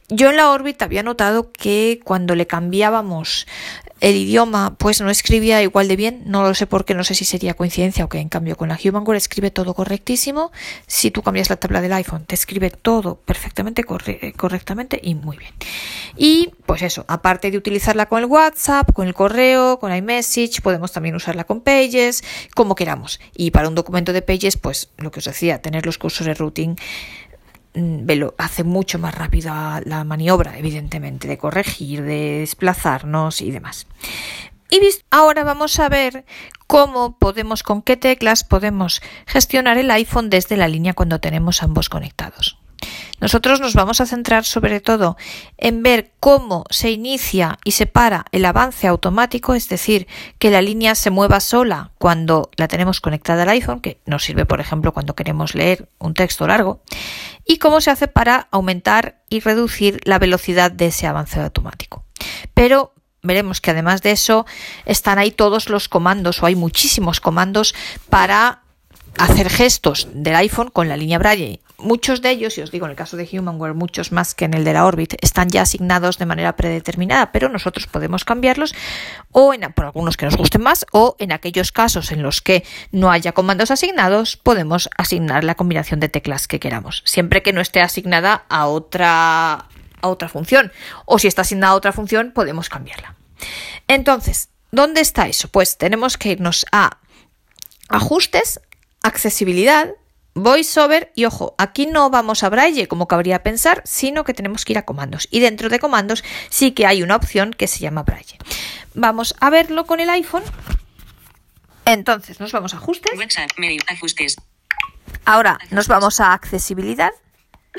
Yo 0.10 0.30
en 0.30 0.36
la 0.36 0.52
Orbit 0.52 0.82
había 0.82 1.02
notado 1.02 1.52
que 1.52 2.00
cuando 2.04 2.36
le 2.36 2.46
cambiábamos 2.46 3.48
el 4.02 4.18
idioma 4.18 4.76
pues 4.78 5.00
no 5.00 5.10
escribía 5.10 5.64
igual 5.64 5.88
de 5.88 5.96
bien, 5.96 6.24
no 6.26 6.44
lo 6.44 6.54
sé 6.54 6.68
por 6.68 6.84
qué, 6.84 6.94
no 6.94 7.04
sé 7.06 7.16
si 7.16 7.24
sería 7.26 7.54
coincidencia 7.54 8.04
o 8.04 8.10
que 8.10 8.20
en 8.20 8.30
cambio 8.30 8.58
con 8.58 8.70
la 8.70 8.78
Humanware 8.84 9.18
escribe 9.18 9.50
todo 9.50 9.74
correctísimo, 9.74 10.52
si 10.88 11.10
tú 11.10 11.24
cambias 11.24 11.50
la 11.50 11.56
tabla 11.56 11.82
del 11.82 11.94
iPhone 11.94 12.26
te 12.26 12.36
escribe 12.36 12.70
todo 12.70 13.16
perfectamente, 13.16 13.84
correctamente 13.84 15.00
y 15.02 15.16
muy 15.16 15.38
bien. 15.38 15.54
Y 16.18 16.52
pues 16.74 16.82
eso, 16.82 17.06
aparte 17.08 17.52
de 17.52 17.58
utilizarla 17.58 18.08
con 18.08 18.20
el 18.20 18.26
WhatsApp, 18.26 18.92
con 18.94 19.08
el 19.08 19.14
correo, 19.14 19.80
con 19.80 19.96
iMessage, 19.96 20.62
podemos 20.62 20.92
también 20.92 21.14
usarla 21.14 21.44
con 21.44 21.62
Pages, 21.62 22.24
como 22.56 22.74
queramos. 22.74 23.20
Y 23.36 23.52
para 23.52 23.68
un 23.68 23.76
documento 23.76 24.12
de 24.12 24.24
Pages, 24.24 24.58
pues 24.58 24.90
lo 24.98 25.12
que 25.12 25.20
os 25.20 25.26
decía, 25.26 25.62
tener 25.62 25.86
los 25.86 25.98
cursos 25.98 26.26
de 26.26 26.34
routing 26.34 26.76
Mm, 27.76 28.08
hace 28.38 28.64
mucho 28.64 29.00
más 29.00 29.16
rápida 29.16 29.82
la 29.86 30.04
maniobra, 30.04 30.58
evidentemente, 30.58 31.28
de 31.28 31.38
corregir, 31.38 32.04
de 32.04 32.40
desplazarnos 32.40 33.42
y 33.42 33.50
demás. 33.50 33.88
Y 34.70 34.80
ahora 35.10 35.44
vamos 35.44 35.80
a 35.80 35.90
ver 35.90 36.26
cómo 36.68 37.18
podemos, 37.18 37.64
con 37.64 37.82
qué 37.82 37.98
teclas 37.98 38.44
podemos 38.44 39.02
gestionar 39.26 39.78
el 39.78 39.90
iPhone 39.92 40.30
desde 40.30 40.58
la 40.58 40.68
línea 40.68 40.94
cuando 40.94 41.20
tenemos 41.20 41.64
ambos 41.64 41.90
conectados. 41.90 42.63
Nosotros 43.20 43.62
nos 43.62 43.74
vamos 43.74 44.02
a 44.02 44.06
centrar 44.06 44.44
sobre 44.44 44.82
todo 44.82 45.16
en 45.58 45.82
ver 45.82 46.12
cómo 46.20 46.66
se 46.70 46.92
inicia 46.92 47.58
y 47.64 47.72
se 47.72 47.86
para 47.86 48.26
el 48.32 48.44
avance 48.44 48.88
automático, 48.88 49.54
es 49.54 49.70
decir, 49.70 50.08
que 50.40 50.52
la 50.52 50.62
línea 50.62 50.96
se 50.96 51.10
mueva 51.10 51.40
sola 51.40 51.92
cuando 51.98 52.50
la 52.58 52.68
tenemos 52.68 53.00
conectada 53.00 53.44
al 53.44 53.50
iPhone, 53.50 53.80
que 53.80 54.00
nos 54.06 54.24
sirve 54.24 54.46
por 54.46 54.60
ejemplo 54.60 54.92
cuando 54.92 55.16
queremos 55.16 55.56
leer 55.56 55.90
un 56.00 56.14
texto 56.14 56.48
largo, 56.48 56.82
y 57.46 57.58
cómo 57.58 57.82
se 57.82 57.92
hace 57.92 58.08
para 58.08 58.48
aumentar 58.52 59.22
y 59.30 59.40
reducir 59.40 60.02
la 60.04 60.20
velocidad 60.20 60.72
de 60.72 60.88
ese 60.88 61.08
avance 61.08 61.40
automático. 61.40 62.06
Pero 62.54 62.94
veremos 63.22 63.62
que 63.62 63.72
además 63.72 64.02
de 64.02 64.12
eso 64.12 64.46
están 64.86 65.18
ahí 65.18 65.32
todos 65.32 65.70
los 65.70 65.90
comandos 65.90 66.44
o 66.44 66.46
hay 66.46 66.56
muchísimos 66.56 67.20
comandos 67.20 67.74
para 68.10 68.64
hacer 69.18 69.50
gestos 69.50 70.08
del 70.14 70.36
iPhone 70.36 70.70
con 70.70 70.90
la 70.90 70.98
línea 70.98 71.20
Braille. 71.20 71.62
Muchos 71.84 72.22
de 72.22 72.30
ellos, 72.30 72.58
y 72.58 72.62
os 72.62 72.72
digo 72.72 72.86
en 72.86 72.92
el 72.92 72.96
caso 72.96 73.18
de 73.18 73.28
Humanware, 73.30 73.74
muchos 73.74 74.14
más 74.14 74.34
que 74.34 74.46
en 74.46 74.54
el 74.54 74.64
de 74.64 74.72
la 74.72 74.86
Orbit, 74.86 75.16
están 75.22 75.50
ya 75.50 75.64
asignados 75.64 76.18
de 76.18 76.26
manera 76.26 76.56
predeterminada, 76.56 77.34
pero 77.34 77.50
nosotros 77.50 77.88
podemos 77.88 78.24
cambiarlos 78.24 78.74
o 79.34 79.54
en, 79.54 79.74
por 79.74 79.84
algunos 79.84 80.16
que 80.16 80.24
nos 80.26 80.38
gusten 80.38 80.62
más 80.62 80.86
o 80.94 81.18
en 81.20 81.34
aquellos 81.34 81.74
casos 81.74 82.14
en 82.14 82.24
los 82.24 82.42
que 82.42 82.64
no 82.94 83.12
haya 83.12 83.34
comandos 83.34 83.70
asignados, 83.70 84.38
podemos 84.38 84.90
asignar 84.98 85.44
la 85.44 85.56
combinación 85.56 86.00
de 86.00 86.08
teclas 86.08 86.48
que 86.48 86.62
queramos, 86.62 87.04
siempre 87.06 87.44
que 87.44 87.52
no 87.52 87.60
esté 87.60 87.82
asignada 87.82 88.46
a 88.48 88.68
otra, 88.68 89.68
a 90.02 90.08
otra 90.08 90.30
función. 90.30 90.72
O 91.06 91.20
si 91.20 91.28
está 91.28 91.42
asignada 91.42 91.74
a 91.74 91.76
otra 91.76 91.92
función, 91.92 92.32
podemos 92.32 92.70
cambiarla. 92.70 93.16
Entonces, 93.90 94.48
¿dónde 94.72 95.02
está 95.02 95.28
eso? 95.28 95.50
Pues 95.50 95.78
tenemos 95.78 96.18
que 96.18 96.30
irnos 96.30 96.66
a 96.72 97.00
ajustes, 97.90 98.62
accesibilidad, 99.02 99.90
voiceover 100.36 101.12
y 101.16 101.26
ojo, 101.26 101.56
aquí 101.58 101.86
no 101.86 102.10
vamos 102.10 102.44
a 102.44 102.50
braille 102.50 102.88
como 102.88 103.08
cabría 103.08 103.44
pensar, 103.44 103.82
sino 103.86 104.24
que 104.24 104.34
tenemos 104.34 104.66
que 104.66 104.74
ir 104.74 104.78
a 104.78 104.86
comandos 104.86 105.28
y 105.32 105.40
dentro 105.40 105.70
de 105.70 105.80
comandos 105.80 106.24
sí 106.50 106.72
que 106.72 106.86
hay 106.86 107.04
una 107.04 107.16
opción 107.16 107.54
que 107.54 107.68
se 107.68 107.80
llama 107.80 108.04
braille. 108.04 108.38
Vamos 108.94 109.36
a 109.40 109.50
verlo 109.50 109.86
con 109.86 110.00
el 110.00 110.10
iPhone. 110.10 110.44
Entonces 111.86 112.40
nos 112.40 112.52
vamos 112.52 112.74
a 112.74 112.78
ajustes. 112.78 113.12
ajustes. 113.88 114.38
Ahora 115.26 115.60
nos 115.72 115.88
vamos 115.88 116.20
a 116.20 116.34
accesibilidad. 116.34 117.12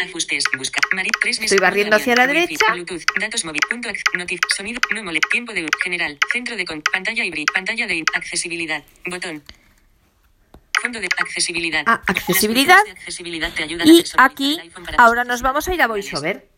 Ajustes, 0.03 0.45
busca. 0.59 0.81
Mari, 0.93 1.11
tres 1.21 1.39
Estoy 1.39 1.59
barriendo 1.59 1.95
hacia 1.95 2.17
la 2.17 2.27
derecha. 2.27 2.73
Bluetooth, 2.73 3.05
datos 3.21 3.45
móvil, 3.45 3.61
punto, 3.71 3.89
notif, 4.15 4.41
sonido, 4.57 4.81
no 4.93 5.05
mole, 5.05 5.21
tiempo 5.31 5.53
de 5.53 5.67
general, 5.83 6.19
centro 6.33 6.57
de 6.57 6.65
con, 6.65 6.83
pantalla 6.83 7.25
híbrida, 7.25 7.53
pantalla 7.55 7.87
de 7.87 8.05
accesibilidad, 8.15 8.83
botón. 9.07 9.45
Fondo 10.83 11.01
de 11.01 11.09
accesibilidad. 11.19 11.83
Ah, 11.87 12.03
accesibilidad. 12.07 12.81
Accesibilidad 12.91 13.53
te 13.53 13.63
ayudan 13.63 13.89
a 13.89 13.91
Y 13.91 14.05
aquí, 14.19 14.61
ahora 14.99 15.25
nos 15.25 15.43
vamos 15.43 15.67
a 15.69 15.75
ir 15.75 15.83
a 15.83 15.87
VoiceOver. 15.87 16.49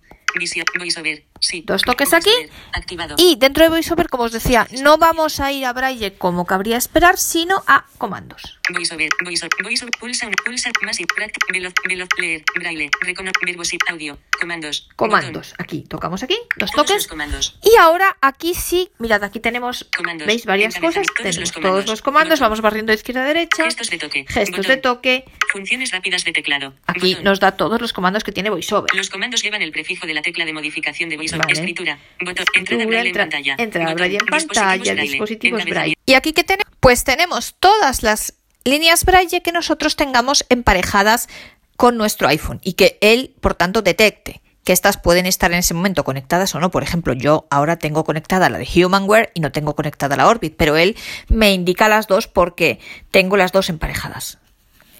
Voiceover, 0.79 1.24
sí. 1.40 1.62
Dos 1.66 1.83
toques 1.83 2.12
aquí. 2.12 2.31
Activado. 2.72 3.14
Y 3.18 3.37
dentro 3.37 3.64
de 3.64 3.70
VoiceOver, 3.70 4.09
como 4.09 4.25
os 4.25 4.33
decía, 4.33 4.66
no 4.83 4.99
vamos 4.99 5.40
a 5.40 5.53
ir 5.53 5.64
a 5.66 5.72
Braille 5.72 6.14
como 6.14 6.44
cabría 6.46 6.77
esperar, 6.77 7.16
sino 7.18 7.62
a 7.66 7.87
comandos. 7.99 8.59
VoiceOver, 8.72 9.09
VoiceOver, 9.25 9.51
VoiceOver, 9.62 9.92
pulsa, 9.99 10.27
un- 10.27 10.35
pulsa, 10.44 10.70
más, 10.83 10.99
y 11.01 11.05
práct- 11.05 11.37
veloz, 11.53 11.72
veloz, 11.88 12.09
leer, 12.18 12.42
braille, 12.57 12.90
recono, 13.01 13.31
verbos 13.44 13.72
y 13.72 13.79
audio, 13.88 14.18
comandos. 14.40 14.88
Comandos. 14.96 15.51
botón. 15.51 15.64
Aquí, 15.64 15.81
tocamos 15.88 16.22
aquí, 16.22 16.37
dos 16.57 16.70
Todos 16.72 16.87
toques. 16.88 17.07
comandos. 17.07 17.59
Y 17.62 17.77
ahora 17.77 18.16
aquí 18.20 18.55
sí, 18.55 18.90
mirad, 18.99 19.22
aquí 19.25 19.40
tenemos, 19.40 19.87
Comandos. 19.96 20.27
¿veis? 20.27 20.44
Varias 20.46 20.75
cosas. 20.77 21.07
todos 21.07 21.16
Tenemos 21.16 21.38
los 21.38 21.53
todos 21.53 21.62
comandos. 21.62 21.87
los 21.90 22.03
comandos, 22.03 22.38
Botón. 22.38 22.44
vamos 22.46 22.61
barriendo 22.61 22.90
de 22.90 22.96
izquierda 22.96 23.22
a 23.22 23.25
derecha. 23.25 23.64
Gestos 23.64 23.90
de 23.90 23.99
toque. 23.99 24.25
Gestos 24.29 24.57
Botón. 24.59 24.68
de 24.68 24.77
toque. 24.79 25.25
Funciones 25.53 25.90
rápidas 25.92 26.25
de 26.25 26.33
teclado. 26.33 26.75
Aquí 26.87 27.16
nos 27.22 27.40
da 27.40 27.53
todos 27.57 27.81
los 27.81 27.92
comandos 27.92 28.25
que 28.25 28.33
tiene 28.33 28.51
VoiceOver. 28.51 28.94
Los 28.94 29.11
comandos 29.11 29.42
llevan 29.42 29.62
el 29.62 29.72
prefijo 29.72 30.07
de 30.07 30.14
la 30.14 30.22
tecla 30.22 30.44
de 30.44 30.53
modificación 30.53 31.09
de 31.09 31.16
VoiceOver. 31.16 31.25
Vale. 31.32 31.52
Escritura. 31.52 31.98
Botón. 32.20 32.44
Entrada 32.54 32.86
braille 32.86 33.08
entra- 33.10 33.22
en 33.24 33.30
pantalla. 33.30 33.54
entrada 33.58 33.84
Botón. 33.86 33.96
braille 33.96 34.18
en 34.18 34.26
Dispositivos 34.26 34.56
pantalla, 34.56 34.92
braille. 34.94 35.10
dispositivos 35.12 35.64
braille. 35.64 35.94
¿Y 36.06 36.14
aquí 36.14 36.32
qué 36.32 36.44
tenemos? 36.44 36.72
Pues 36.80 37.04
tenemos 37.04 37.54
todas 37.58 38.02
las 38.02 38.34
líneas 38.64 39.04
braille 39.04 39.42
que 39.42 39.52
nosotros 39.52 39.96
tengamos 39.96 40.44
emparejadas 40.48 41.28
con 41.76 41.96
nuestro 41.96 42.28
iPhone 42.28 42.60
y 42.62 42.74
que 42.74 42.98
él, 43.00 43.34
por 43.40 43.54
tanto, 43.54 43.82
detecte 43.82 44.40
que 44.64 44.72
estas 44.72 44.96
pueden 44.96 45.26
estar 45.26 45.52
en 45.52 45.58
ese 45.58 45.74
momento 45.74 46.02
conectadas 46.02 46.52
o 46.56 46.58
no. 46.60 46.70
Por 46.72 46.82
ejemplo, 46.82 47.12
yo 47.12 47.46
ahora 47.50 47.76
tengo 47.78 48.02
conectada 48.04 48.50
la 48.50 48.58
de 48.58 48.66
Humanware 48.84 49.30
y 49.34 49.40
no 49.40 49.52
tengo 49.52 49.76
conectada 49.76 50.16
la 50.16 50.26
Orbit, 50.26 50.54
pero 50.56 50.76
él 50.76 50.96
me 51.28 51.52
indica 51.52 51.88
las 51.88 52.08
dos 52.08 52.26
porque 52.26 52.80
tengo 53.12 53.36
las 53.36 53.52
dos 53.52 53.68
emparejadas 53.68 54.38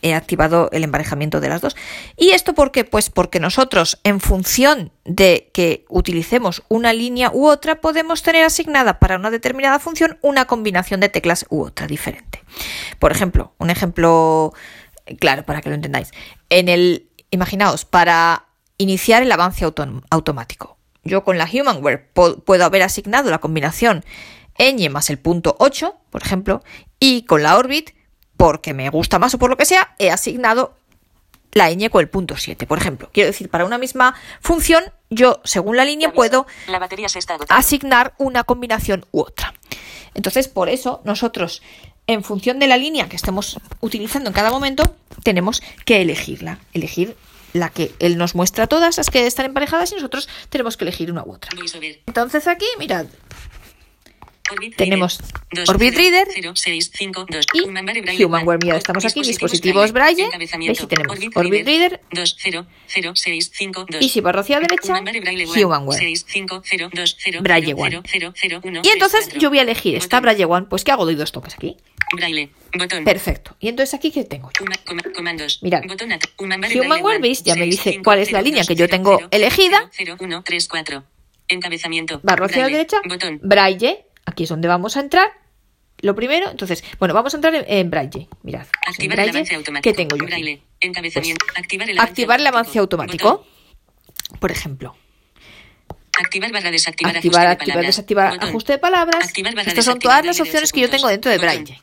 he 0.07 0.14
activado 0.14 0.69
el 0.73 0.85
emparejamiento 0.85 1.40
de 1.40 1.49
las 1.49 1.61
dos. 1.61 1.77
¿Y 2.16 2.31
esto 2.31 2.55
por 2.55 2.71
qué? 2.73 2.85
Pues 2.85 3.11
porque 3.11 3.40
nosotros, 3.40 3.99
en 4.05 4.21
función 4.21 4.92
de 5.05 5.51
que 5.53 5.85
utilicemos 5.88 6.62
una 6.69 6.92
línea 6.92 7.31
u 7.33 7.47
otra, 7.49 7.81
podemos 7.81 8.23
tener 8.23 8.45
asignada 8.45 8.99
para 8.99 9.16
una 9.16 9.31
determinada 9.31 9.79
función 9.79 10.19
una 10.23 10.45
combinación 10.47 11.01
de 11.01 11.09
teclas 11.09 11.47
u 11.51 11.62
otra 11.64 11.87
diferente. 11.87 12.42
Por 12.99 13.12
ejemplo, 13.12 13.53
un 13.59 13.71
ejemplo 13.71 14.53
claro 15.21 15.45
para 15.45 15.61
que 15.61 15.69
lo 15.69 15.75
entendáis. 15.75 16.11
En 16.51 16.69
el, 16.69 17.09
imaginaos, 17.31 17.85
para 17.85 18.47
iniciar 18.79 19.23
el 19.23 19.33
avance 19.33 19.64
autom- 19.66 20.03
automático. 20.11 20.77
Yo 21.05 21.23
con 21.25 21.38
la 21.38 21.49
Humanware 21.53 22.11
puedo 22.12 22.64
haber 22.64 22.83
asignado 22.83 23.31
la 23.31 23.38
combinación 23.38 24.05
ñ 24.59 24.88
más 24.90 25.11
el 25.11 25.19
punto 25.19 25.55
8, 25.59 25.95
por 26.11 26.23
ejemplo, 26.23 26.62
y 26.99 27.23
con 27.27 27.42
la 27.42 27.57
Orbit 27.59 27.90
porque 28.37 28.75
me 28.75 28.90
gusta 28.90 29.18
más 29.18 29.35
o 29.35 29.38
por 29.38 29.51
lo 29.51 29.57
que 29.57 29.64
sea, 29.64 29.94
he 29.99 30.11
asignado 30.11 30.75
la 31.53 31.70
ñ 31.70 31.88
con 31.88 32.03
el 32.03 32.09
punto 32.09 32.37
7, 32.37 32.66
por 32.66 32.79
ejemplo. 32.79 33.09
Quiero 33.12 33.29
decir, 33.29 33.49
para 33.49 33.64
una 33.64 33.79
misma 33.79 34.14
función, 34.40 34.85
yo, 35.09 35.40
según 35.44 35.77
la 35.77 35.85
línea, 35.85 36.12
puedo 36.12 36.46
La 36.68 36.79
batería 36.79 37.09
se 37.09 37.18
está 37.18 37.38
asignar 37.49 38.14
una 38.18 38.44
combinación 38.44 39.07
u 39.11 39.20
otra. 39.20 39.55
Entonces, 40.14 40.49
por 40.49 40.68
eso, 40.68 41.01
nosotros, 41.05 41.62
en 42.07 42.22
función 42.22 42.59
de 42.59 42.66
la 42.66 42.77
línea 42.77 43.09
que 43.09 43.16
estemos 43.16 43.59
utilizando 43.81 44.29
en 44.29 44.35
cada 44.35 44.51
momento, 44.51 44.96
tenemos 45.22 45.62
que 45.85 46.03
elegirla. 46.03 46.59
Elegir 46.75 47.16
la 47.55 47.70
que 47.70 47.94
él 48.01 48.18
nos 48.18 48.35
muestra 48.35 48.66
todas, 48.66 48.99
las 48.99 49.09
que 49.09 49.27
están 49.27 49.46
emparejadas, 49.46 49.92
y 49.92 49.94
nosotros 49.94 50.29
tenemos 50.51 50.77
que 50.77 50.85
elegir 50.85 51.11
una 51.11 51.22
u 51.25 51.33
otra. 51.33 51.51
Entonces 52.07 52.46
aquí, 52.49 52.66
mirad, 52.79 53.07
Orbit 54.50 54.76
Tenemos. 54.76 55.20
Orbit 55.68 55.94
Reader 55.96 56.28
0, 56.35 56.52
6, 56.54 56.92
5, 56.94 57.26
2, 57.28 57.46
y 57.54 58.24
Humanware. 58.24 58.59
Mira, 58.62 58.76
estamos 58.76 59.04
aquí, 59.04 59.22
Dispositivos 59.22 59.92
Braille. 59.92 60.28
Y 60.61 60.87
tenemos 60.87 61.18
Orbit 61.35 61.66
Reader. 61.66 62.00
2, 62.12 62.37
0, 62.38 62.66
0, 62.87 63.12
6, 63.14 63.52
5, 63.54 63.87
2. 63.88 64.02
Y 64.02 64.09
si 64.09 64.20
barro 64.20 64.40
hacia 64.40 64.56
la 64.61 64.66
derecha, 64.68 64.92
Humanware 64.92 65.20
Braille 65.20 65.46
One. 65.46 65.64
Humanware. 65.64 65.98
6, 65.98 66.26
5, 66.28 66.62
0, 66.64 66.90
2, 66.92 67.16
0, 67.18 67.38
Braille 67.42 67.74
0, 67.76 67.82
One. 67.82 68.00
0, 68.04 68.32
0, 68.37 68.61
1, 68.62 68.82
Y 68.85 68.88
entonces 68.88 69.20
3, 69.20 69.28
4. 69.35 69.40
yo 69.40 69.48
voy 69.48 69.59
a 69.59 69.62
elegir 69.62 69.96
esta. 69.96 70.20
Braille 70.20 70.44
One. 70.44 70.66
Pues 70.68 70.85
¿qué 70.85 70.92
hago? 70.92 71.04
Doy 71.04 71.14
dos 71.14 71.32
toques 71.32 71.54
aquí. 71.54 71.76
Braille. 72.12 72.50
Botón. 72.78 73.04
Perfecto. 73.04 73.56
Y 73.59 73.68
entonces 73.68 73.94
aquí, 73.94 74.11
¿qué 74.11 74.24
tengo 74.24 74.50
yo? 74.59 74.64
Mirad. 75.62 75.82
Humanware. 76.38 77.20
¿veis? 77.20 77.42
Ya 77.42 77.54
me 77.54 77.62
6, 77.62 77.70
dice 77.70 77.90
5, 77.92 78.02
cuál 78.04 78.18
es 78.20 78.32
la 78.32 78.38
0, 78.38 78.44
línea 78.44 78.61
2, 78.61 78.68
que 78.68 78.74
yo 78.74 78.87
0, 78.87 78.90
tengo 78.90 79.16
0, 79.18 79.28
elegida. 79.30 79.90
0, 79.92 80.16
1, 80.20 80.42
3, 80.44 80.68
4. 80.68 81.04
Encabezamiento. 81.48 82.20
Barro 82.22 82.46
hacia 82.46 82.62
la 82.62 82.68
derecha. 82.68 83.00
Braille. 83.42 84.04
Aquí 84.26 84.42
es 84.42 84.48
donde 84.48 84.68
vamos 84.68 84.96
a 84.96 85.00
entrar. 85.00 85.30
Lo 86.00 86.14
primero, 86.14 86.50
entonces, 86.50 86.84
bueno, 86.98 87.14
vamos 87.14 87.32
a 87.32 87.38
entrar 87.38 87.54
en, 87.54 87.64
en 87.66 87.90
Braille. 87.90 88.28
Mirad. 88.42 88.66
pues 88.84 88.98
en 88.98 89.12
Activar 89.12 89.20
el 89.20 89.30
avance 89.30 89.54
automático. 89.54 89.90
¿qué 89.90 89.96
tengo 89.96 90.16
yo? 90.16 90.24
aquí? 90.24 90.32
Braille. 90.32 90.62
Encabezamiento. 90.80 91.46
Pues, 91.46 91.58
activar 91.58 91.88
el 91.88 91.98
avance 91.98 92.10
activar 92.10 92.40
el 92.40 92.46
avance 92.46 92.78
automático. 92.78 93.46
Por 94.38 94.50
ejemplo, 94.52 94.94
Activar 96.18 96.50
barra 96.50 96.70
desactivar 96.70 97.16
activar, 97.16 97.46
ajuste 97.46 97.64
de 97.64 97.72
activar, 97.72 97.86
desactivar 97.86 98.30
Botón. 98.32 98.48
ajuste 98.48 98.72
de 98.72 98.78
palabras. 98.78 99.24
Activar 99.24 99.54
barra 99.54 99.68
Estas 99.68 99.84
son 99.84 99.98
todas 99.98 100.24
las 100.24 100.40
opciones 100.40 100.72
que 100.72 100.80
yo 100.80 100.90
tengo 100.90 101.08
dentro 101.08 101.30
de 101.30 101.36
Botón. 101.36 101.64
Braille. 101.64 101.80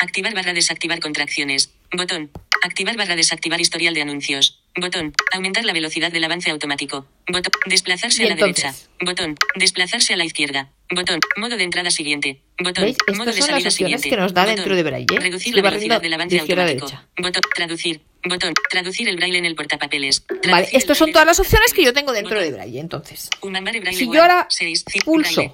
Activar 0.00 0.34
barra 0.34 0.52
desactivar 0.52 1.00
contracciones. 1.00 1.72
Botón. 1.96 2.30
Activar 2.62 2.96
barra 2.96 3.16
desactivar 3.16 3.60
historial 3.60 3.94
de 3.94 4.02
anuncios. 4.02 4.62
Botón. 4.78 5.14
Aumentar 5.32 5.64
la 5.64 5.72
velocidad 5.72 6.12
del 6.12 6.22
avance 6.24 6.50
automático. 6.50 7.06
Botón. 7.26 7.52
Desplazarse 7.66 8.24
a 8.24 8.28
la 8.28 8.34
derecha. 8.34 8.74
Botón. 9.00 9.34
Desplazarse 9.54 10.12
a 10.12 10.16
la 10.16 10.24
izquierda. 10.24 10.70
Botón. 10.94 11.18
Modo 11.36 11.56
de 11.56 11.64
entrada 11.64 11.90
siguiente. 11.90 12.42
Botón. 12.58 12.84
¿Veis? 12.84 12.96
Estas 12.98 13.16
Modo 13.16 13.32
de 13.32 13.40
son 13.40 13.40
las 13.40 13.48
salida 13.62 13.70
siguiente. 13.70 14.10
que 14.10 14.16
nos 14.16 14.34
da 14.34 14.42
Botón. 14.42 14.56
dentro 14.56 14.76
de 14.76 14.82
Braille. 14.82 15.06
Reducir 15.18 15.48
Estoy 15.48 15.62
la 15.62 15.70
velocidad 15.70 16.02
del 16.02 16.12
avance 16.14 16.34
de 16.36 16.40
automático. 16.40 16.86
Botón. 17.18 17.42
Traducir. 17.54 18.02
Botón. 18.28 18.52
Traducir 18.70 19.08
el 19.08 19.16
braille 19.16 19.38
en 19.38 19.46
el 19.46 19.54
portapapeles. 19.54 20.24
Vale, 20.28 20.40
Traducir 20.42 20.76
estas 20.76 20.98
son 20.98 21.12
todas 21.12 21.26
las 21.26 21.40
opciones 21.40 21.72
que 21.72 21.82
yo 21.82 21.92
tengo 21.94 22.12
dentro 22.12 22.38
de. 22.40 22.50
Braille. 22.52 22.80
Entonces, 22.80 23.30
si 23.92 24.06
yo 24.12 24.20
ahora 24.22 24.46
pulso 25.04 25.52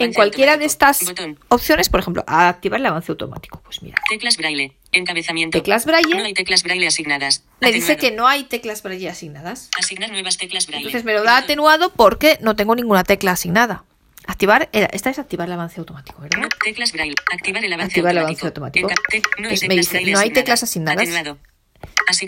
en 0.00 0.12
cualquiera 0.12 0.56
de 0.56 0.64
estas 0.64 1.04
opciones, 1.48 1.88
por 1.88 2.00
ejemplo, 2.00 2.24
activar 2.26 2.80
el 2.80 2.86
avance 2.86 3.12
automático, 3.12 3.60
pues 3.62 3.82
mira, 3.82 3.98
Teclas 4.10 4.36
Braille. 4.36 4.72
Encabezamiento. 4.92 5.58
Teclas 5.58 5.84
Braille. 5.84 6.14
No 6.16 6.24
hay 6.24 6.32
teclas 6.34 6.62
Braille 6.62 6.86
asignadas. 6.86 7.44
me 7.60 7.72
dice 7.72 7.96
que 7.98 8.10
no 8.10 8.26
hay 8.26 8.44
teclas 8.44 8.82
Braille 8.82 9.08
asignadas. 9.10 9.68
Asignar 9.78 10.10
nuevas 10.10 10.38
teclas 10.38 10.66
Braille. 10.66 10.86
Entonces 10.86 11.04
me 11.04 11.12
lo 11.12 11.22
da 11.24 11.36
atenuado 11.36 11.92
porque 11.92 12.38
no 12.40 12.56
tengo 12.56 12.74
ninguna 12.74 13.04
tecla 13.04 13.32
asignada. 13.32 13.84
Activar, 14.26 14.68
el- 14.72 14.88
esta 14.92 15.10
es 15.10 15.18
activar 15.18 15.46
el 15.48 15.52
avance 15.54 15.80
automático, 15.80 16.20
¿verdad? 16.22 16.40
No, 16.40 16.48
teclas 16.64 16.92
Braille. 16.92 17.14
Activar 17.32 17.64
el 17.64 17.72
avance 17.72 17.92
Activar 17.92 18.12
el 18.12 18.18
automático. 18.18 18.46
avance 18.46 18.46
automático. 18.46 18.88
Enca- 18.88 19.02
te- 19.10 19.42
no 19.42 19.48
hay 19.48 19.54
Es- 19.54 19.62
me 19.62 19.68
teclas 19.68 19.86
dice, 19.86 19.90
Braille 19.92 20.12
no 20.12 20.18
hay 20.18 20.22
asignadas. 20.28 20.34
teclas 20.44 20.62
asignadas. 20.62 21.02
Atenuado. 21.02 21.38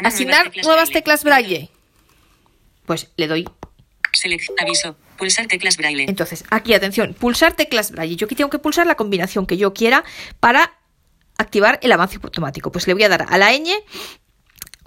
Asignar, 0.04 0.52
nuevas 0.64 0.90
teclas 0.90 1.24
Braille. 1.24 1.70
Pues 2.86 3.08
le 3.16 3.26
doy. 3.26 3.48
Selec- 4.12 4.50
aviso. 4.60 4.96
Pulsar 5.16 5.46
teclas 5.46 5.76
Braille. 5.76 6.04
Entonces, 6.08 6.44
aquí, 6.50 6.72
atención, 6.74 7.14
pulsar 7.14 7.54
teclas 7.54 7.90
Braille. 7.90 8.16
Yo 8.16 8.26
aquí 8.26 8.34
tengo 8.34 8.50
que 8.50 8.58
pulsar 8.58 8.86
la 8.86 8.94
combinación 8.96 9.46
que 9.46 9.56
yo 9.56 9.72
quiera 9.74 10.02
para 10.40 10.72
activar 11.40 11.78
el 11.82 11.92
avance 11.92 12.18
automático. 12.22 12.70
Pues 12.72 12.86
le 12.86 12.94
voy 12.94 13.02
a 13.04 13.08
dar 13.08 13.26
a 13.28 13.38
la 13.38 13.52
ñ 13.52 13.68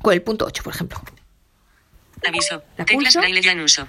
con 0.02 0.14
el 0.14 0.22
punto 0.22 0.46
8, 0.46 0.64
por 0.64 0.74
ejemplo. 0.74 1.02
Aviso. 2.28 2.64
La 2.78 2.86
Teclas. 2.86 3.16
Braille 3.16 3.42
ya 3.42 3.52
en 3.52 3.62
uso. 3.62 3.88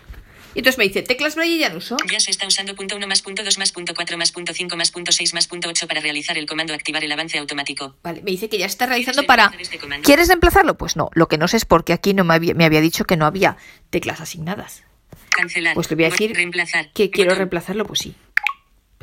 Y 0.54 0.60
entonces 0.60 0.78
me 0.78 0.84
dice, 0.84 1.02
teclas 1.02 1.34
Braille 1.34 1.58
ya 1.58 1.68
no 1.68 1.78
uso. 1.78 1.96
Ya 2.08 2.20
se 2.20 2.30
está 2.30 2.46
usando 2.46 2.76
punto 2.76 2.94
1 2.94 3.08
más 3.08 3.22
punto 3.22 3.42
2 3.42 3.58
más 3.58 3.72
punto 3.72 3.92
4 3.92 4.16
más 4.16 4.30
punto 4.30 4.54
5 4.54 4.76
más 4.76 4.92
punto 4.92 5.10
6 5.10 5.34
más 5.34 5.48
punto 5.48 5.68
8 5.68 5.88
para 5.88 6.00
realizar 6.00 6.38
el 6.38 6.46
comando 6.46 6.74
activar 6.74 7.02
el 7.02 7.10
avance 7.10 7.38
automático. 7.38 7.96
Vale, 8.04 8.22
me 8.22 8.30
dice 8.30 8.48
que 8.48 8.58
ya 8.58 8.66
está 8.66 8.86
realizando 8.86 9.22
¿Quieres 9.24 9.48
para... 9.48 9.52
este? 9.60 9.80
¿Quieres 10.02 10.28
reemplazarlo? 10.28 10.78
Pues 10.78 10.94
no, 10.94 11.10
lo 11.14 11.26
que 11.26 11.38
no 11.38 11.48
sé 11.48 11.56
es 11.56 11.64
porque 11.64 11.92
aquí 11.92 12.14
no 12.14 12.22
me 12.22 12.34
había, 12.34 12.54
me 12.54 12.64
había 12.64 12.80
dicho 12.80 13.04
que 13.04 13.16
no 13.16 13.26
había 13.26 13.56
teclas 13.90 14.20
asignadas. 14.20 14.84
Cancelar. 15.30 15.74
Pues 15.74 15.90
le 15.90 15.96
voy 15.96 16.04
a 16.04 16.10
decir 16.10 16.32
Reemplazar. 16.32 16.92
que 16.92 17.10
quiero 17.10 17.30
Botón. 17.30 17.38
reemplazarlo, 17.38 17.84
pues 17.84 17.98
sí. 17.98 18.14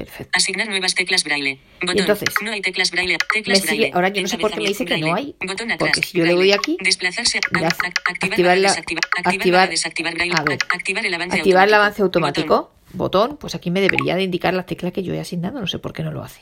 Perfecto. 0.05 0.31
Asignar 0.37 0.67
nuevas 0.67 0.95
teclas 0.95 1.23
Braille. 1.23 1.59
Botón. 1.81 1.99
entonces, 1.99 2.29
no 2.43 2.51
hay 2.51 2.61
teclas 2.61 2.91
Braille. 2.91 3.17
Teclas 3.33 3.63
Braille. 3.63 3.91
ahora 3.93 4.09
yo 4.09 4.21
no 4.21 4.27
sé 4.27 4.37
por 4.37 4.51
qué 4.51 4.59
me 4.59 4.67
dice 4.69 4.85
que 4.85 4.97
no 4.97 5.13
hay. 5.15 5.35
Botón 5.45 5.71
atrás. 5.71 5.77
porque 5.93 6.01
si 6.07 6.17
yo 6.17 6.25
le 6.25 6.33
doy 6.33 6.51
aquí, 6.51 6.77
Desplazarse. 6.81 7.37
a- 7.39 7.41
mirad, 7.55 7.71
a- 7.71 8.11
activar, 8.11 8.57
la- 8.57 8.69
desactivar, 8.69 9.03
activar, 9.17 9.33
activar- 9.39 9.69
desactivar 9.69 10.13
Braille. 10.15 10.33
a 10.37 10.43
ver, 10.43 10.57
Ac- 10.59 10.75
activar 10.75 11.05
el 11.05 11.13
avance 11.13 11.37
Activar 11.37 11.67
el 11.67 11.73
avance 11.73 12.01
automático. 12.01 12.53
automático. 12.55 12.81
Botón. 12.93 13.37
pues 13.37 13.55
aquí 13.55 13.71
me 13.71 13.79
debería 13.81 14.15
de 14.15 14.23
indicar 14.23 14.53
la 14.53 14.65
tecla 14.65 14.91
que 14.91 15.01
yo 15.03 15.13
he 15.13 15.19
asignado, 15.19 15.59
no 15.61 15.67
sé 15.67 15.79
por 15.79 15.93
qué 15.93 16.03
no 16.03 16.11
lo 16.11 16.23
hace. 16.23 16.41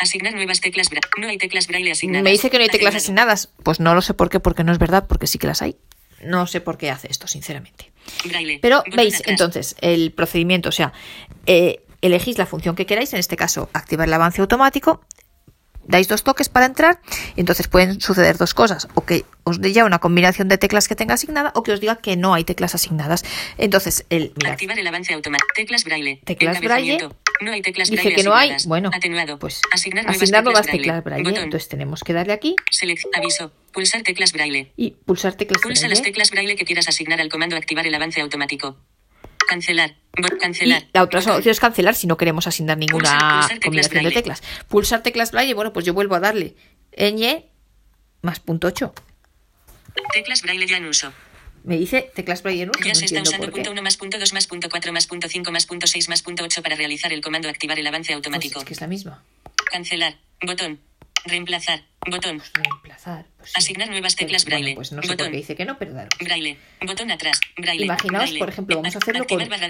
Asignar 0.00 0.34
nuevas 0.34 0.60
teclas 0.60 0.90
Braille. 0.90 1.08
No 1.20 1.28
hay 1.28 1.38
teclas 1.38 1.66
Braille 1.66 1.90
asignadas. 1.92 2.22
Me 2.24 2.30
dice 2.30 2.50
que 2.50 2.58
no 2.58 2.62
hay 2.64 2.68
teclas 2.70 2.94
Asignado. 2.94 3.30
asignadas. 3.32 3.62
Pues 3.64 3.80
no 3.80 3.94
lo 3.94 4.02
sé 4.02 4.14
por 4.14 4.28
qué, 4.30 4.38
porque 4.40 4.64
no 4.64 4.72
es 4.72 4.78
verdad, 4.78 5.06
porque 5.08 5.26
sí 5.26 5.38
que 5.38 5.46
las 5.46 5.60
hay. 5.62 5.76
No 6.22 6.46
sé 6.48 6.60
por 6.60 6.78
qué 6.78 6.90
hace 6.90 7.08
esto, 7.10 7.26
sinceramente. 7.28 7.90
Braille. 8.24 8.58
Pero 8.60 8.78
Botón 8.78 8.94
veis, 8.96 9.14
atrás. 9.16 9.30
entonces, 9.30 9.76
el 9.80 10.12
procedimiento, 10.12 10.68
o 10.68 10.72
sea, 10.72 10.92
eh, 11.46 11.80
elegís 12.02 12.38
la 12.38 12.46
función 12.46 12.76
que 12.76 12.86
queráis, 12.86 13.12
en 13.12 13.18
este 13.18 13.36
caso, 13.36 13.68
activar 13.72 14.08
el 14.08 14.14
avance 14.14 14.40
automático, 14.40 15.00
dais 15.88 16.06
dos 16.06 16.22
toques 16.22 16.48
para 16.48 16.66
entrar 16.66 17.00
y 17.34 17.40
entonces 17.40 17.66
pueden 17.66 18.00
suceder 18.00 18.36
dos 18.36 18.54
cosas, 18.54 18.88
o 18.94 19.04
que 19.04 19.24
os 19.44 19.60
diga 19.60 19.84
una 19.84 19.98
combinación 19.98 20.48
de 20.48 20.58
teclas 20.58 20.86
que 20.86 20.94
tenga 20.94 21.14
asignada 21.14 21.52
o 21.54 21.62
que 21.62 21.72
os 21.72 21.80
diga 21.80 21.96
que 21.96 22.16
no 22.16 22.34
hay 22.34 22.44
teclas 22.44 22.74
asignadas. 22.74 23.24
Entonces, 23.56 24.04
el 24.10 24.32
activar 24.44 24.78
el 24.78 24.86
avance 24.86 25.14
automático, 25.14 25.48
teclas 25.54 25.84
braille, 25.84 26.20
teclas 26.24 26.60
braille 26.60 27.08
no 27.40 27.52
hay 27.52 27.62
teclas 27.62 27.90
dice 27.90 28.12
que 28.12 28.22
no 28.22 28.34
hay, 28.34 28.56
bueno, 28.66 28.90
atenuado. 28.92 29.38
pues 29.38 29.60
asignar 29.72 30.04
nuevas, 30.04 30.66
teclas, 30.66 31.04
braille. 31.04 31.40
Entonces 31.40 31.68
tenemos 31.68 32.02
que 32.02 32.12
darle 32.12 32.32
aquí. 32.32 32.56
Select, 32.70 33.04
aviso, 33.16 33.52
pulsar 33.72 34.02
teclas 34.02 34.32
braille. 34.32 34.72
Y 34.76 34.90
pulsar 34.90 35.34
teclas 35.34 35.62
Pulsa 35.62 35.88
las 35.88 36.02
teclas 36.02 36.30
braille 36.30 36.56
que 36.56 36.64
quieras 36.64 36.88
asignar 36.88 37.20
al 37.20 37.28
comando 37.28 37.56
activar 37.56 37.86
el 37.86 37.94
avance 37.94 38.20
automático. 38.20 38.76
Cancelar. 39.48 39.96
Cancelar. 40.38 40.84
la 40.92 41.02
otra 41.02 41.20
opción 41.20 41.40
es 41.48 41.58
cancelar 41.58 41.94
si 41.94 42.06
no 42.06 42.18
queremos 42.18 42.46
asignar 42.46 42.76
ninguna 42.76 43.48
combinación 43.64 44.04
de 44.04 44.10
teclas. 44.10 44.42
Pulsar 44.68 45.02
teclas 45.02 45.32
braille, 45.32 45.54
bueno, 45.54 45.72
pues 45.72 45.86
yo 45.86 45.94
vuelvo 45.94 46.16
a 46.16 46.20
darle 46.20 46.54
ñ 46.92 47.46
más 48.20 48.40
punto 48.40 48.66
8. 48.66 48.92
Teclas 50.12 50.42
braille 50.42 50.66
ya 50.66 50.76
en 50.76 50.84
uso. 50.84 51.14
Me 51.64 51.78
dice 51.78 52.10
teclas 52.14 52.42
braille 52.42 52.64
en 52.64 52.70
uso. 52.70 52.80
Ya 52.84 52.94
se 52.94 53.06
está 53.06 53.22
usando 53.22 53.50
punto 53.50 53.70
1 53.70 53.80
más 53.80 53.96
punto 53.96 54.18
2 54.18 54.34
más 54.34 54.46
punto 54.46 54.68
4 54.68 54.92
más 54.92 55.06
punto 55.06 55.28
5 55.28 55.50
más 55.50 55.64
punto 55.64 55.86
6 55.86 56.10
más 56.10 56.20
punto 56.20 56.44
8 56.44 56.62
para 56.62 56.76
realizar 56.76 57.10
el 57.14 57.22
comando 57.22 57.48
activar 57.48 57.78
el 57.78 57.86
avance 57.86 58.12
automático. 58.12 58.54
Pues 58.54 58.64
es 58.64 58.68
que 58.68 58.74
es 58.74 58.80
la 58.82 58.86
misma. 58.86 59.24
Cancelar. 59.72 60.18
Botón. 60.42 60.78
Reemplazar. 61.24 61.82
Botón. 62.10 62.40
Reemplazar. 62.54 63.26
Pues 63.36 63.52
Asignar 63.56 63.88
nuevas 63.88 64.14
pues 64.14 64.16
teclas 64.16 64.44
braille. 64.44 64.74
pues 64.74 64.92
no 64.92 65.02
sé 65.02 65.08
botón. 65.08 65.26
por 65.26 65.30
qué 65.32 65.36
dice 65.38 65.56
que 65.56 65.64
no, 65.64 65.78
pero 65.78 65.92
daros. 65.92 66.10
Braille. 66.20 66.56
Botón 66.80 67.10
atrás. 67.10 67.38
Braille. 67.56 67.84
Imaginaos, 67.84 68.22
braille. 68.24 68.38
por 68.38 68.48
ejemplo, 68.48 68.76
vamos 68.76 68.94
a 68.94 68.98
hacerlo 68.98 69.22
activar 69.22 69.42
con... 69.48 69.50
Barra 69.50 69.66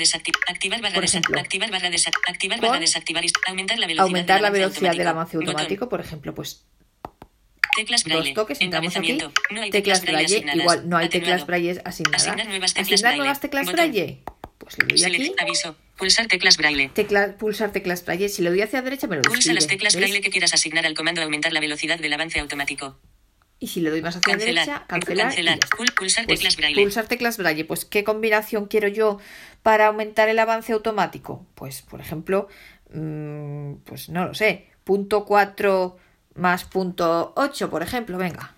activar 0.48 0.80
barra 0.80 0.94
por 0.94 1.04
ejemplo, 1.04 1.38
Activar 1.40 1.70
barra 1.70 1.90
desactivar. 1.90 2.30
Activar 2.34 2.60
barra 2.60 2.78
desactivar. 2.80 3.24
Aumentar 3.48 3.78
la 3.78 3.86
velocidad, 3.86 4.04
aumentar 4.06 4.36
del, 4.36 4.42
la 4.42 4.48
avance 4.48 4.58
velocidad 4.60 4.90
del 4.92 5.06
automático. 5.08 5.10
avance 5.10 5.36
automático, 5.36 5.84
Botón. 5.86 5.88
por 5.90 6.00
ejemplo, 6.00 6.34
pues 6.34 6.64
Teclas 7.76 8.04
braille. 8.04 8.30
dos 8.30 8.34
toques, 8.34 8.60
entramos 8.60 8.96
aquí. 8.96 9.18
No 9.50 9.60
hay 9.62 9.70
teclas 9.70 10.02
braille 10.02 10.12
braille, 10.12 10.34
asignadas. 10.36 10.60
igual 10.62 10.88
no 10.88 10.96
hay 10.96 11.06
Atenuado. 11.06 11.30
teclas 11.32 11.46
braille 11.46 11.80
asignadas. 11.84 12.22
Asignar 12.26 12.46
nuevas 12.48 12.74
teclas 12.74 12.86
Asignar 12.92 13.00
braille. 13.02 13.18
nuevas 13.18 13.40
teclas 13.40 13.72
braille. 13.72 14.22
Pues 14.58 14.78
le 14.78 14.84
doy 14.86 15.04
aquí, 15.04 15.32
Aviso. 15.40 15.76
Pulsar 15.98 16.26
teclas 16.28 16.56
braille. 16.56 16.90
tecla, 16.94 17.34
pulsar 17.36 17.72
teclas 17.72 18.04
braille, 18.04 18.28
si 18.28 18.40
le 18.42 18.50
doy 18.50 18.62
hacia 18.62 18.80
derecha 18.82 19.06
me 19.08 19.16
lo 19.16 19.22
Pulsa 19.22 19.38
escribe, 19.38 19.54
las 19.56 19.66
teclas 19.66 19.96
braille 19.96 20.20
que 20.20 20.30
quieras 20.30 20.54
asignar 20.54 20.86
al 20.86 20.94
comando 20.94 21.20
aumentar 21.22 21.52
la 21.52 21.60
velocidad 21.60 21.98
del 21.98 22.12
avance 22.12 22.38
automático. 22.40 22.98
Y 23.60 23.66
si 23.66 23.80
le 23.80 23.90
doy 23.90 24.00
más 24.02 24.14
hacia 24.14 24.30
Cancelar. 24.34 24.66
derecha, 24.66 24.86
cancelar. 24.86 25.58
Pul- 25.58 25.92
pulsar 25.94 26.26
Pues, 26.26 26.38
teclas 26.38 26.56
braille. 26.56 26.80
Pulsar 26.80 27.08
teclas 27.08 27.36
braille. 27.38 27.64
Pues, 27.64 27.84
¿qué 27.84 28.04
combinación 28.04 28.66
quiero 28.66 28.86
yo 28.86 29.18
para 29.64 29.88
aumentar 29.88 30.28
el 30.28 30.38
avance 30.38 30.72
automático? 30.72 31.44
Pues, 31.56 31.82
por 31.82 32.00
ejemplo, 32.00 32.46
mm, 32.94 33.74
pues 33.84 34.08
no 34.10 34.26
lo 34.26 34.34
sé, 34.34 34.68
punto 34.84 35.24
4 35.24 35.96
más 36.36 36.64
punto 36.64 37.32
8, 37.36 37.68
por 37.68 37.82
ejemplo, 37.82 38.16
venga. 38.16 38.54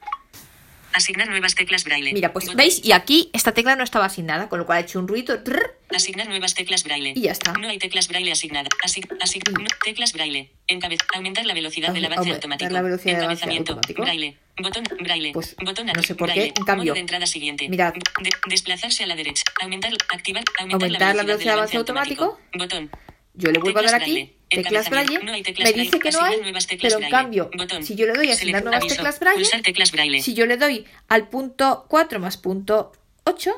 Asignar 0.93 1.29
nuevas 1.29 1.55
teclas 1.55 1.85
braille. 1.85 2.13
Mira, 2.13 2.33
pues 2.33 2.53
veis, 2.55 2.85
y 2.85 2.93
aquí 2.93 3.31
esta 3.33 3.53
tecla 3.53 3.77
no 3.77 3.85
estaba 3.85 4.07
asignada, 4.07 4.49
con 4.49 4.59
lo 4.59 4.67
cual 4.67 4.79
ha 4.79 4.81
hecho 4.81 4.99
un 4.99 5.07
ruido 5.09 5.43
trrr, 5.43 5.77
Asignar 5.95 6.29
nuevas 6.29 6.55
teclas 6.55 6.85
braille. 6.85 7.13
y 7.17 7.21
ya 7.23 7.33
está. 7.33 7.53
No 7.53 7.69
hay 7.69 7.79
teclas 7.79 8.09
braille 8.09 8.33
asignadas. 8.33 8.71
Asig 8.85 9.07
asig 9.21 9.43
no, 9.51 9.65
teclas 9.85 10.13
braille. 10.13 10.51
Encabez 10.67 10.99
aumentar 11.15 11.45
la 11.47 11.55
velocidad 11.55 11.93
del 11.93 12.05
avance 12.07 12.29
la 12.29 12.35
automático. 12.37 12.71
velocidad 12.83 13.15
del 13.17 13.25
avance 13.25 13.45
Encabezamiento. 13.45 13.73
automático. 13.73 14.03
Braille. 14.03 14.37
Botón 14.63 14.85
braille. 15.01 15.33
Pues, 15.33 15.57
Botón 15.65 15.87
no 15.87 16.03
sé 16.03 16.15
por 16.15 16.29
qué, 16.29 16.35
braille. 16.35 16.55
en 16.57 16.65
cambio, 16.65 16.95
de 16.95 17.01
entrada 17.01 17.27
siguiente. 17.27 17.69
mirad. 17.69 17.95
De- 17.95 18.31
desplazarse 18.49 19.05
a 19.05 19.07
la 19.07 19.17
derecha. 19.17 19.43
Aumentar, 19.63 19.93
activar, 20.13 20.45
aumentar, 20.59 20.83
Aumentar 20.87 21.17
la 21.17 21.23
velocidad 21.23 21.53
del 21.53 21.59
avance 21.61 21.77
automático. 21.77 22.39
Botón. 22.55 22.91
Yo 23.35 23.51
le 23.53 23.59
vuelvo 23.59 23.79
a 23.79 23.83
Teclas 23.83 23.93
dar 23.93 24.03
aquí, 24.03 24.13
braille. 24.13 24.35
Teclas 24.51 24.91
braille, 24.91 25.19
me 25.23 25.37
dice 25.73 25.99
que 25.99 26.11
no 26.11 26.23
hay, 26.23 26.37
pero 26.81 26.99
en 27.01 27.11
cambio, 27.11 27.51
si 27.83 27.95
yo 27.95 28.07
le 28.07 28.13
doy 28.15 28.31
a 28.31 28.35
asignar 28.35 28.63
nuevas 28.65 28.87
teclas 28.87 29.93
braille, 29.93 30.23
si 30.23 30.35
yo 30.35 30.47
le 30.47 30.57
doy 30.57 30.85
al 31.09 31.29
punto 31.29 31.87
4 31.89 32.19
más 32.21 32.37
punto 32.37 32.93
8, 33.25 33.51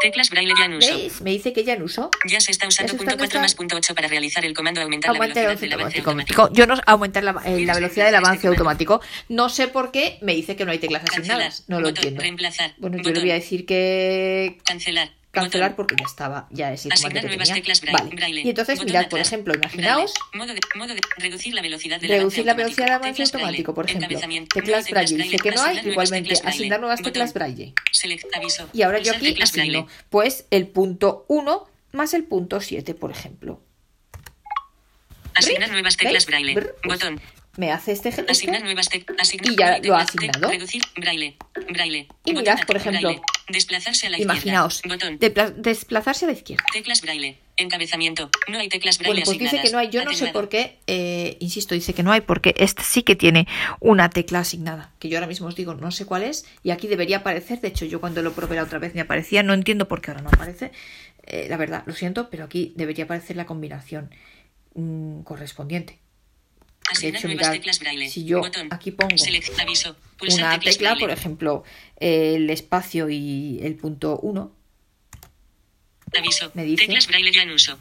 Teclas 0.00 0.30
braille 0.30 0.54
ya 0.58 0.64
en 0.64 0.74
uso. 0.74 0.94
¿veis? 0.96 1.20
Me 1.20 1.30
dice 1.30 1.52
que 1.52 1.62
ya 1.62 1.74
en 1.74 1.82
uso. 1.82 2.10
Ya 2.26 2.40
se 2.40 2.50
está 2.50 2.66
usando 2.66 2.92
punto 2.92 3.04
está 3.04 3.16
4 3.18 3.26
usando- 3.28 3.42
más 3.44 3.54
punto 3.54 3.76
8 3.76 3.94
para 3.94 4.08
realizar 4.08 4.42
el 4.44 4.54
comando 4.54 4.80
aumentar 4.80 5.12
la 5.12 5.18
Aumentar 5.18 5.42
el 5.44 5.48
velocidad 5.48 5.50
avance 5.50 5.66
del 5.66 5.72
avance 5.80 5.98
automático. 5.98 6.42
automático. 6.42 6.58
Yo 6.58 6.66
no 6.66 6.80
aumentar 6.86 7.24
la, 7.24 7.42
eh, 7.44 7.64
la 7.66 7.74
velocidad 7.74 8.06
del 8.06 8.14
avance 8.14 8.46
automático. 8.48 9.00
No 9.28 9.48
sé 9.50 9.68
por 9.68 9.92
qué 9.92 10.18
me 10.22 10.34
dice 10.34 10.56
que 10.56 10.64
no 10.64 10.72
hay 10.72 10.78
teclas 10.78 11.02
asignadas. 11.04 11.64
No 11.68 11.76
lo 11.80 11.88
Botón. 11.88 11.98
entiendo. 11.98 12.20
Reemplazar. 12.22 12.74
Bueno, 12.78 12.96
yo 12.96 13.02
Botón. 13.02 13.14
le 13.14 13.20
voy 13.20 13.30
a 13.32 13.34
decir 13.34 13.66
que 13.66 14.58
Cancelar. 14.64 15.10
Cancelar 15.42 15.76
porque 15.76 15.94
ya 15.98 16.04
estaba, 16.04 16.48
ya 16.50 16.72
es 16.72 16.82
comando 16.82 17.20
que 17.20 17.28
tenía. 17.28 17.54
teclas 17.54 17.80
braille. 17.80 18.02
Vale. 18.02 18.16
braille. 18.16 18.42
Y 18.42 18.48
entonces, 18.50 18.78
Botón 18.78 18.92
mirad, 18.92 19.08
por 19.08 19.20
ejemplo, 19.20 19.54
imaginaos 19.54 20.12
Braille. 20.32 20.38
Modo 20.46 20.54
de, 20.54 20.60
modo 20.78 20.94
de 20.94 21.00
reducir 21.18 21.54
la 21.54 21.62
velocidad 21.62 22.00
del 22.00 22.10
reducir 22.10 22.44
la 22.44 22.52
avance 22.52 23.22
automático, 23.22 23.74
por 23.74 23.88
ejemplo. 23.88 24.18
Teclas 24.52 24.90
braille. 24.90 25.16
Dice 25.16 25.38
que 25.38 25.50
no 25.52 25.62
hay, 25.62 25.78
igualmente 25.84 26.34
asignar 26.44 26.80
nuevas 26.80 27.00
Botón. 27.00 27.12
teclas 27.12 27.34
braille. 27.34 27.74
Select 27.92 28.26
aviso. 28.34 28.68
Y 28.72 28.82
ahora 28.82 28.98
yo 28.98 29.12
aquí 29.12 29.36
asigno, 29.40 29.82
braille. 29.82 29.86
pues, 30.10 30.46
el 30.50 30.66
punto 30.68 31.24
1 31.28 31.68
más 31.92 32.14
el 32.14 32.24
punto 32.24 32.60
7, 32.60 32.94
por 32.94 33.10
ejemplo. 33.10 33.62
Asignar 35.34 35.70
nuevas 35.70 35.96
teclas 35.96 36.14
¿Veis? 36.14 36.26
braille. 36.26 36.54
Brr, 36.54 36.76
pues, 36.82 36.98
Botón. 36.98 37.20
Me 37.56 37.72
hace 37.72 37.92
este 37.92 38.10
teclas. 38.12 38.42
Y 38.42 39.56
ya 39.56 39.78
lo 39.78 39.96
ha 39.96 40.00
asignado. 40.00 40.48
Reducir 40.48 40.82
braille. 40.96 41.36
Braille. 41.70 42.08
Y 42.24 42.32
mirad, 42.34 42.58
por 42.66 42.76
ejemplo, 42.76 43.08
braille. 43.08 43.22
Desplazarse 43.48 44.08
a 44.08 44.10
la 44.10 44.16
izquierda. 44.16 44.34
Imaginaos, 44.34 44.82
Botón. 44.86 45.18
desplazarse 45.18 46.24
a 46.24 46.28
la 46.28 46.34
izquierda. 46.34 46.64
Teclas 46.72 47.00
braille. 47.00 47.38
Encabezamiento. 47.56 48.30
No 48.48 48.58
hay 48.58 48.68
teclas 48.68 48.98
braille 48.98 49.22
Bueno, 49.22 49.24
pues 49.24 49.38
dice 49.38 49.62
que 49.62 49.70
no 49.70 49.78
hay. 49.78 49.88
Yo 49.88 50.04
no 50.04 50.12
sé 50.12 50.26
por 50.28 50.48
qué, 50.48 50.78
eh, 50.86 51.36
insisto, 51.40 51.74
dice 51.74 51.94
que 51.94 52.02
no 52.02 52.12
hay, 52.12 52.20
porque 52.20 52.54
este 52.58 52.82
sí 52.82 53.02
que 53.02 53.16
tiene 53.16 53.46
una 53.80 54.10
tecla 54.10 54.40
asignada, 54.40 54.92
que 54.98 55.08
yo 55.08 55.16
ahora 55.16 55.26
mismo 55.26 55.46
os 55.46 55.54
digo, 55.54 55.74
no 55.74 55.90
sé 55.90 56.04
cuál 56.04 56.24
es, 56.24 56.44
y 56.62 56.70
aquí 56.70 56.88
debería 56.88 57.18
aparecer. 57.18 57.60
De 57.60 57.68
hecho, 57.68 57.84
yo 57.86 58.00
cuando 58.00 58.20
lo 58.22 58.32
probé 58.32 58.56
la 58.56 58.64
otra 58.64 58.78
vez 58.78 58.94
me 58.94 59.00
aparecía, 59.00 59.42
no 59.42 59.54
entiendo 59.54 59.88
por 59.88 60.02
qué 60.02 60.10
ahora 60.10 60.22
no 60.22 60.28
aparece. 60.28 60.72
Eh, 61.22 61.46
la 61.48 61.56
verdad, 61.56 61.82
lo 61.86 61.94
siento, 61.94 62.28
pero 62.30 62.44
aquí 62.44 62.72
debería 62.76 63.04
aparecer 63.04 63.36
la 63.36 63.46
combinación 63.46 64.10
mm, 64.74 65.22
correspondiente. 65.22 65.98
De 67.00 67.08
hecho, 67.08 67.28
mirad, 67.28 67.54
si 68.08 68.24
yo 68.24 68.42
aquí 68.70 68.90
pongo 68.92 69.14
una 70.34 70.58
tecla, 70.60 70.96
por 70.96 71.10
ejemplo, 71.10 71.64
el 71.98 72.48
espacio 72.50 73.08
y 73.10 73.58
el 73.62 73.74
punto 73.76 74.18
1, 74.20 74.52
Aviso. 76.16 76.50
me 76.54 76.64
dice- 76.64 76.86
Teclas 76.86 77.06
braille 77.08 77.32
ya 77.32 77.42
en 77.42 77.50
uso. 77.50 77.78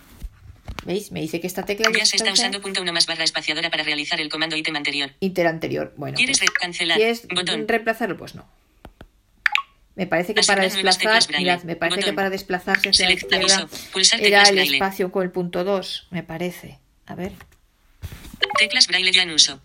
¿veis? 0.86 1.12
Me 1.12 1.22
dice 1.22 1.40
que 1.40 1.48
esta 1.48 1.64
tecla 1.64 1.90
Ya 1.98 2.06
se 2.06 2.18
está 2.18 2.32
usando 2.32 2.62
punto 2.62 2.82
una 2.82 2.92
más 2.92 3.06
barra 3.08 3.24
espaciadora 3.24 3.70
para 3.70 3.84
realizar 3.84 4.20
el 4.20 4.30
comando 4.30 4.56
ítem 4.56 4.76
anterior. 4.76 5.12
inter 5.20 5.48
anterior. 5.48 5.94
Bueno, 5.98 6.16
¿Quieres 6.18 6.40
pues, 6.40 6.52
cancelar? 6.52 6.98
¿Quieres 6.98 7.28
Botón. 7.28 7.68
reemplazarlo? 7.68 8.18
Pues 8.18 8.36
no. 8.36 8.46
Me 9.96 10.06
parece 10.08 10.34
que 10.34 10.42
para 10.44 10.64
Asignar 10.64 10.84
nuevas 10.84 10.98
desplazar, 11.00 11.40
mirad, 11.40 11.64
me 11.64 11.76
parece 11.78 11.96
que 12.00 12.02
Botón. 12.08 12.16
para 12.16 12.30
desplazarse 12.30 12.90
hacia 12.90 13.08
la 13.08 13.14
izquierda 13.14 13.64
era 14.20 14.44
el 14.50 14.58
espacio 14.60 15.12
con 15.12 15.24
el 15.24 15.32
punto 15.32 15.64
2, 15.64 16.08
me 16.12 16.22
parece. 16.24 16.80
A 17.06 17.16
ver, 17.16 17.32
Teclas 18.60 18.88
braille 18.88 19.12
ya 19.12 19.24
en 19.24 19.32
uso. 19.32 19.62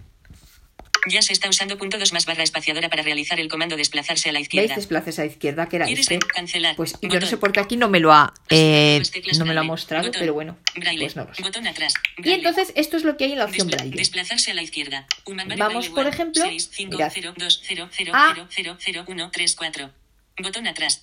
Ya 1.08 1.22
se 1.22 1.32
está 1.32 1.48
usando 1.48 1.78
punto 1.78 1.98
2 1.98 2.12
más 2.12 2.26
barra 2.26 2.42
espaciadora 2.42 2.90
para 2.90 3.02
realizar 3.02 3.40
el 3.40 3.48
comando 3.48 3.74
desplazarse 3.78 4.28
a 4.28 4.32
la 4.32 4.38
¿veis? 4.40 4.48
izquierda. 4.48 4.74
Desplaces 4.74 5.18
a 5.18 5.22
la 5.22 5.28
izquierda, 5.28 5.66
que 5.66 5.76
era 5.76 5.86
¿Quieres 5.86 6.10
este. 6.10 6.18
cancelar? 6.26 6.76
Pues 6.76 6.92
y 7.00 7.06
yo 7.06 7.08
no 7.08 7.14
Botón. 7.14 7.28
sé 7.30 7.36
por 7.38 7.52
qué 7.52 7.60
aquí 7.60 7.76
no 7.78 7.88
me 7.88 8.00
lo 8.00 8.12
ha, 8.12 8.34
eh, 8.50 9.00
no 9.38 9.46
me 9.46 9.54
lo 9.54 9.60
ha 9.60 9.62
mostrado, 9.62 10.04
Botón. 10.08 10.20
pero 10.20 10.34
bueno, 10.34 10.58
Braille. 10.76 11.04
pues 11.06 11.16
no 11.16 11.24
lo 11.24 11.34
sé. 11.34 11.42
Botón 11.42 11.66
atrás. 11.66 11.94
Y 12.18 12.32
entonces 12.32 12.72
esto 12.76 12.98
es 12.98 13.04
lo 13.04 13.16
que 13.16 13.24
hay 13.24 13.32
en 13.32 13.38
la 13.38 13.46
opción 13.46 13.68
braille. 13.68 13.96
Desplazarse 13.96 14.50
a 14.50 14.54
la 14.54 14.62
izquierda. 14.62 15.06
Vamos, 15.56 15.88
por 15.88 16.06
ejemplo, 16.06 16.42
seis, 16.44 16.68
cinco, 16.70 16.98
mirad. 16.98 17.10
cero, 17.14 17.32
dos, 17.34 17.62
cero, 17.64 17.88
cero, 17.90 18.12
Ah. 18.14 18.32
cero, 18.34 18.46
cero, 18.50 18.76
cero, 18.78 19.04
uno, 19.08 19.30
tres, 19.32 19.54
cuatro. 19.56 19.90
Botón 20.42 20.66
atrás. 20.66 21.00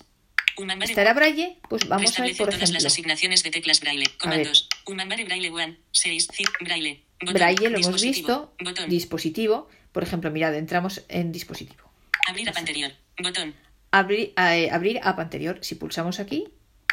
Human 0.56 0.80
Esta 0.82 1.00
era 1.02 1.12
braille, 1.14 1.58
pues 1.68 1.86
vamos 1.88 2.16
a 2.18 2.22
ver, 2.22 2.36
por 2.36 2.46
todas 2.46 2.60
las 2.60 2.70
ejemplo, 2.70 2.86
asignaciones 2.88 3.42
de 3.42 3.50
teclas 3.50 3.80
braille. 3.80 4.06
Comandos. 4.18 4.68
Braille 4.86 5.50
1, 5.50 5.76
6, 5.92 6.28
5, 6.32 6.52
braille. 6.60 7.04
Braille 7.20 7.70
lo 7.70 7.78
hemos 7.78 8.02
visto, 8.02 8.52
Botón. 8.62 8.88
dispositivo, 8.88 9.68
por 9.92 10.02
ejemplo, 10.02 10.30
mirad, 10.30 10.54
entramos 10.54 11.04
en 11.08 11.32
dispositivo. 11.32 11.90
Abrir 12.28 12.48
app 12.48 12.56
anterior. 12.56 12.92
Botón. 13.22 13.54
Abrir, 13.90 14.32
eh, 14.36 14.68
abrir 14.70 15.00
app 15.02 15.18
anterior, 15.18 15.58
si 15.62 15.74
pulsamos 15.74 16.20
aquí, 16.20 16.48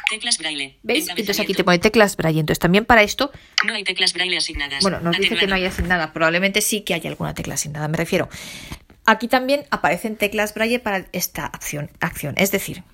Teclas 0.08 0.38
braille. 0.38 0.78
¿veis? 0.84 1.08
Entonces 1.08 1.40
aquí 1.40 1.52
te 1.52 1.64
pone 1.64 1.80
teclas 1.80 2.16
braille. 2.16 2.38
Entonces 2.38 2.60
también 2.60 2.84
para 2.84 3.02
esto, 3.02 3.32
No 3.66 3.74
hay 3.74 3.82
teclas 3.82 4.12
braille 4.12 4.36
asignadas. 4.36 4.80
bueno, 4.82 5.00
nos 5.00 5.16
dice 5.18 5.34
que 5.36 5.46
no 5.48 5.56
hay 5.56 5.64
asignada. 5.64 6.12
Probablemente 6.12 6.60
sí 6.60 6.82
que 6.82 6.94
haya 6.94 7.10
alguna 7.10 7.34
tecla 7.34 7.54
asignada, 7.54 7.88
me 7.88 7.96
refiero. 7.96 8.28
Aquí 9.04 9.26
también 9.28 9.64
aparecen 9.70 10.16
teclas 10.16 10.54
braille 10.54 10.78
para 10.78 11.06
esta 11.12 11.46
acción. 11.46 11.90
acción. 12.00 12.34
Es 12.38 12.52
decir, 12.52 12.84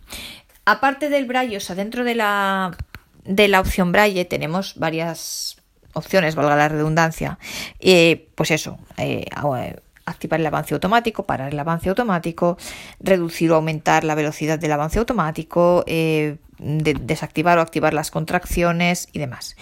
aparte 0.64 1.10
del 1.10 1.26
braille, 1.26 1.56
o 1.58 1.60
sea, 1.60 1.76
dentro 1.76 2.02
de 2.04 2.14
la, 2.14 2.76
de 3.24 3.48
la 3.48 3.60
opción 3.60 3.92
braille 3.92 4.24
tenemos 4.24 4.76
varias 4.76 5.61
opciones, 5.94 6.34
valga 6.34 6.56
la 6.56 6.68
redundancia. 6.68 7.38
Eh, 7.80 8.28
pues 8.34 8.50
eso, 8.50 8.78
eh, 8.98 9.26
a- 9.34 9.74
activar 10.04 10.40
el 10.40 10.46
avance 10.46 10.74
automático, 10.74 11.24
parar 11.24 11.52
el 11.52 11.58
avance 11.60 11.88
automático, 11.88 12.58
reducir 13.00 13.52
o 13.52 13.54
aumentar 13.54 14.02
la 14.02 14.14
velocidad 14.16 14.58
del 14.58 14.72
avance 14.72 14.98
automático, 14.98 15.84
eh, 15.86 16.36
de- 16.58 16.94
desactivar 16.94 17.58
o 17.58 17.60
activar 17.60 17.94
las 17.94 18.10
contracciones 18.10 19.08
y 19.12 19.18
demás. 19.20 19.56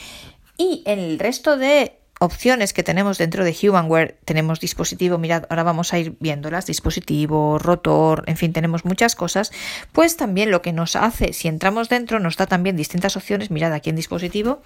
Y 0.56 0.82
en 0.86 0.98
el 0.98 1.18
resto 1.18 1.56
de 1.56 1.96
opciones 2.22 2.74
que 2.74 2.82
tenemos 2.82 3.16
dentro 3.16 3.44
de 3.44 3.56
Humanware, 3.62 4.18
tenemos 4.26 4.60
dispositivo, 4.60 5.16
mirad, 5.16 5.44
ahora 5.48 5.62
vamos 5.62 5.94
a 5.94 5.98
ir 5.98 6.16
viéndolas, 6.20 6.66
dispositivo, 6.66 7.58
rotor, 7.58 8.24
en 8.26 8.36
fin, 8.36 8.52
tenemos 8.52 8.84
muchas 8.84 9.16
cosas, 9.16 9.52
pues 9.92 10.18
también 10.18 10.50
lo 10.50 10.60
que 10.60 10.74
nos 10.74 10.96
hace, 10.96 11.32
si 11.32 11.48
entramos 11.48 11.88
dentro, 11.88 12.20
nos 12.20 12.36
da 12.36 12.46
también 12.46 12.76
distintas 12.76 13.16
opciones, 13.16 13.50
mirad 13.50 13.72
aquí 13.72 13.88
en 13.88 13.96
dispositivo, 13.96 14.60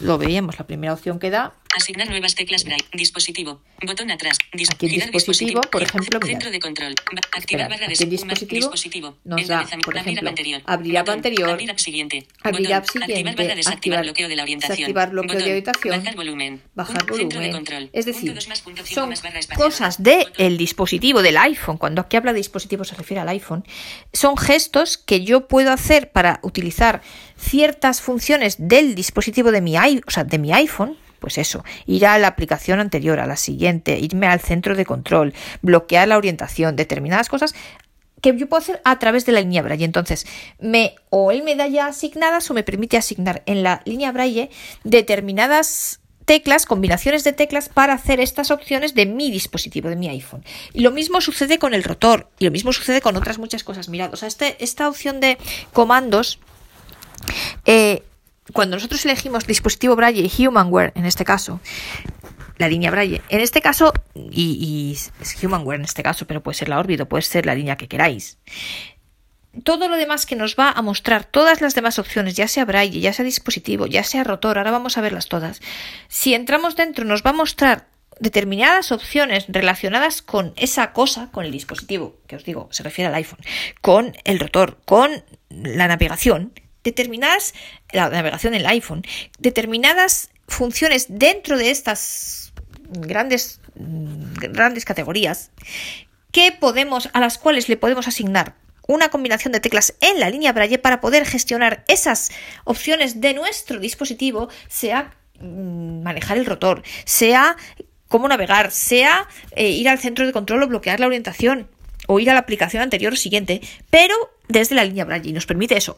lo 0.00 0.18
veíamos, 0.18 0.58
la 0.58 0.66
primera 0.66 0.92
opción 0.92 1.18
que 1.18 1.30
da. 1.30 1.54
Asignar 1.76 2.08
nuevas 2.08 2.36
teclas 2.36 2.62
Braille. 2.64 2.84
Dispositivo. 2.92 3.60
Botón 3.84 4.10
atrás. 4.10 4.38
Dis 4.52 4.70
aquí 4.70 4.86
en 4.86 5.10
dispositivo, 5.10 5.60
por 5.62 5.82
ejemplo, 5.82 6.20
mirad. 6.20 6.34
Centro 6.34 6.50
de 6.52 6.60
control. 6.60 6.94
Activar 7.36 7.68
barra 7.68 7.88
de 7.88 8.06
dispositivo, 8.06 8.60
dispositivo 8.60 9.16
nos 9.24 9.46
da, 9.48 9.66
por 9.84 9.96
ejemplo, 9.96 10.28
anterior. 10.28 10.62
abrir 10.66 10.98
app 10.98 11.08
anterior, 11.08 11.50
abrir 11.50 11.70
app 11.70 11.78
siguiente, 11.78 12.26
abrir 12.42 12.72
app 12.72 12.86
siguiente, 12.86 13.14
activar 13.14 13.36
barra 13.36 13.54
desactivar 13.56 14.02
bloqueo 14.04 14.28
de 14.28 14.36
la 14.36 14.42
orientación, 14.44 14.76
desactivar 14.76 15.10
bloqueo 15.10 15.38
de 15.38 15.44
orientación, 15.44 15.98
bajar 15.98 16.14
volumen, 16.14 16.62
bajar 16.74 16.96
Centro 16.98 17.16
de 17.16 17.24
volumen. 17.24 17.52
control. 17.52 17.90
Es 17.92 18.06
decir, 18.06 18.40
son 18.84 19.12
cosas 19.56 20.02
del 20.02 20.26
Botón. 20.26 20.56
dispositivo, 20.56 21.22
del 21.22 21.36
iPhone. 21.38 21.76
Cuando 21.76 22.02
aquí 22.02 22.16
habla 22.16 22.32
de 22.32 22.38
dispositivo 22.38 22.84
se 22.84 22.94
refiere 22.94 23.20
al 23.20 23.28
iPhone. 23.30 23.64
Son 24.12 24.36
gestos 24.36 24.96
que 24.96 25.24
yo 25.24 25.48
puedo 25.48 25.72
hacer 25.72 26.12
para 26.12 26.38
utilizar 26.42 27.02
ciertas 27.36 28.00
funciones 28.00 28.56
del 28.58 28.94
dispositivo 28.94 29.50
de 29.52 29.60
mi, 29.60 29.76
o 29.76 30.10
sea, 30.10 30.24
de 30.24 30.38
mi 30.38 30.52
iPhone. 30.52 30.96
Pues 31.20 31.38
eso, 31.38 31.64
ir 31.86 32.04
a 32.04 32.18
la 32.18 32.28
aplicación 32.28 32.80
anterior, 32.80 33.18
a 33.18 33.26
la 33.26 33.36
siguiente, 33.36 33.98
irme 33.98 34.26
al 34.26 34.40
centro 34.40 34.76
de 34.76 34.84
control, 34.84 35.32
bloquear 35.62 36.06
la 36.06 36.18
orientación, 36.18 36.76
determinadas 36.76 37.30
cosas 37.30 37.54
que 38.20 38.36
yo 38.36 38.48
puedo 38.48 38.62
hacer 38.62 38.80
a 38.84 38.98
través 38.98 39.26
de 39.26 39.32
la 39.32 39.40
línea 39.40 39.62
Braille. 39.62 39.84
Entonces, 39.84 40.26
me, 40.58 40.96
o 41.10 41.30
él 41.30 41.42
me 41.42 41.56
da 41.56 41.66
ya 41.66 41.86
asignadas 41.86 42.50
o 42.50 42.54
me 42.54 42.62
permite 42.62 42.96
asignar 42.96 43.42
en 43.46 43.62
la 43.62 43.82
línea 43.84 44.12
Braille 44.12 44.50
determinadas 44.82 46.00
teclas, 46.24 46.64
combinaciones 46.66 47.24
de 47.24 47.32
teclas 47.32 47.68
para 47.68 47.92
hacer 47.92 48.20
estas 48.20 48.50
opciones 48.50 48.94
de 48.94 49.06
mi 49.06 49.30
dispositivo, 49.30 49.88
de 49.88 49.96
mi 49.96 50.08
iPhone. 50.08 50.44
Y 50.72 50.80
lo 50.80 50.90
mismo 50.90 51.20
sucede 51.20 51.58
con 51.58 51.74
el 51.74 51.84
rotor 51.84 52.30
y 52.38 52.46
lo 52.46 52.50
mismo 52.50 52.72
sucede 52.72 53.00
con 53.00 53.16
otras 53.16 53.38
muchas 53.38 53.62
cosas. 53.62 53.88
Mirad, 53.88 54.12
o 54.14 54.16
sea, 54.16 54.28
este, 54.28 54.56
esta 54.62 54.88
opción 54.88 55.20
de 55.20 55.38
comandos, 55.72 56.38
eh, 57.64 58.02
cuando 58.52 58.76
nosotros 58.76 59.04
elegimos 59.04 59.46
dispositivo 59.46 59.96
Braille 59.96 60.30
y 60.30 60.46
Humanware, 60.46 60.92
en 60.94 61.06
este 61.06 61.24
caso, 61.24 61.60
la 62.58 62.68
línea 62.68 62.90
Braille. 62.90 63.22
En 63.28 63.40
este 63.40 63.60
caso, 63.60 63.92
y, 64.14 64.58
y 64.60 64.92
es 64.92 65.42
Humanware 65.42 65.78
en 65.78 65.84
este 65.84 66.02
caso, 66.02 66.26
pero 66.26 66.42
puede 66.42 66.56
ser 66.56 66.68
la 66.68 66.78
órbita, 66.78 67.06
puede 67.06 67.22
ser 67.22 67.46
la 67.46 67.54
línea 67.54 67.76
que 67.76 67.88
queráis. 67.88 68.38
Todo 69.62 69.88
lo 69.88 69.96
demás 69.96 70.26
que 70.26 70.34
nos 70.34 70.56
va 70.56 70.70
a 70.70 70.82
mostrar 70.82 71.24
todas 71.24 71.60
las 71.60 71.74
demás 71.74 71.98
opciones, 71.98 72.34
ya 72.34 72.48
sea 72.48 72.64
Braille, 72.64 73.00
ya 73.00 73.12
sea 73.12 73.24
dispositivo, 73.24 73.86
ya 73.86 74.02
sea 74.02 74.24
rotor, 74.24 74.58
ahora 74.58 74.72
vamos 74.72 74.98
a 74.98 75.00
verlas 75.00 75.28
todas. 75.28 75.60
Si 76.08 76.34
entramos 76.34 76.76
dentro, 76.76 77.04
nos 77.04 77.22
va 77.22 77.30
a 77.30 77.34
mostrar 77.34 77.86
determinadas 78.20 78.92
opciones 78.92 79.46
relacionadas 79.48 80.22
con 80.22 80.52
esa 80.56 80.92
cosa, 80.92 81.30
con 81.30 81.44
el 81.44 81.52
dispositivo, 81.52 82.16
que 82.26 82.36
os 82.36 82.44
digo, 82.44 82.68
se 82.70 82.82
refiere 82.82 83.08
al 83.08 83.14
iPhone, 83.14 83.40
con 83.80 84.16
el 84.24 84.38
rotor, 84.38 84.78
con 84.84 85.24
la 85.50 85.88
navegación, 85.88 86.52
determinadas, 86.84 87.54
la 87.92 88.08
navegación 88.08 88.54
en 88.54 88.60
el 88.60 88.66
iPhone, 88.66 89.02
determinadas 89.38 90.30
funciones 90.46 91.06
dentro 91.08 91.58
de 91.58 91.70
estas 91.70 92.52
grandes, 92.88 93.60
grandes 93.74 94.84
categorías 94.84 95.50
que 96.30 96.52
podemos, 96.52 97.08
a 97.12 97.20
las 97.20 97.38
cuales 97.38 97.68
le 97.68 97.76
podemos 97.76 98.08
asignar 98.08 98.54
una 98.86 99.08
combinación 99.08 99.52
de 99.52 99.60
teclas 99.60 99.94
en 100.00 100.20
la 100.20 100.28
línea 100.30 100.52
Braille 100.52 100.78
para 100.78 101.00
poder 101.00 101.24
gestionar 101.24 101.84
esas 101.88 102.30
opciones 102.64 103.20
de 103.20 103.32
nuestro 103.34 103.78
dispositivo, 103.80 104.48
sea 104.68 105.14
mm, 105.40 106.02
manejar 106.02 106.36
el 106.36 106.44
rotor, 106.44 106.82
sea 107.04 107.56
cómo 108.08 108.28
navegar, 108.28 108.70
sea 108.70 109.26
eh, 109.52 109.70
ir 109.70 109.88
al 109.88 109.98
centro 109.98 110.26
de 110.26 110.32
control 110.32 110.62
o 110.64 110.68
bloquear 110.68 111.00
la 111.00 111.06
orientación 111.06 111.68
o 112.06 112.18
ir 112.20 112.30
a 112.30 112.34
la 112.34 112.40
aplicación 112.40 112.82
anterior 112.82 113.12
o 113.12 113.16
siguiente, 113.16 113.60
pero 113.90 114.14
desde 114.48 114.74
la 114.74 114.84
línea 114.84 115.04
Braille 115.04 115.30
y 115.30 115.32
nos 115.32 115.46
permite 115.46 115.76
eso, 115.76 115.96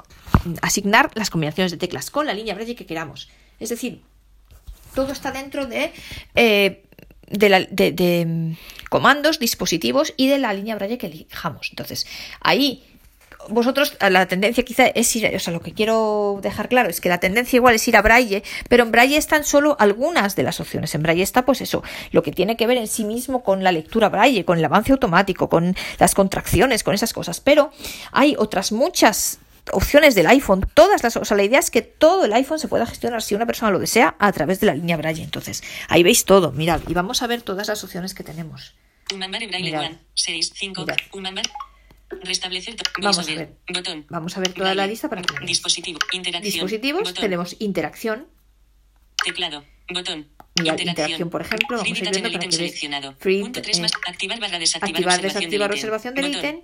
asignar 0.62 1.11
las 1.14 1.31
combinaciones 1.31 1.73
de 1.73 1.79
teclas 1.79 2.11
con 2.11 2.27
la 2.27 2.35
línea 2.35 2.55
Braille 2.55 2.77
que 2.77 2.87
queramos. 2.87 3.29
Es 3.59 3.71
decir, 3.71 4.03
todo 4.95 5.12
está 5.12 5.33
dentro 5.33 5.66
de, 5.66 5.92
eh, 6.35 6.85
de, 7.29 7.49
la- 7.49 7.61
de- 7.64 7.92
de, 7.92 8.25
mm, 8.27 8.57
comandos, 8.88 9.38
dispositivos 9.38 10.14
y 10.16 10.29
de 10.29 10.38
la 10.38 10.53
línea 10.55 10.77
Braille 10.77 10.97
que 10.99 11.07
elijamos. 11.07 11.69
Entonces, 11.71 12.07
ahí 12.40 12.85
vosotros, 13.49 13.97
la 14.01 14.27
tendencia 14.27 14.65
quizá 14.65 14.87
es 14.87 15.15
ir, 15.17 15.35
o 15.35 15.39
sea, 15.39 15.53
lo 15.53 15.61
que 15.61 15.73
quiero 15.73 16.39
dejar 16.43 16.69
claro 16.69 16.89
es 16.89 17.01
que 17.01 17.09
la 17.09 17.19
tendencia 17.19 17.57
igual 17.57 17.75
es 17.75 17.87
ir 17.89 17.97
a 17.97 18.03
Braille, 18.03 18.43
pero 18.69 18.85
en 18.85 18.93
Braille 18.93 19.17
están 19.17 19.45
solo 19.45 19.77
algunas 19.79 20.37
de 20.37 20.43
las 20.43 20.61
opciones. 20.61 20.95
En 20.95 21.03
Braille 21.03 21.23
está, 21.23 21.45
pues 21.45 21.61
eso, 21.61 21.83
lo 22.13 22.23
que 22.23 22.33
tiene 22.33 22.57
que 22.57 22.67
ver 22.67 22.79
en 22.79 22.89
sí 22.89 23.05
mismo 23.05 23.43
con 23.43 23.65
la 23.65 23.73
lectura 23.73 24.09
Braille, 24.09 24.45
con 24.45 24.59
el 24.59 24.65
avance 24.65 24.93
automático, 24.93 25.49
con 25.49 25.77
las 25.99 26.15
contracciones, 26.15 26.83
con 26.83 26.95
esas 26.95 27.13
cosas. 27.13 27.41
Pero 27.41 27.71
hay 28.13 28.35
otras 28.39 28.73
muchas 28.73 29.39
opciones 29.73 30.15
del 30.15 30.27
iPhone, 30.29 30.67
todas 30.75 31.03
las, 31.03 31.17
o 31.17 31.25
sea, 31.25 31.37
la 31.37 31.43
idea 31.43 31.59
es 31.59 31.71
que 31.71 31.83
todo 31.83 32.25
el 32.25 32.33
iPhone 32.33 32.59
se 32.59 32.69
pueda 32.69 32.87
gestionar 32.87 33.23
si 33.23 33.35
una 33.35 33.47
persona 33.47 33.73
lo 33.73 33.79
desea 33.79 34.15
a 34.19 34.31
través 34.33 34.61
de 34.61 34.67
la 34.67 34.75
línea 34.75 34.97
Braille. 34.97 35.23
Entonces, 35.23 35.63
ahí 35.89 36.03
veis 36.03 36.25
todo, 36.25 36.53
mirad, 36.53 36.81
y 36.87 36.95
vamos 36.95 37.23
a 37.23 37.27
ver 37.27 37.43
todas 37.43 37.69
las 37.69 37.83
opciones 37.83 38.15
que 38.15 38.23
tenemos. 38.23 38.75
Mirad. 39.63 39.87
One. 39.87 39.99
6, 40.15 40.53
5. 40.55 40.83
Mirad. 40.83 40.97
Restablecer. 42.11 42.77
Vamos 43.01 43.19
a 43.19 43.35
ver. 43.35 43.57
Botón. 43.73 44.07
Vamos 44.09 44.37
a 44.37 44.40
ver 44.40 44.53
toda 44.53 44.75
la 44.75 44.87
lista 44.87 45.09
para 45.09 45.23
que 45.23 45.33
veáis. 45.35 45.49
Dispositivo. 45.49 45.99
Interacción. 46.12 46.53
Dispositivos, 46.53 47.03
Botón. 47.03 47.21
tenemos 47.23 47.57
interacción, 47.59 48.29
Teclado. 49.25 49.64
Botón. 49.92 50.29
Mirad, 50.61 50.79
interacción, 50.79 51.31
por 51.31 51.42
ejemplo, 51.42 51.77
vamos 51.79 51.85
a 51.87 52.05
ir 52.05 52.11
viendo 52.11 52.33
para 52.33 52.45
que 52.47 52.53
seleccionado. 52.53 53.14
Free, 53.19 53.40
Punto 53.42 53.61
más. 53.81 53.92
Activar 54.09 54.40
barra 54.40 54.59
desactivar 54.59 55.19
activar, 55.19 55.21
desactivar 55.21 56.14
del 56.14 56.29
ítem. 56.37 56.61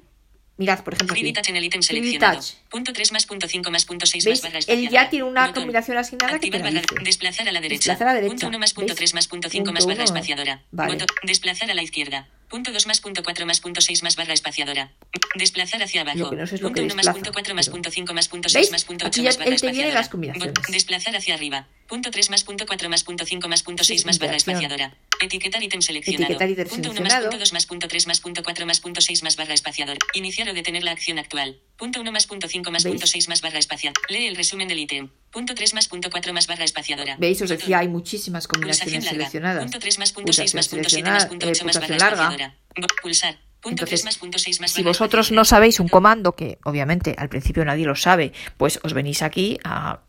Mirad, 0.59 0.85
por 0.85 0.95
ejemplo, 0.95 1.15
aquí. 1.15 1.33
en 1.49 1.57
el 1.57 1.65
ítem 1.65 1.83
Free 1.83 1.97
seleccionado. 1.97 2.41
detach. 2.41 2.55
Punto 2.71 2.93
3 2.93 3.13
más 3.13 3.27
punto 3.27 3.49
5 3.49 3.71
más 3.71 3.85
punto 3.85 4.07
6 4.07 4.25
¿Veis? 4.25 4.43
más 4.45 4.53
barra 4.53 4.65
Él 4.69 4.89
ya 4.91 5.11
tiene 5.11 5.25
una 5.25 5.47
Botón. 5.49 5.63
combinación 5.63 5.97
asignada 5.99 6.39
que 6.39 6.51
te 6.51 6.59
la 6.59 6.65
barra. 6.65 6.81
dice. 6.81 6.95
Desplazar 7.05 7.49
a 7.49 7.53
la 7.53 7.61
derecha. 7.61 7.79
Desplazar 7.91 8.09
a 8.09 8.11
la 8.13 8.21
derecha. 8.21 8.31
Punto 8.33 8.47
1 8.49 8.59
más 8.59 8.73
punto 8.75 8.89
¿Veis? 8.89 8.99
3 8.99 9.15
más 9.15 9.29
punto 9.29 9.49
5 9.51 9.65
Punto 9.65 9.73
más 9.73 9.87
barra 9.87 9.95
uno. 9.97 10.05
espaciadora. 10.05 10.63
Vale. 10.71 10.93
Botón. 10.93 11.07
Desplazar 11.25 11.71
a 11.71 11.75
la 11.75 11.83
izquierda. 11.83 12.29
Punto 12.53 12.71
2 12.71 12.87
más 12.87 13.01
punto 13.01 13.23
4 13.23 13.47
más 13.47 13.61
punto 13.61 13.81
6 13.81 14.03
más 14.03 14.15
barra 14.15 14.35
espaciadora. 14.35 14.93
Desplazar 15.37 15.83
hacia 15.83 16.03
abajo. 16.03 16.19
Lo 16.19 16.29
que 16.29 16.37
no 16.37 16.47
sé 16.47 16.57
es 16.57 16.61
lo 16.61 16.69
punto 16.69 16.83
que 16.83 16.85
1 16.85 16.95
más 16.97 17.09
punto 17.09 17.33
4 17.33 17.55
más 17.55 17.69
punto 17.71 17.91
5 17.91 18.13
más 18.13 18.29
punto 18.29 18.49
¿Veis? 18.53 18.67
6 18.67 18.73
más 18.73 18.85
punto 18.85 19.07
Aquí 19.07 19.21
8 19.21 19.23
ya 19.23 19.29
más 19.31 19.39
barra 19.39 19.55
espaciadora. 19.55 19.95
las 19.95 20.09
combinaciones. 20.11 20.55
Desplazar 20.71 21.17
hacia 21.17 21.33
arriba. 21.33 21.67
Punto 21.89 22.11
3 22.11 22.29
más 22.29 22.45
punto 22.45 22.67
4 22.67 22.91
más 22.91 23.05
punto 23.05 23.25
5 23.25 23.49
más 23.49 23.63
punto 23.63 23.85
Sí, 23.85 23.95
6 23.95 24.05
más 24.05 24.19
barra 24.19 24.37
espaciadora. 24.37 24.95
Etiquetar 25.23 25.63
ítem 25.63 25.81
seleccionado. 25.81 26.25
Etiquetar 26.25 26.51
ítem 26.51 26.69
punto 26.69 26.91
1 26.91 27.01
más 27.01 27.15
punto 27.23 27.39
2 27.39 27.53
más 27.55 27.65
punto 27.65 27.89
3 27.89 28.07
más 28.07 28.21
punto 28.21 28.43
4 28.43 28.67
más 28.67 28.81
punto 28.81 29.01
6 29.01 29.23
más 29.23 29.37
barra 29.37 29.55
espaciador. 29.55 29.97
Iniciar 30.13 30.51
o 30.51 30.53
detener 30.53 30.85
la 30.85 30.91
acción 30.91 31.19
actual. 31.19 31.59
Punto 31.79 32.03
1 32.03 32.13
más 32.13 32.27
punto 32.27 32.49
5 32.49 32.71
más 32.71 32.85
punto 32.85 33.07
6 33.07 33.29
más 33.29 33.41
barra 33.41 33.61
espacial. 33.61 33.95
Lee 34.11 34.27
el 34.27 34.37
resumen 34.37 34.69
del 34.69 34.79
ítem. 34.79 35.09
Punto 35.33 35.55
3 35.55 35.75
más 35.75 35.89
punto 35.89 36.11
4 36.11 36.33
más 36.33 36.47
barra 36.47 36.65
espaciadora. 36.65 37.17
¿Veis? 37.19 37.41
Os 37.43 37.49
decía, 37.49 37.79
hay 37.79 37.89
muchísimas 37.89 38.47
combinaciones 38.47 39.05
seleccionadas. 39.07 39.63
Punto 39.65 39.79
3 39.79 39.99
más 39.99 40.13
punto 40.13 40.33
6 40.33 40.55
más 40.55 40.69
Pulsación 40.69 40.81
punto 40.83 40.91
7 40.91 41.11
más 41.11 41.27
punto 41.27 41.47
8 41.49 41.65
más 41.65 41.75
barra 41.77 41.87
seleccionada, 41.87 42.11
pulsación 42.11 42.39
larga. 42.39 42.55
espaciadora. 42.55 42.87
Bo- 42.95 43.03
Pulsar. 43.03 43.35
Punto 43.63 43.85
3 43.87 44.01
Entonces, 44.01 44.05
más 44.05 44.17
punto 44.19 44.39
6 44.39 44.61
más 44.61 44.71
si 44.73 44.83
vosotros 44.83 45.31
no 45.33 45.45
sabéis 45.45 45.79
un 45.81 45.89
comando, 45.89 46.33
que 46.35 46.59
obviamente 46.65 47.15
al 47.17 47.29
principio 47.29 47.65
nadie 47.65 47.87
lo 47.87 47.95
sabe, 47.97 48.33
pues 48.57 48.81
os 48.83 48.93
venís 48.93 49.23
aquí 49.23 49.59
a 49.65 50.01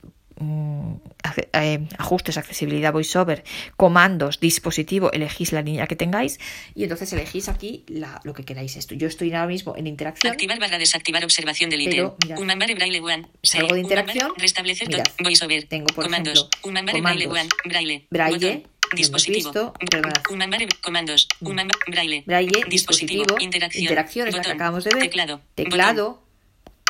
ajustes, 1.98 2.38
accesibilidad, 2.38 2.91
voiceover, 2.93 3.43
comandos, 3.78 4.39
dispositivo, 4.39 5.12
elegís 5.12 5.52
la 5.52 5.62
línea 5.62 5.88
que 5.88 5.96
tengáis 5.96 6.39
y 6.76 6.84
entonces 6.84 7.12
elegís 7.13 7.50
aquí 7.50 7.84
la- 7.88 8.19
lo 8.24 8.34
que 8.34 8.43
queráis. 8.43 8.76
Esto, 8.76 8.96
yo 8.96 9.08
estoy 9.08 9.32
ahora 9.34 9.48
mismo 9.48 9.76
en 9.78 9.88
interacción. 9.88 10.32
Activar 10.32 10.60
barra 10.60 10.78
desactivar 10.78 11.24
observación 11.24 11.69
del 11.69 11.82
ítem. 11.82 12.12
Mirad. 12.24 12.39
Humambare 12.39 12.76
Braille 12.76 13.00
One. 13.02 13.28
Salgo 13.41 13.69
de 13.69 13.74
Sí. 13.76 13.80
interacción. 13.82 14.32
Restablecer 14.38 14.88
Mirad. 14.88 15.06
voiceover. 15.24 15.63
Tengo, 15.65 15.88
por 15.88 16.06
comandos. 16.06 16.34
ejemplo, 16.39 16.60
Humambare 16.69 17.02
Braille 17.02 17.28
One. 17.28 17.50
Braille. 17.65 18.08
Braille, 18.10 18.63
Dispositivo. 18.96 19.50
visto, 19.52 19.74
perdonad. 19.89 20.22
Humambare 20.30 20.67
comandos. 20.82 21.28
Humambare 21.41 21.80
Braille. 21.88 22.24
Braille, 22.26 22.63
dispositivo, 22.69 23.26
Interacción. 23.39 23.84
interacciones, 23.84 24.36
la 24.36 24.41
que 24.41 24.52
acabamos 24.52 24.84
de 24.84 24.91
ver, 24.93 25.04
Teclado. 25.04 25.41
teclado, 25.56 26.06
Botón. 26.10 26.24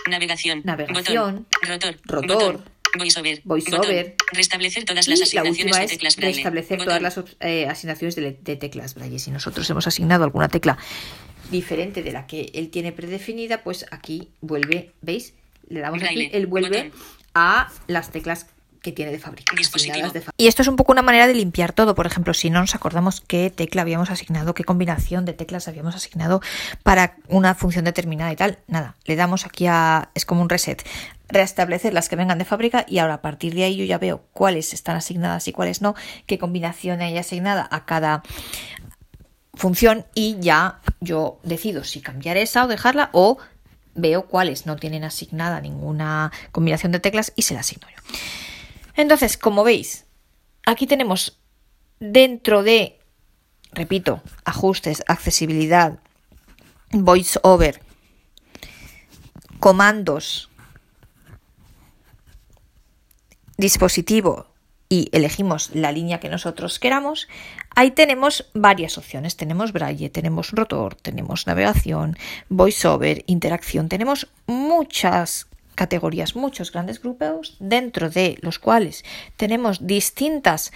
Navegación. 0.10 0.62
Navegación. 0.66 1.04
Botón. 1.06 1.48
Rotor. 1.62 2.00
Rotor. 2.04 2.64
Voiceover. 2.98 3.42
Voiceover. 3.44 4.16
Restablecer 4.32 4.86
todas 4.86 5.08
y 5.08 5.12
las 5.12 5.20
la 5.20 5.24
asignaciones 5.26 5.60
última 5.60 5.78
de 5.80 5.86
es 5.86 5.92
teclas 5.92 6.16
Braille. 6.16 6.36
restablecer 6.36 6.78
Botón. 6.78 7.00
todas 7.00 7.02
las 7.02 7.26
eh, 7.40 7.68
asignaciones 7.68 8.16
de, 8.16 8.56
teclas 8.56 8.96
Braille. 8.96 9.20
Si 9.20 9.32
nosotros 9.32 9.70
hemos 9.70 9.88
asignado 9.88 10.24
alguna 10.24 10.50
tecla 10.50 10.78
diferente 11.52 12.04
de 12.04 12.12
la 12.12 12.26
que 12.28 12.52
él 12.54 12.70
tiene 12.70 12.92
predefinida, 12.92 13.64
pues 13.64 13.86
aquí 13.92 14.30
vuelve, 14.42 14.92
¿veis? 15.02 15.34
Le 15.70 15.80
damos 15.80 16.02
aquí, 16.04 16.30
él 16.32 16.48
vuelve 16.48 16.86
botón. 16.86 17.02
a 17.36 17.72
las 17.88 18.12
teclas 18.12 18.48
que 18.84 18.92
tiene 18.92 19.12
de 19.12 19.18
fábrica. 19.18 19.56
De. 19.56 20.24
Y 20.38 20.48
esto 20.48 20.62
es 20.62 20.68
un 20.68 20.76
poco 20.76 20.92
una 20.92 21.02
manera 21.02 21.26
de 21.26 21.34
limpiar 21.34 21.72
todo. 21.74 21.96
Por 21.96 22.06
ejemplo, 22.06 22.34
si 22.36 22.52
no 22.52 22.60
nos 22.60 22.76
acordamos 22.76 23.22
qué 23.22 23.50
tecla 23.50 23.82
habíamos 23.82 24.12
asignado, 24.12 24.54
qué 24.54 24.64
combinación 24.64 25.26
de 25.26 25.34
teclas 25.34 25.68
habíamos 25.68 25.96
asignado 25.96 26.42
para 26.84 27.16
una 27.30 27.56
función 27.56 27.86
determinada 27.86 28.32
y 28.32 28.36
tal. 28.36 28.60
Nada, 28.68 28.96
le 29.06 29.16
damos 29.16 29.46
aquí 29.46 29.66
a. 29.66 30.10
Es 30.14 30.26
como 30.26 30.42
un 30.42 30.50
reset. 30.50 30.86
Restablecer 31.30 31.94
las 31.94 32.10
que 32.10 32.16
vengan 32.16 32.38
de 32.38 32.46
fábrica 32.46 32.86
y 32.88 33.00
ahora 33.00 33.16
a 33.16 33.22
partir 33.22 33.56
de 33.56 33.64
ahí 33.64 33.78
yo 33.78 33.86
ya 33.86 33.98
veo 33.98 34.22
cuáles 34.34 34.74
están 34.74 34.98
asignadas 34.98 35.48
y 35.48 35.54
cuáles 35.54 35.82
no, 35.82 35.96
qué 36.28 36.38
combinación 36.38 37.02
hay 37.02 37.18
asignada 37.18 37.68
a 37.72 37.86
cada 37.86 38.22
función 39.56 40.06
y 40.14 40.38
ya 40.42 40.80
yo 41.00 41.40
decido 41.44 41.86
si 41.86 42.02
cambiar 42.02 42.38
esa 42.38 42.66
o 42.66 42.68
dejarla 42.68 43.10
o 43.14 43.38
veo 43.96 44.28
cuáles 44.28 44.66
no 44.66 44.76
tienen 44.76 45.04
asignada 45.04 45.62
ninguna 45.62 46.32
combinación 46.52 46.92
de 46.92 47.00
teclas 47.00 47.32
y 47.36 47.44
se 47.44 47.54
la 47.54 47.62
asigno 47.62 47.88
yo. 47.90 48.18
Entonces, 48.96 49.38
como 49.38 49.64
veis, 49.64 50.06
aquí 50.66 50.88
tenemos 50.88 51.40
dentro 52.00 52.64
de, 52.64 53.00
repito, 53.72 54.22
ajustes, 54.46 55.04
accesibilidad, 55.08 56.00
voice 56.92 57.40
over, 57.44 57.82
comandos, 59.60 60.50
dispositivo 63.58 64.48
y 64.90 65.10
elegimos 65.12 65.74
la 65.74 65.92
línea 65.92 66.20
que 66.20 66.30
nosotros 66.30 66.78
queramos, 66.78 67.28
ahí 67.76 67.92
tenemos 67.92 68.50
varias 68.54 68.98
opciones. 68.98 69.38
Tenemos 69.38 69.72
braille, 69.72 70.10
tenemos 70.10 70.52
rotor, 70.52 70.96
tenemos 70.96 71.48
navegación, 71.48 72.16
voiceover, 72.50 73.24
interacción. 73.26 73.90
Tenemos 73.90 74.28
muchas 74.46 75.48
categorías, 75.76 76.36
muchos 76.36 76.72
grandes 76.72 77.02
grupos 77.02 77.58
dentro 77.60 78.10
de 78.10 78.38
los 78.42 78.60
cuales 78.60 79.04
tenemos 79.38 79.86
distintas 79.86 80.72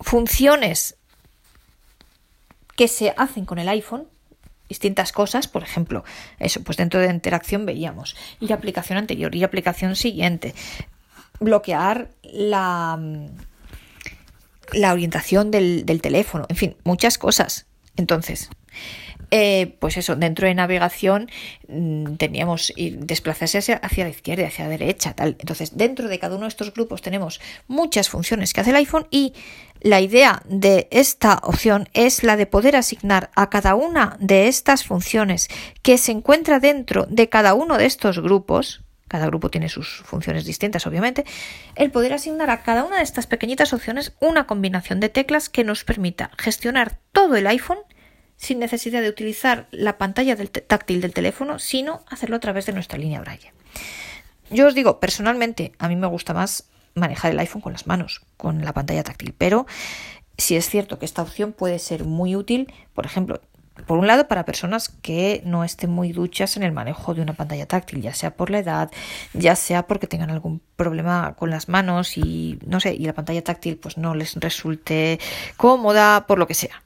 funciones 0.00 0.96
que 2.76 2.88
se 2.88 3.12
hacen 3.16 3.44
con 3.44 3.58
el 3.58 3.68
iPhone, 3.68 4.06
distintas 4.68 5.12
cosas, 5.12 5.48
por 5.48 5.62
ejemplo, 5.62 6.04
eso, 6.38 6.62
pues 6.62 6.76
dentro 6.76 7.00
de 7.00 7.10
interacción 7.10 7.66
veíamos 7.66 8.16
ir 8.40 8.52
a 8.52 8.56
aplicación 8.56 8.98
anterior, 8.98 9.34
ir 9.34 9.42
a 9.42 9.46
aplicación 9.46 9.96
siguiente, 9.96 10.54
bloquear 11.40 12.10
la, 12.22 13.00
la 14.72 14.92
orientación 14.92 15.50
del, 15.50 15.86
del 15.86 16.00
teléfono, 16.00 16.46
en 16.48 16.56
fin, 16.56 16.76
muchas 16.84 17.18
cosas. 17.18 17.66
Entonces, 17.96 18.50
eh, 19.30 19.76
pues 19.78 19.96
eso, 19.96 20.16
dentro 20.16 20.46
de 20.46 20.54
navegación 20.54 21.30
mm, 21.68 22.14
teníamos 22.14 22.72
desplazarse 22.76 23.58
hacia, 23.58 23.76
hacia, 23.76 24.04
la 24.04 24.10
izquierda, 24.10 24.46
hacia 24.46 24.64
la 24.64 24.70
derecha, 24.70 25.14
tal. 25.14 25.36
Entonces, 25.38 25.76
dentro 25.76 26.08
de 26.08 26.18
cada 26.18 26.36
uno 26.36 26.44
de 26.44 26.48
estos 26.48 26.72
grupos 26.72 27.02
tenemos 27.02 27.40
muchas 27.66 28.08
funciones 28.08 28.52
que 28.52 28.60
hace 28.60 28.70
el 28.70 28.76
iPhone 28.76 29.06
y 29.10 29.34
la 29.80 30.00
idea 30.00 30.42
de 30.46 30.88
esta 30.90 31.40
opción 31.42 31.88
es 31.94 32.24
la 32.24 32.36
de 32.36 32.46
poder 32.46 32.74
asignar 32.74 33.30
a 33.36 33.48
cada 33.48 33.74
una 33.74 34.16
de 34.18 34.48
estas 34.48 34.84
funciones 34.84 35.48
que 35.82 35.98
se 35.98 36.12
encuentra 36.12 36.58
dentro 36.58 37.06
de 37.08 37.28
cada 37.28 37.54
uno 37.54 37.78
de 37.78 37.86
estos 37.86 38.18
grupos, 38.18 38.82
cada 39.06 39.26
grupo 39.26 39.50
tiene 39.50 39.68
sus 39.68 40.02
funciones 40.04 40.44
distintas, 40.44 40.86
obviamente, 40.86 41.24
el 41.76 41.90
poder 41.90 42.12
asignar 42.12 42.50
a 42.50 42.62
cada 42.62 42.84
una 42.84 42.96
de 42.96 43.04
estas 43.04 43.26
pequeñitas 43.26 43.72
opciones 43.72 44.12
una 44.20 44.46
combinación 44.46 45.00
de 45.00 45.10
teclas 45.10 45.48
que 45.48 45.64
nos 45.64 45.84
permita 45.84 46.30
gestionar 46.36 46.98
todo 47.12 47.36
el 47.36 47.46
iPhone 47.46 47.78
sin 48.38 48.58
necesidad 48.58 49.02
de 49.02 49.10
utilizar 49.10 49.66
la 49.70 49.98
pantalla 49.98 50.36
táctil 50.36 51.02
del 51.02 51.12
teléfono, 51.12 51.58
sino 51.58 52.02
hacerlo 52.08 52.36
a 52.36 52.40
través 52.40 52.64
de 52.64 52.72
nuestra 52.72 52.98
línea 52.98 53.20
Braille. 53.20 53.52
Yo 54.50 54.68
os 54.68 54.74
digo, 54.74 55.00
personalmente, 55.00 55.72
a 55.78 55.88
mí 55.88 55.96
me 55.96 56.06
gusta 56.06 56.32
más 56.32 56.64
manejar 56.94 57.32
el 57.32 57.38
iPhone 57.38 57.60
con 57.60 57.72
las 57.72 57.86
manos, 57.86 58.22
con 58.36 58.64
la 58.64 58.72
pantalla 58.72 59.02
táctil, 59.02 59.34
pero 59.36 59.66
si 60.38 60.56
es 60.56 60.70
cierto 60.70 60.98
que 60.98 61.04
esta 61.04 61.22
opción 61.22 61.52
puede 61.52 61.78
ser 61.78 62.04
muy 62.04 62.36
útil, 62.36 62.72
por 62.94 63.04
ejemplo, 63.04 63.42
por 63.86 63.98
un 63.98 64.06
lado, 64.06 64.26
para 64.26 64.44
personas 64.44 64.88
que 64.88 65.40
no 65.44 65.62
estén 65.62 65.90
muy 65.90 66.12
duchas 66.12 66.56
en 66.56 66.62
el 66.62 66.72
manejo 66.72 67.14
de 67.14 67.22
una 67.22 67.34
pantalla 67.34 67.66
táctil, 67.66 68.02
ya 68.02 68.14
sea 68.14 68.34
por 68.34 68.50
la 68.50 68.58
edad, 68.58 68.90
ya 69.34 69.54
sea 69.54 69.86
porque 69.86 70.06
tengan 70.06 70.30
algún 70.30 70.60
problema 70.76 71.34
con 71.38 71.50
las 71.50 71.68
manos 71.68 72.16
y 72.16 72.58
no 72.66 72.80
sé, 72.80 72.94
y 72.94 73.04
la 73.04 73.12
pantalla 73.12 73.42
táctil 73.42 73.76
pues 73.76 73.96
no 73.96 74.14
les 74.14 74.34
resulte 74.34 75.20
cómoda, 75.56 76.26
por 76.26 76.38
lo 76.38 76.46
que 76.46 76.54
sea. 76.54 76.82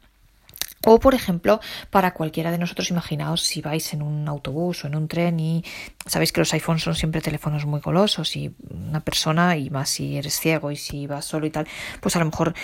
O, 0.85 0.99
por 0.99 1.15
ejemplo, 1.15 1.61
para 1.91 2.13
cualquiera 2.13 2.51
de 2.51 2.59
nosotros, 2.59 2.91
imaginaos 2.91 3.43
si 3.43 3.63
vais 3.63 3.93
en 3.95 4.03
un 4.03 4.29
autobús 4.29 4.85
o 4.85 4.89
en 4.89 4.97
un 4.97 5.07
tren 5.07 5.39
y 5.39 5.65
sabéis 6.07 6.33
que 6.33 6.41
los 6.41 6.53
iPhones 6.55 6.83
son 6.83 6.95
siempre 6.95 7.21
teléfonos 7.21 7.67
muy 7.67 7.81
golosos 7.81 8.35
y 8.37 8.55
una 8.69 9.01
persona, 9.01 9.57
y 9.57 9.71
más 9.71 9.91
si 9.91 10.17
eres 10.17 10.41
ciego 10.41 10.71
y 10.73 10.77
si 10.77 11.07
vas 11.07 11.25
solo 11.25 11.47
y 11.47 11.51
tal, 11.51 11.69
pues 12.01 12.17
a 12.17 12.19
lo 12.19 12.25
mejor 12.25 12.55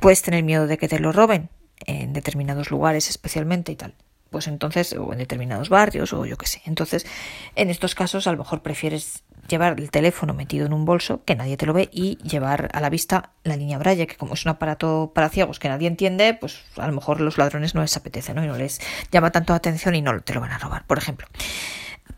puedes 0.00 0.22
tener 0.22 0.42
miedo 0.42 0.66
de 0.66 0.78
que 0.78 0.88
te 0.88 0.98
lo 0.98 1.12
roben 1.12 1.50
en 1.84 2.12
determinados 2.14 2.70
lugares 2.70 3.10
especialmente 3.10 3.72
y 3.72 3.76
tal. 3.76 3.94
Pues 4.30 4.48
entonces, 4.48 4.92
o 4.94 5.12
en 5.12 5.18
determinados 5.18 5.68
barrios, 5.68 6.12
o 6.12 6.26
yo 6.26 6.36
qué 6.36 6.46
sé. 6.46 6.62
Entonces, 6.64 7.06
en 7.54 7.70
estos 7.70 7.94
casos, 7.94 8.26
a 8.26 8.32
lo 8.32 8.38
mejor 8.38 8.60
prefieres 8.60 9.22
llevar 9.48 9.78
el 9.78 9.90
teléfono 9.90 10.34
metido 10.34 10.66
en 10.66 10.72
un 10.72 10.84
bolso, 10.84 11.22
que 11.24 11.34
nadie 11.34 11.56
te 11.56 11.66
lo 11.66 11.72
ve, 11.72 11.88
y 11.92 12.16
llevar 12.18 12.68
a 12.72 12.80
la 12.80 12.90
vista 12.90 13.30
la 13.44 13.56
línea 13.56 13.78
Braille, 13.78 14.06
que 14.06 14.16
como 14.16 14.34
es 14.34 14.44
un 14.44 14.50
aparato 14.50 15.12
para 15.14 15.28
ciegos 15.28 15.58
que 15.58 15.68
nadie 15.68 15.88
entiende, 15.88 16.34
pues 16.34 16.62
a 16.76 16.86
lo 16.86 16.92
mejor 16.92 17.20
los 17.20 17.38
ladrones 17.38 17.74
no 17.74 17.82
les 17.82 17.96
apetece, 17.96 18.34
¿no? 18.34 18.44
Y 18.44 18.46
no 18.46 18.56
les 18.56 18.80
llama 19.10 19.32
tanto 19.32 19.52
la 19.52 19.58
atención 19.58 19.94
y 19.94 20.02
no 20.02 20.20
te 20.20 20.34
lo 20.34 20.40
van 20.40 20.52
a 20.52 20.58
robar, 20.58 20.86
por 20.86 20.98
ejemplo. 20.98 21.26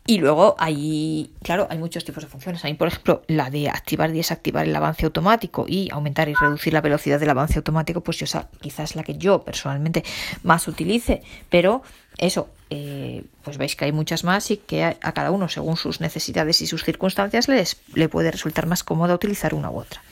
Y 0.09 0.17
luego 0.17 0.57
hay, 0.59 1.35
claro, 1.43 1.67
hay 1.69 1.77
muchos 1.77 2.03
tipos 2.03 2.25
de 2.25 2.31
funciones. 2.31 2.65
Hay, 2.65 2.73
por 2.73 2.89
ejemplo, 2.89 3.21
la 3.27 3.51
de 3.51 3.69
activar 3.69 4.09
y 4.09 4.15
desactivar 4.15 4.67
el 4.67 4.75
avance 4.75 5.05
automático 5.05 5.67
y 5.69 5.91
aumentar 5.93 6.31
y 6.31 6.35
reducir 6.35 6.73
la 6.73 6.81
velocidad 6.81 7.21
del 7.21 7.29
avance 7.29 7.59
automático, 7.59 8.01
pues 8.03 8.17
yo, 8.17 8.27
quizás 8.59 8.97
la 8.97 9.03
que 9.03 9.19
yo 9.19 9.45
personalmente 9.45 10.05
más 10.43 10.67
utilice, 10.67 11.23
pero 11.51 11.83
eso, 12.19 12.51
eh, 12.71 13.25
pues 13.43 13.59
veis 13.59 13.77
que 13.77 13.85
hay 13.87 13.93
muchas 13.93 14.25
más 14.25 14.51
y 14.51 14.59
que 14.59 14.85
a, 14.85 14.97
a, 15.01 15.13
cada 15.13 15.31
uno, 15.31 15.49
según 15.49 15.77
sus 15.77 16.01
necesidades 16.01 16.61
y 16.61 16.67
sus 16.67 16.85
circunstancias, 16.85 17.49
les, 17.49 17.79
le 17.95 18.09
puede 18.09 18.31
resultar 18.31 18.67
más 18.67 18.85
cómodo 18.85 19.15
utilizar 19.15 19.55
una 19.55 19.71
u 19.71 19.79
otra. 19.79 20.03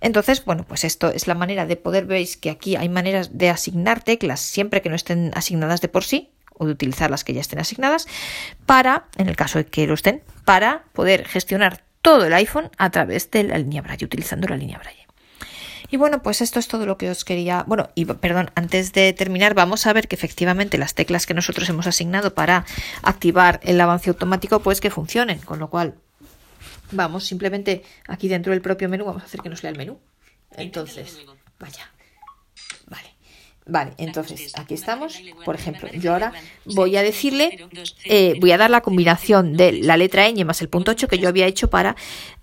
Entonces, 0.00 0.44
bueno, 0.44 0.64
pues 0.66 0.84
esto 0.84 1.10
es 1.10 1.26
la 1.26 1.34
manera 1.34 1.66
de 1.66 1.76
poder, 1.76 2.06
veis 2.06 2.36
que 2.36 2.50
aquí 2.50 2.76
hay 2.76 2.88
maneras 2.88 3.36
de 3.36 3.50
asignar 3.50 4.02
teclas 4.02 4.40
siempre 4.40 4.82
que 4.82 4.90
no 4.90 4.96
estén 4.96 5.32
asignadas 5.34 5.80
de 5.80 5.88
por 5.88 6.04
sí, 6.04 6.30
o 6.58 6.66
de 6.66 6.72
utilizar 6.72 7.10
las 7.10 7.24
que 7.24 7.34
ya 7.34 7.40
estén 7.40 7.58
asignadas 7.58 8.06
para, 8.66 9.06
en 9.16 9.28
el 9.28 9.36
caso 9.36 9.58
de 9.58 9.66
que 9.66 9.86
lo 9.86 9.94
estén, 9.94 10.22
para 10.44 10.84
poder 10.92 11.26
gestionar 11.26 11.82
todo 12.02 12.26
el 12.26 12.34
iPhone 12.34 12.70
a 12.78 12.90
través 12.90 13.30
de 13.30 13.44
la 13.44 13.58
línea 13.58 13.82
Braille, 13.82 14.04
utilizando 14.04 14.48
la 14.48 14.56
línea 14.56 14.78
Braille. 14.78 14.97
Y 15.90 15.96
bueno, 15.96 16.22
pues 16.22 16.40
esto 16.40 16.58
es 16.58 16.68
todo 16.68 16.84
lo 16.86 16.98
que 16.98 17.10
os 17.10 17.24
quería. 17.24 17.64
Bueno, 17.66 17.88
y 17.94 18.04
perdón, 18.04 18.50
antes 18.54 18.92
de 18.92 19.12
terminar, 19.12 19.54
vamos 19.54 19.86
a 19.86 19.92
ver 19.92 20.06
que 20.06 20.16
efectivamente 20.16 20.76
las 20.76 20.94
teclas 20.94 21.26
que 21.26 21.34
nosotros 21.34 21.68
hemos 21.68 21.86
asignado 21.86 22.34
para 22.34 22.66
activar 23.02 23.60
el 23.62 23.80
avance 23.80 24.10
automático, 24.10 24.60
pues 24.60 24.80
que 24.80 24.90
funcionen. 24.90 25.38
Con 25.38 25.58
lo 25.58 25.70
cual, 25.70 25.94
vamos 26.90 27.24
simplemente 27.24 27.82
aquí 28.06 28.28
dentro 28.28 28.52
del 28.52 28.60
propio 28.60 28.88
menú, 28.88 29.04
vamos 29.06 29.22
a 29.22 29.26
hacer 29.26 29.40
que 29.40 29.48
nos 29.48 29.62
lea 29.62 29.72
el 29.72 29.78
menú. 29.78 29.98
Entonces, 30.56 31.18
vaya. 31.58 31.90
Vale. 32.86 33.08
Vale, 33.66 33.92
entonces 33.98 34.52
aquí 34.58 34.74
estamos. 34.74 35.22
Por 35.44 35.54
ejemplo, 35.54 35.90
yo 35.92 36.14
ahora 36.14 36.32
voy 36.64 36.96
a 36.96 37.02
decirle, 37.02 37.68
eh, 38.04 38.34
voy 38.40 38.50
a 38.52 38.56
dar 38.56 38.70
la 38.70 38.80
combinación 38.80 39.56
de 39.56 39.72
la 39.72 39.98
letra 39.98 40.26
ñ 40.30 40.44
más 40.44 40.62
el 40.62 40.70
punto 40.70 40.90
8 40.92 41.06
que 41.06 41.18
yo 41.18 41.28
había 41.28 41.46
hecho 41.46 41.68
para, 41.68 41.94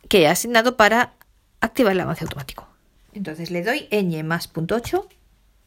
que 0.07 0.21
he 0.21 0.27
asignado 0.27 0.77
para 0.77 1.13
activar 1.61 1.93
el 1.93 1.99
avance 1.99 2.23
automático. 2.23 2.64
Entonces 3.15 3.49
le 3.49 3.63
doy 3.63 3.87
ñ 3.91 4.23
más 4.23 4.47
punto 4.47 4.75
8. 4.75 5.07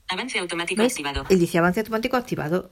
Avance 0.09 0.38
automático 0.38 0.82
activado. 0.82 1.24
Él 1.28 1.38
dice 1.38 1.59
avance 1.59 1.80
automático 1.80 2.16
activado. 2.16 2.70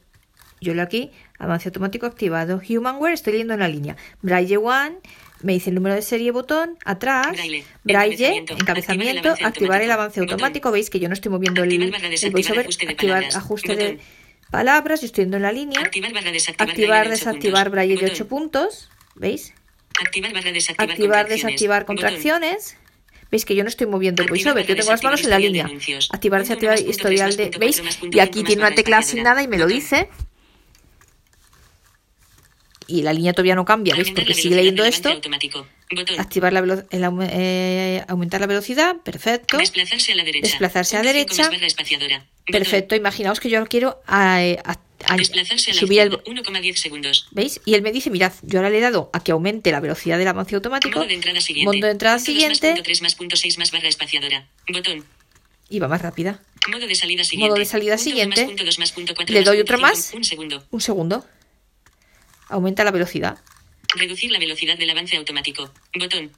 Yo 0.61 0.73
leo 0.75 0.85
aquí, 0.85 1.11
avance 1.39 1.69
automático 1.69 2.07
activado. 2.07 2.63
Humanware, 2.67 3.13
estoy 3.13 3.33
leyendo 3.33 3.55
en 3.55 3.61
la 3.61 3.69
línea. 3.69 3.97
Braille 4.23 4.57
1, 4.57 5.01
me 5.43 5.53
dice 5.53 5.69
el 5.71 5.75
número 5.75 5.95
de 5.95 6.01
serie 6.01 6.31
botón, 6.31 6.79
atrás, 6.85 7.33
Braille, 7.33 7.65
Braille, 7.85 8.27
encabezamiento, 8.29 8.55
encabezamiento, 8.55 9.35
activar 9.45 9.83
el 9.83 9.91
avance 9.91 10.21
automático. 10.21 10.69
Botón. 10.69 10.77
Veis 10.79 10.89
que 10.89 10.99
yo 10.99 11.09
no 11.09 11.15
estoy 11.15 11.31
moviendo 11.31 11.63
el, 11.63 11.73
el 11.73 12.31
voiceover, 12.31 12.65
ajuste 12.65 12.87
de 12.87 12.93
activar 12.93 13.17
palabras. 13.17 13.37
ajuste 13.37 13.77
de 13.77 14.01
palabras, 14.51 15.01
yo 15.03 15.07
estoy 15.07 15.25
yendo 15.25 15.37
en 15.37 15.43
la 15.43 15.53
línea. 15.53 15.81
Activar 15.81 16.13
barra 16.15 16.31
desactivar. 16.33 16.71
Activar, 16.71 17.07
Braille 17.07 17.09
de 17.09 17.13
ocho 17.13 17.29
desactivar 17.29 17.71
puntos. 17.71 17.71
Braille 17.73 17.95
de 17.97 18.01
Botón. 18.01 18.15
8 18.15 18.29
puntos. 18.29 18.91
¿Veis? 19.15 19.55
Activar 20.01 20.33
barra 20.33 20.53
desactivar. 20.53 20.91
Activar, 20.91 21.27
contracciones. 21.27 21.37
desactivar 21.37 21.85
Botón. 21.85 22.86
¿Veis 23.31 23.45
que 23.45 23.55
yo 23.57 23.63
no 23.65 23.69
estoy 23.69 23.87
moviendo 23.87 24.23
el 24.23 24.29
Activar 24.29 24.55
voiceover? 24.55 24.67
Yo 24.67 24.77
tengo 24.77 24.91
las 24.93 25.03
manos 25.03 25.25
en 25.25 25.31
la 25.31 25.39
línea. 25.39 25.65
Activar, 26.13 26.45
más, 26.45 26.77
punto 26.81 26.91
historial 26.91 27.37
de... 27.37 27.51
¿Veis? 27.59 27.83
Y 28.13 28.21
aquí 28.21 28.45
tiene 28.45 28.63
una 28.63 28.75
tecla 28.75 28.99
asignada 28.99 29.43
y 29.43 29.49
me 29.49 29.59
lo 29.59 29.67
dice. 29.67 30.09
Y 32.89 33.03
la 33.03 33.13
línea 33.13 33.33
todavía 33.33 33.57
no 33.57 33.65
cambia, 33.65 33.95
¿veis? 33.97 34.11
Porque 34.13 34.31
la 34.31 34.35
sigue 34.43 34.55
leyendo 34.57 34.85
esto. 34.85 35.09
Activar 36.19 36.53
la 36.53 36.61
velo- 36.61 36.85
el 36.91 37.05
eh, 37.31 38.05
aumentar 38.09 38.41
la 38.41 38.47
velocidad, 38.47 38.97
perfecto. 39.05 39.57
Desplazarse 39.59 40.13
a 40.13 40.17
la 40.17 40.25
derecha. 40.25 40.49
Desplazarse 40.49 40.97
a 40.97 41.01
cinco 41.01 41.13
derecha. 41.13 41.43
Perfecto, 42.47 42.95
imaginaos 42.95 43.41
que 43.41 43.51
yo 43.51 43.67
quiero 43.67 44.01
eh, 44.09 44.59
a- 44.65 44.79
Desplazarse 45.17 45.71
a 45.71 45.75
la 45.75 45.81
subir 45.81 46.01
el, 46.01 46.13
izquierda, 46.13 46.43
1,10 46.43 46.77
segundos. 46.77 47.29
¿Veis? 47.31 47.61
Y 47.65 47.75
él 47.75 47.83
me 47.83 47.93
dice, 47.93 48.11
mirad, 48.11 48.33
yo 48.43 48.59
ahora 48.59 48.71
le 48.71 48.79
he 48.79 48.81
dado 48.81 49.11
a 49.13 49.23
que 49.23 49.33
aumente 49.33 49.71
la 49.71 49.81
velocidad 49.81 50.19
del 50.19 50.29
avance 50.29 50.55
automático. 50.55 50.99
Modo 50.99 51.09
de 51.09 51.15
entrada 51.15 51.41
siguiente. 51.41 51.77
Modo 51.77 51.87
de 51.87 51.93
entrada 51.93 52.17
más, 52.17 52.25
siguiente 52.25 52.69
punto 52.69 52.83
tres 52.83 53.03
más, 53.03 53.15
punto 53.15 53.37
seis 53.37 53.59
más 53.59 53.71
barra 53.71 53.89
espaciadora. 53.89 54.49
Botón. 54.73 55.05
y 55.69 55.79
va 55.79 55.89
más 55.89 56.03
rápida. 56.03 56.43
Modo 56.69 56.87
de 56.87 56.95
salida 56.95 57.25
siguiente. 57.25 57.51
Modo 57.51 57.59
de 57.59 57.65
salida 57.67 57.99
siguiente. 57.99 58.47
Más, 58.47 58.79
más, 58.79 58.95
Le 59.29 59.39
más, 59.39 59.45
doy 59.45 59.61
otro 59.61 59.79
más. 59.79 60.13
Un 60.15 60.25
segundo. 60.25 60.65
Un 60.71 60.81
segundo. 60.81 61.27
Aumenta 62.49 62.85
la 62.85 62.91
velocidad. 62.91 63.39
Reducir 63.95 64.31
la 64.31 64.39
velocidad 64.39 64.77
del 64.77 64.91
avance 64.91 65.17
automático. 65.17 65.71
Botón. 65.99 66.33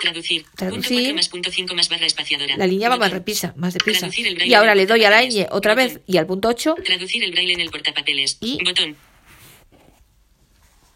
Traducir. 0.00 0.42
Punto 0.44 0.56
Traducir. 0.56 1.14
más 1.14 1.28
punto 1.28 1.50
cinco 1.50 1.74
más 1.74 1.88
barra 1.88 2.06
espaciadora. 2.06 2.56
La 2.56 2.66
línea 2.66 2.88
va 2.88 2.96
más 2.96 3.12
deprisa, 3.12 3.54
más 3.56 3.74
deprisa. 3.74 4.00
Traducir 4.00 4.26
el 4.26 4.34
braille 4.34 4.50
Y 4.50 4.54
ahora 4.54 4.74
le 4.74 4.86
doy 4.86 5.04
a 5.04 5.10
la 5.10 5.22
ñ 5.22 5.46
otra 5.50 5.74
Botón. 5.74 5.88
vez 5.94 6.00
y 6.06 6.16
al 6.18 6.26
punto 6.26 6.48
8 6.48 6.74
Traducir 6.84 7.22
el 7.24 7.32
braille 7.32 7.52
en 7.54 7.60
el 7.60 7.70
portapapeles. 7.70 8.38
Y- 8.40 8.62
Botón. 8.64 8.96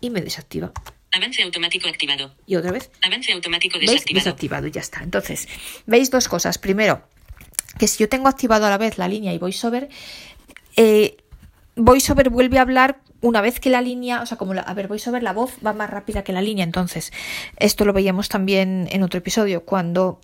y 0.01 0.11
me 0.11 0.21
desactiva. 0.21 0.73
Avance 1.13 1.43
automático 1.43 1.89
activado. 1.89 2.35
Y 2.47 2.57
otra 2.57 2.71
vez. 2.71 2.91
Avance 3.03 3.33
automático 3.33 3.79
¿Veis? 3.79 3.91
desactivado. 3.93 4.25
Desactivado 4.25 4.67
y 4.67 4.71
ya 4.71 4.81
está. 4.81 5.03
Entonces, 5.03 5.49
veis 5.87 6.11
dos 6.11 6.29
cosas. 6.29 6.59
Primero, 6.59 7.03
que 7.79 7.89
si 7.89 7.99
yo 7.99 8.09
tengo 8.09 8.29
activado 8.29 8.67
a 8.67 8.71
la 8.71 8.79
vez 8.79 8.99
la 8.99 9.09
línea 9.09 9.33
y 9.33 9.39
VoiceOver, 9.39 9.89
eh, 10.77 11.17
VoiceOver 11.77 12.29
vuelve 12.31 12.59
a 12.59 12.63
hablar 12.63 13.01
una 13.21 13.41
vez 13.41 13.61
que 13.61 13.71
la 13.71 13.81
línea, 13.81 14.23
o 14.23 14.27
sea, 14.27 14.37
como 14.37 14.55
la, 14.55 14.63
a 14.63 14.75
ver, 14.75 14.89
VoiceOver, 14.89 15.23
la 15.23 15.33
voz 15.33 15.53
va 15.65 15.73
más 15.73 15.91
rápida 15.91 16.23
que 16.23 16.33
la 16.33 16.43
línea. 16.43 16.65
Entonces, 16.65 17.13
esto 17.57 17.85
lo 17.85 17.93
veíamos 17.93 18.29
también 18.29 18.89
en 18.91 19.03
otro 19.03 19.19
episodio, 19.19 19.65
cuando 19.65 20.21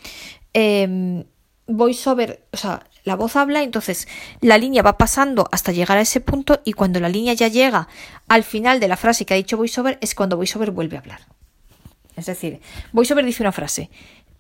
eh, 0.53 1.25
VoiceOver, 1.67 2.47
o 2.53 2.57
sea, 2.57 2.87
la 3.05 3.17
voz 3.17 3.37
habla, 3.37 3.63
entonces 3.63 4.09
la 4.41 4.59
línea 4.59 4.83
va 4.83 4.97
pasando 4.97 5.49
hasta 5.53 5.73
llegar 5.73 5.99
a 5.99 6.03
ese 6.03 6.21
punto 6.21 6.61
y 6.65 6.73
cuando 6.73 7.01
la 7.01 7.09
línea 7.09 7.35
ya 7.35 7.49
llega 7.49 7.89
al 8.29 8.45
final 8.45 8.81
de 8.81 8.89
la 8.89 8.97
frase 8.97 9.27
que 9.27 9.35
ha 9.35 9.37
dicho 9.37 9.57
VoiceOver 9.57 9.99
es 10.01 10.15
cuando 10.15 10.37
VoiceOver 10.37 10.71
vuelve 10.71 10.97
a 10.97 11.01
hablar. 11.01 11.21
Es 12.17 12.27
decir, 12.27 12.61
VoiceOver 12.93 13.25
dice 13.25 13.43
una 13.43 13.53
frase, 13.53 13.91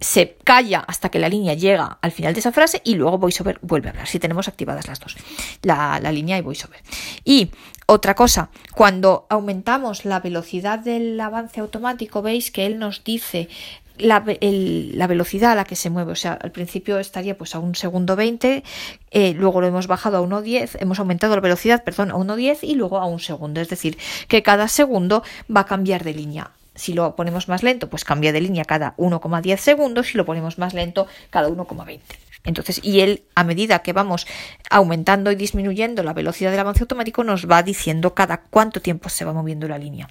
se 0.05 0.37
calla 0.45 0.85
hasta 0.87 1.09
que 1.09 1.19
la 1.19 1.31
línea 1.31 1.55
llega 1.55 1.97
al 2.03 2.13
final 2.13 2.35
de 2.35 2.41
esa 2.41 2.53
frase 2.53 2.83
y 2.85 2.95
luego 2.95 3.17
VoiceOver 3.17 3.59
vuelve 3.63 3.89
a 3.89 3.93
hablar, 3.93 4.07
si 4.07 4.19
tenemos 4.19 4.49
activadas 4.49 4.87
las 4.87 5.01
dos, 5.01 5.17
la, 5.63 5.99
la 5.99 6.13
línea 6.13 6.37
y 6.37 6.43
VoiceOver. 6.43 6.81
Y 7.25 7.51
otra 7.87 8.15
cosa, 8.15 8.51
cuando 8.75 9.27
aumentamos 9.31 10.05
la 10.05 10.21
velocidad 10.21 10.79
del 10.79 11.19
avance 11.19 11.61
automático, 11.61 12.21
veis 12.21 12.51
que 12.51 12.67
él 12.67 12.79
nos 12.79 13.03
dice 13.03 13.49
la, 13.97 14.23
la 14.41 15.07
velocidad 15.07 15.53
a 15.53 15.55
la 15.55 15.65
que 15.65 15.75
se 15.75 15.89
mueve. 15.89 16.13
O 16.13 16.17
sea, 16.17 16.35
al 16.35 16.53
principio 16.53 16.99
estaría 16.99 17.39
pues 17.39 17.55
a 17.55 17.59
un 17.59 17.75
segundo 17.75 18.15
20, 18.15 18.63
eh, 19.11 19.33
luego 19.33 19.63
lo 19.63 19.69
hemos 19.69 19.87
bajado 19.87 20.19
a 20.19 20.21
1.10, 20.21 20.77
hemos 20.81 20.99
aumentado 20.99 21.35
la 21.35 21.41
velocidad, 21.41 21.83
perdón, 21.83 22.11
a 22.11 22.17
1.10 22.17 22.59
y 22.61 22.75
luego 22.75 22.99
a 22.99 23.07
un 23.07 23.21
segundo. 23.21 23.63
Es 23.63 23.71
decir, 23.71 23.97
que 24.29 24.43
cada 24.43 24.69
segundo 24.69 25.23
va 25.55 25.63
a 25.63 25.67
cambiar 25.67 26.05
de 26.05 26.13
línea. 26.13 26.51
Si 26.75 26.93
lo 26.93 27.17
ponemos 27.17 27.49
más 27.49 27.63
lento, 27.63 27.89
pues 27.89 28.05
cambia 28.05 28.33
de 28.33 28.41
línea 28.41 28.65
cada 28.65 28.97
1,10 28.97 29.57
segundos. 29.59 30.09
Si 30.09 30.19
lo 30.19 30.25
ponemos 30.25 30.59
más 30.59 30.75
lento, 30.75 31.07
cada 31.31 31.49
1,20. 31.49 32.01
Entonces, 32.45 32.81
y 32.83 33.01
él, 33.01 33.25
a 33.35 33.43
medida 33.43 33.79
que 33.81 33.95
vamos 33.95 34.27
aumentando 34.71 35.33
y 35.33 35.35
disminuyendo 35.35 36.03
la 36.03 36.13
velocidad 36.13 36.51
del 36.51 36.61
avance 36.61 36.83
automático, 36.83 37.25
nos 37.25 37.51
va 37.51 37.63
diciendo 37.63 38.15
cada 38.15 38.43
cuánto 38.43 38.83
tiempo 38.83 39.09
se 39.09 39.25
va 39.25 39.33
moviendo 39.33 39.67
la 39.67 39.79
línea. 39.79 40.09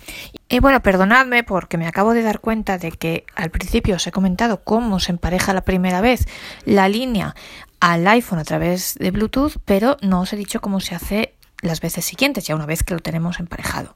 Y 0.50 0.60
bueno, 0.60 0.82
perdonadme 0.82 1.44
porque 1.44 1.78
me 1.78 1.86
acabo 1.88 2.14
de 2.14 2.24
dar 2.24 2.40
cuenta 2.40 2.80
de 2.80 2.92
que 2.92 3.26
al 3.36 3.52
principio 3.52 3.96
os 3.96 4.08
he 4.08 4.12
comentado 4.12 4.64
cómo 4.64 5.00
se 5.00 5.12
empareja 5.12 5.54
la 5.54 5.62
primera 5.62 6.02
vez 6.02 6.28
la 6.66 6.90
línea 6.90 7.36
al 7.80 8.08
iPhone 8.08 8.40
a 8.40 8.46
través 8.46 8.96
de 8.96 9.12
Bluetooth, 9.12 9.58
pero 9.66 9.98
no 10.02 10.22
os 10.22 10.34
he 10.34 10.38
dicho 10.38 10.62
cómo 10.62 10.80
se 10.80 10.96
hace 10.96 11.33
las 11.64 11.82
veces 11.82 12.06
siguientes, 12.06 12.46
ya 12.46 12.56
una 12.56 12.66
vez 12.66 12.84
que 12.84 12.94
lo 12.94 13.00
tenemos 13.00 13.40
emparejado. 13.40 13.96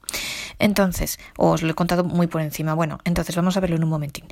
Entonces, 0.60 1.20
os 1.38 1.62
lo 1.62 1.72
he 1.72 1.76
contado 1.76 2.04
muy 2.04 2.28
por 2.28 2.42
encima. 2.42 2.74
Bueno, 2.74 3.00
entonces 3.04 3.36
vamos 3.36 3.58
a 3.58 3.60
verlo 3.60 3.76
en 3.76 3.84
un 3.84 3.90
momentín. 3.90 4.26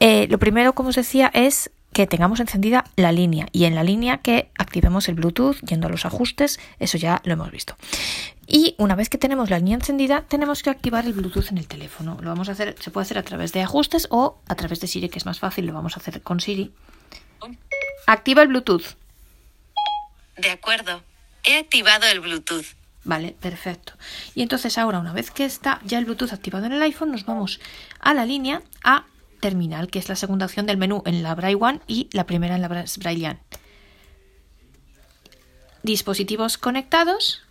Eh, 0.00 0.26
lo 0.30 0.38
primero, 0.38 0.72
como 0.72 0.90
os 0.90 0.96
decía, 0.96 1.30
es 1.34 1.70
que 1.92 2.06
tengamos 2.06 2.40
encendida 2.40 2.84
la 2.96 3.12
línea 3.12 3.48
y 3.52 3.64
en 3.64 3.74
la 3.74 3.82
línea 3.82 4.18
que 4.18 4.50
activemos 4.58 5.08
el 5.08 5.14
Bluetooth 5.14 5.56
yendo 5.60 5.86
a 5.86 5.90
los 5.90 6.04
ajustes, 6.04 6.60
eso 6.78 6.98
ya 6.98 7.20
lo 7.24 7.32
hemos 7.32 7.50
visto. 7.50 7.76
Y 8.46 8.74
una 8.78 8.94
vez 8.94 9.08
que 9.08 9.18
tenemos 9.18 9.50
la 9.50 9.58
línea 9.58 9.74
encendida, 9.74 10.22
tenemos 10.22 10.62
que 10.62 10.70
activar 10.70 11.06
el 11.06 11.12
Bluetooth 11.12 11.50
en 11.50 11.58
el 11.58 11.66
teléfono. 11.66 12.18
Lo 12.20 12.28
vamos 12.28 12.48
a 12.48 12.52
hacer, 12.52 12.76
se 12.78 12.90
puede 12.90 13.02
hacer 13.02 13.18
a 13.18 13.22
través 13.22 13.52
de 13.52 13.62
ajustes 13.62 14.06
o 14.10 14.38
a 14.48 14.54
través 14.54 14.80
de 14.80 14.86
Siri, 14.86 15.08
que 15.08 15.18
es 15.18 15.26
más 15.26 15.38
fácil, 15.38 15.66
lo 15.66 15.72
vamos 15.72 15.96
a 15.96 16.00
hacer 16.00 16.22
con 16.22 16.40
Siri. 16.40 16.72
On. 17.40 17.58
Activa 18.06 18.42
el 18.42 18.48
Bluetooth. 18.48 18.96
De 20.36 20.50
acuerdo. 20.50 21.02
He 21.48 21.56
activado 21.58 22.06
el 22.06 22.20
Bluetooth. 22.20 22.66
Vale, 23.04 23.34
perfecto. 23.40 23.94
Y 24.34 24.42
entonces 24.42 24.76
ahora, 24.76 24.98
una 24.98 25.14
vez 25.14 25.30
que 25.30 25.46
está 25.46 25.80
ya 25.84 25.98
el 25.98 26.04
Bluetooth 26.04 26.32
activado 26.34 26.66
en 26.66 26.72
el 26.72 26.82
iPhone, 26.82 27.10
nos 27.10 27.24
vamos 27.24 27.58
a 28.00 28.12
la 28.12 28.26
línea 28.26 28.60
a 28.84 29.06
terminal, 29.40 29.88
que 29.88 29.98
es 29.98 30.08
la 30.10 30.16
segunda 30.16 30.44
opción 30.44 30.66
del 30.66 30.76
menú 30.76 31.02
en 31.06 31.22
la 31.22 31.34
Braille 31.34 31.56
One 31.58 31.80
y 31.86 32.08
la 32.12 32.26
primera 32.26 32.54
en 32.56 32.60
la 32.60 32.68
Bra- 32.68 32.98
Braillean. 32.98 33.40
Dispositivos 35.82 36.58
conectados. 36.58 37.42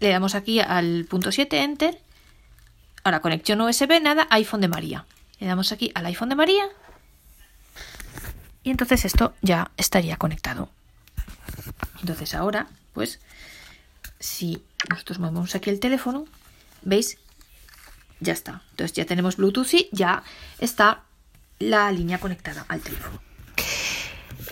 Le 0.00 0.08
damos 0.08 0.34
aquí 0.34 0.58
al 0.58 1.04
punto 1.08 1.30
7, 1.30 1.60
Enter. 1.62 2.00
Ahora, 3.04 3.20
conexión 3.20 3.60
USB, 3.60 4.00
nada, 4.02 4.26
iPhone 4.30 4.60
de 4.62 4.68
María. 4.68 5.04
Le 5.38 5.46
damos 5.46 5.70
aquí 5.70 5.92
al 5.94 6.06
iPhone 6.06 6.30
de 6.30 6.34
María. 6.34 6.64
Y 8.66 8.70
entonces 8.70 9.04
esto 9.04 9.32
ya 9.42 9.70
estaría 9.76 10.16
conectado. 10.16 10.68
Entonces 12.00 12.34
ahora, 12.34 12.66
pues, 12.94 13.20
si 14.18 14.60
nosotros 14.90 15.20
movemos 15.20 15.54
aquí 15.54 15.70
el 15.70 15.78
teléfono, 15.78 16.24
¿veis? 16.82 17.16
Ya 18.18 18.32
está. 18.32 18.62
Entonces 18.70 18.92
ya 18.96 19.06
tenemos 19.06 19.36
Bluetooth 19.36 19.72
y 19.72 19.88
ya 19.92 20.24
está 20.58 21.04
la 21.60 21.92
línea 21.92 22.18
conectada 22.18 22.66
al 22.66 22.80
teléfono. 22.80 23.20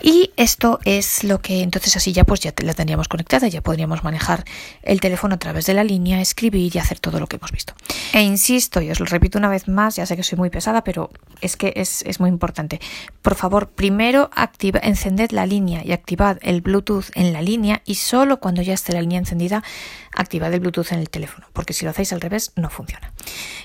Y 0.01 0.31
esto 0.35 0.79
es 0.85 1.23
lo 1.23 1.41
que 1.41 1.61
entonces 1.61 1.95
así 1.95 2.13
ya 2.13 2.23
pues 2.23 2.39
ya 2.39 2.53
la 2.57 2.73
tendríamos 2.73 3.07
conectada, 3.07 3.47
ya 3.47 3.61
podríamos 3.61 4.03
manejar 4.03 4.43
el 4.83 4.99
teléfono 4.99 5.35
a 5.35 5.39
través 5.39 5.65
de 5.65 5.73
la 5.73 5.83
línea, 5.83 6.21
escribir 6.21 6.75
y 6.75 6.79
hacer 6.79 6.99
todo 6.99 7.19
lo 7.19 7.27
que 7.27 7.37
hemos 7.37 7.51
visto. 7.51 7.73
E 8.13 8.21
insisto, 8.21 8.81
y 8.81 8.91
os 8.91 8.99
lo 8.99 9.05
repito 9.05 9.37
una 9.37 9.49
vez 9.49 9.67
más, 9.67 9.95
ya 9.95 10.05
sé 10.05 10.15
que 10.15 10.23
soy 10.23 10.37
muy 10.37 10.49
pesada, 10.49 10.83
pero 10.83 11.09
es 11.41 11.57
que 11.57 11.73
es, 11.75 12.01
es 12.03 12.19
muy 12.19 12.29
importante. 12.29 12.79
Por 13.21 13.35
favor, 13.35 13.69
primero 13.69 14.29
encended 14.81 15.31
la 15.31 15.45
línea 15.45 15.83
y 15.83 15.91
activad 15.91 16.37
el 16.41 16.61
Bluetooth 16.61 17.05
en 17.15 17.33
la 17.33 17.41
línea 17.41 17.81
y 17.85 17.95
solo 17.95 18.39
cuando 18.39 18.61
ya 18.61 18.73
esté 18.73 18.93
la 18.93 19.01
línea 19.01 19.19
encendida, 19.19 19.63
activad 20.15 20.53
el 20.53 20.59
Bluetooth 20.59 20.91
en 20.91 20.99
el 20.99 21.09
teléfono, 21.09 21.47
porque 21.53 21.73
si 21.73 21.85
lo 21.85 21.91
hacéis 21.91 22.13
al 22.13 22.21
revés 22.21 22.51
no 22.55 22.69
funciona. 22.69 23.11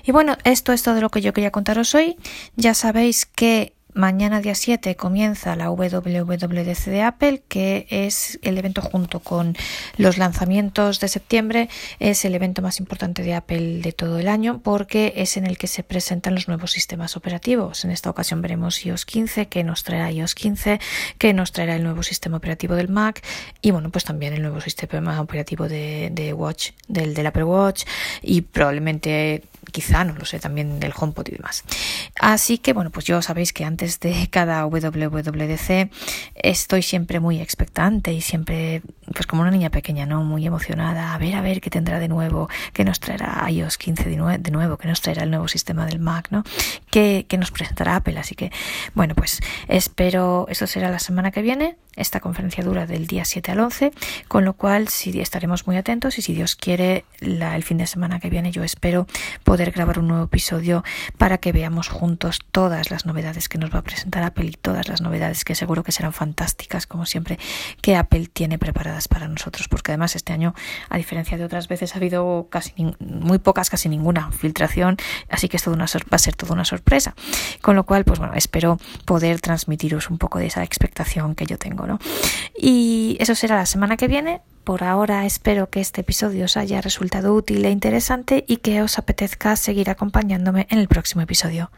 Y 0.04 0.12
bueno, 0.12 0.36
esto 0.44 0.72
es 0.72 0.82
todo 0.82 1.00
lo 1.00 1.10
que 1.10 1.20
yo 1.20 1.32
quería 1.32 1.50
contaros 1.50 1.94
hoy. 1.94 2.16
Ya 2.56 2.74
sabéis 2.74 3.26
que 3.26 3.74
Mañana 3.94 4.40
día 4.40 4.54
7 4.54 4.94
comienza 4.94 5.56
la 5.56 5.70
WWDC 5.70 6.84
de 6.86 7.02
Apple, 7.02 7.42
que 7.48 7.86
es 7.90 8.38
el 8.42 8.56
evento 8.56 8.82
junto 8.82 9.20
con 9.20 9.56
los 9.96 10.16
lanzamientos 10.16 11.00
de 11.00 11.08
septiembre, 11.08 11.68
es 11.98 12.24
el 12.24 12.34
evento 12.34 12.62
más 12.62 12.78
importante 12.78 13.22
de 13.22 13.34
Apple 13.34 13.80
de 13.80 13.92
todo 13.92 14.18
el 14.18 14.28
año 14.28 14.60
porque 14.62 15.14
es 15.16 15.36
en 15.36 15.44
el 15.44 15.58
que 15.58 15.66
se 15.66 15.82
presentan 15.82 16.34
los 16.34 16.46
nuevos 16.46 16.70
sistemas 16.70 17.16
operativos. 17.16 17.84
En 17.84 17.90
esta 17.90 18.10
ocasión 18.10 18.42
veremos 18.42 18.84
iOS 18.86 19.04
15, 19.06 19.46
que 19.48 19.64
nos 19.64 19.82
traerá 19.82 20.12
iOS 20.12 20.36
15, 20.36 20.80
que 21.18 21.32
nos 21.32 21.50
traerá 21.50 21.74
el 21.74 21.82
nuevo 21.82 22.04
sistema 22.04 22.36
operativo 22.36 22.76
del 22.76 22.88
Mac 22.88 23.22
y 23.60 23.72
bueno, 23.72 23.90
pues 23.90 24.04
también 24.04 24.34
el 24.34 24.42
nuevo 24.42 24.60
sistema 24.60 25.20
operativo 25.20 25.68
de, 25.68 26.34
Watch, 26.36 26.70
del, 26.86 27.14
del 27.14 27.26
Apple 27.26 27.44
Watch 27.44 27.84
y 28.22 28.42
probablemente 28.42 29.42
quizá, 29.72 30.04
no 30.04 30.14
lo 30.14 30.24
sé, 30.24 30.38
también 30.38 30.80
del 30.80 30.92
HomePod 30.96 31.28
y 31.28 31.32
demás. 31.32 31.64
Así 32.18 32.58
que 32.58 32.72
bueno, 32.72 32.90
pues 32.90 33.06
yo 33.06 33.22
sabéis 33.22 33.52
que 33.52 33.64
antes 33.64 33.79
de 33.80 34.28
cada 34.30 34.66
WWDC 34.66 35.90
estoy 36.34 36.82
siempre 36.82 37.18
muy 37.18 37.40
expectante 37.40 38.12
y 38.12 38.20
siempre, 38.20 38.82
pues 39.14 39.26
como 39.26 39.40
una 39.40 39.50
niña 39.50 39.70
pequeña, 39.70 40.04
¿no? 40.04 40.22
Muy 40.22 40.46
emocionada, 40.46 41.14
a 41.14 41.18
ver, 41.18 41.34
a 41.34 41.40
ver 41.40 41.62
qué 41.62 41.70
tendrá 41.70 41.98
de 41.98 42.08
nuevo, 42.08 42.50
qué 42.74 42.84
nos 42.84 43.00
traerá 43.00 43.50
iOS 43.50 43.78
15 43.78 44.10
de, 44.10 44.16
nue 44.16 44.36
de 44.36 44.50
nuevo, 44.50 44.76
qué 44.76 44.86
nos 44.86 45.00
traerá 45.00 45.22
el 45.22 45.30
nuevo 45.30 45.48
sistema 45.48 45.86
del 45.86 45.98
Mac, 45.98 46.28
¿no? 46.30 46.44
¿Qué, 46.90 47.24
qué 47.26 47.38
nos 47.38 47.50
presentará 47.50 47.96
Apple? 47.96 48.18
Así 48.18 48.34
que, 48.34 48.52
bueno, 48.94 49.14
pues 49.14 49.40
espero, 49.66 50.46
eso 50.50 50.66
será 50.66 50.90
la 50.90 50.98
semana 50.98 51.30
que 51.30 51.40
viene, 51.40 51.76
esta 51.96 52.20
conferencia 52.20 52.62
dura 52.62 52.86
del 52.86 53.06
día 53.06 53.24
7 53.24 53.52
al 53.52 53.60
11, 53.60 53.92
con 54.28 54.44
lo 54.44 54.54
cual 54.54 54.88
sí 54.88 55.18
estaremos 55.20 55.66
muy 55.66 55.76
atentos 55.76 56.18
y 56.18 56.22
si 56.22 56.34
Dios 56.34 56.54
quiere, 56.54 57.04
el 57.20 57.62
fin 57.62 57.78
de 57.78 57.86
semana 57.86 58.20
que 58.20 58.30
viene 58.30 58.52
yo 58.52 58.62
espero 58.62 59.06
poder 59.44 59.70
grabar 59.70 59.98
un 59.98 60.08
nuevo 60.08 60.24
episodio 60.24 60.84
para 61.18 61.38
que 61.38 61.52
veamos 61.52 61.88
juntos 61.88 62.40
todas 62.52 62.90
las 62.90 63.06
novedades 63.06 63.48
que 63.48 63.58
nos 63.58 63.69
va 63.70 63.80
a 63.80 63.82
presentar 63.82 64.22
Apple 64.22 64.46
y 64.46 64.52
todas 64.52 64.88
las 64.88 65.00
novedades 65.00 65.44
que 65.44 65.54
seguro 65.54 65.82
que 65.82 65.92
serán 65.92 66.12
fantásticas, 66.12 66.86
como 66.86 67.06
siempre, 67.06 67.38
que 67.80 67.96
Apple 67.96 68.28
tiene 68.32 68.58
preparadas 68.58 69.08
para 69.08 69.28
nosotros, 69.28 69.68
porque 69.68 69.92
además 69.92 70.16
este 70.16 70.32
año, 70.32 70.54
a 70.88 70.96
diferencia 70.96 71.38
de 71.38 71.44
otras 71.44 71.68
veces, 71.68 71.94
ha 71.94 71.98
habido 71.98 72.48
casi 72.50 72.72
muy 72.98 73.38
pocas, 73.38 73.70
casi 73.70 73.88
ninguna 73.88 74.32
filtración, 74.32 74.96
así 75.28 75.48
que 75.48 75.56
esto 75.56 75.76
va 75.76 75.84
a 75.84 76.18
ser 76.18 76.34
toda 76.34 76.54
una 76.54 76.64
sorpresa. 76.64 77.14
Con 77.62 77.76
lo 77.76 77.84
cual, 77.84 78.04
pues 78.04 78.18
bueno, 78.18 78.34
espero 78.34 78.78
poder 79.04 79.40
transmitiros 79.40 80.10
un 80.10 80.18
poco 80.18 80.38
de 80.38 80.46
esa 80.46 80.62
expectación 80.62 81.34
que 81.34 81.46
yo 81.46 81.58
tengo. 81.58 81.86
¿no? 81.86 81.98
Y 82.56 83.16
eso 83.20 83.34
será 83.34 83.56
la 83.56 83.66
semana 83.66 83.96
que 83.96 84.08
viene. 84.08 84.40
Por 84.64 84.84
ahora 84.84 85.24
espero 85.24 85.70
que 85.70 85.80
este 85.80 86.02
episodio 86.02 86.44
os 86.44 86.56
haya 86.56 86.80
resultado 86.80 87.34
útil 87.34 87.64
e 87.64 87.70
interesante 87.70 88.44
y 88.46 88.58
que 88.58 88.82
os 88.82 88.98
apetezca 88.98 89.56
seguir 89.56 89.90
acompañándome 89.90 90.66
en 90.70 90.78
el 90.78 90.88
próximo 90.88 91.22
episodio. 91.22 91.70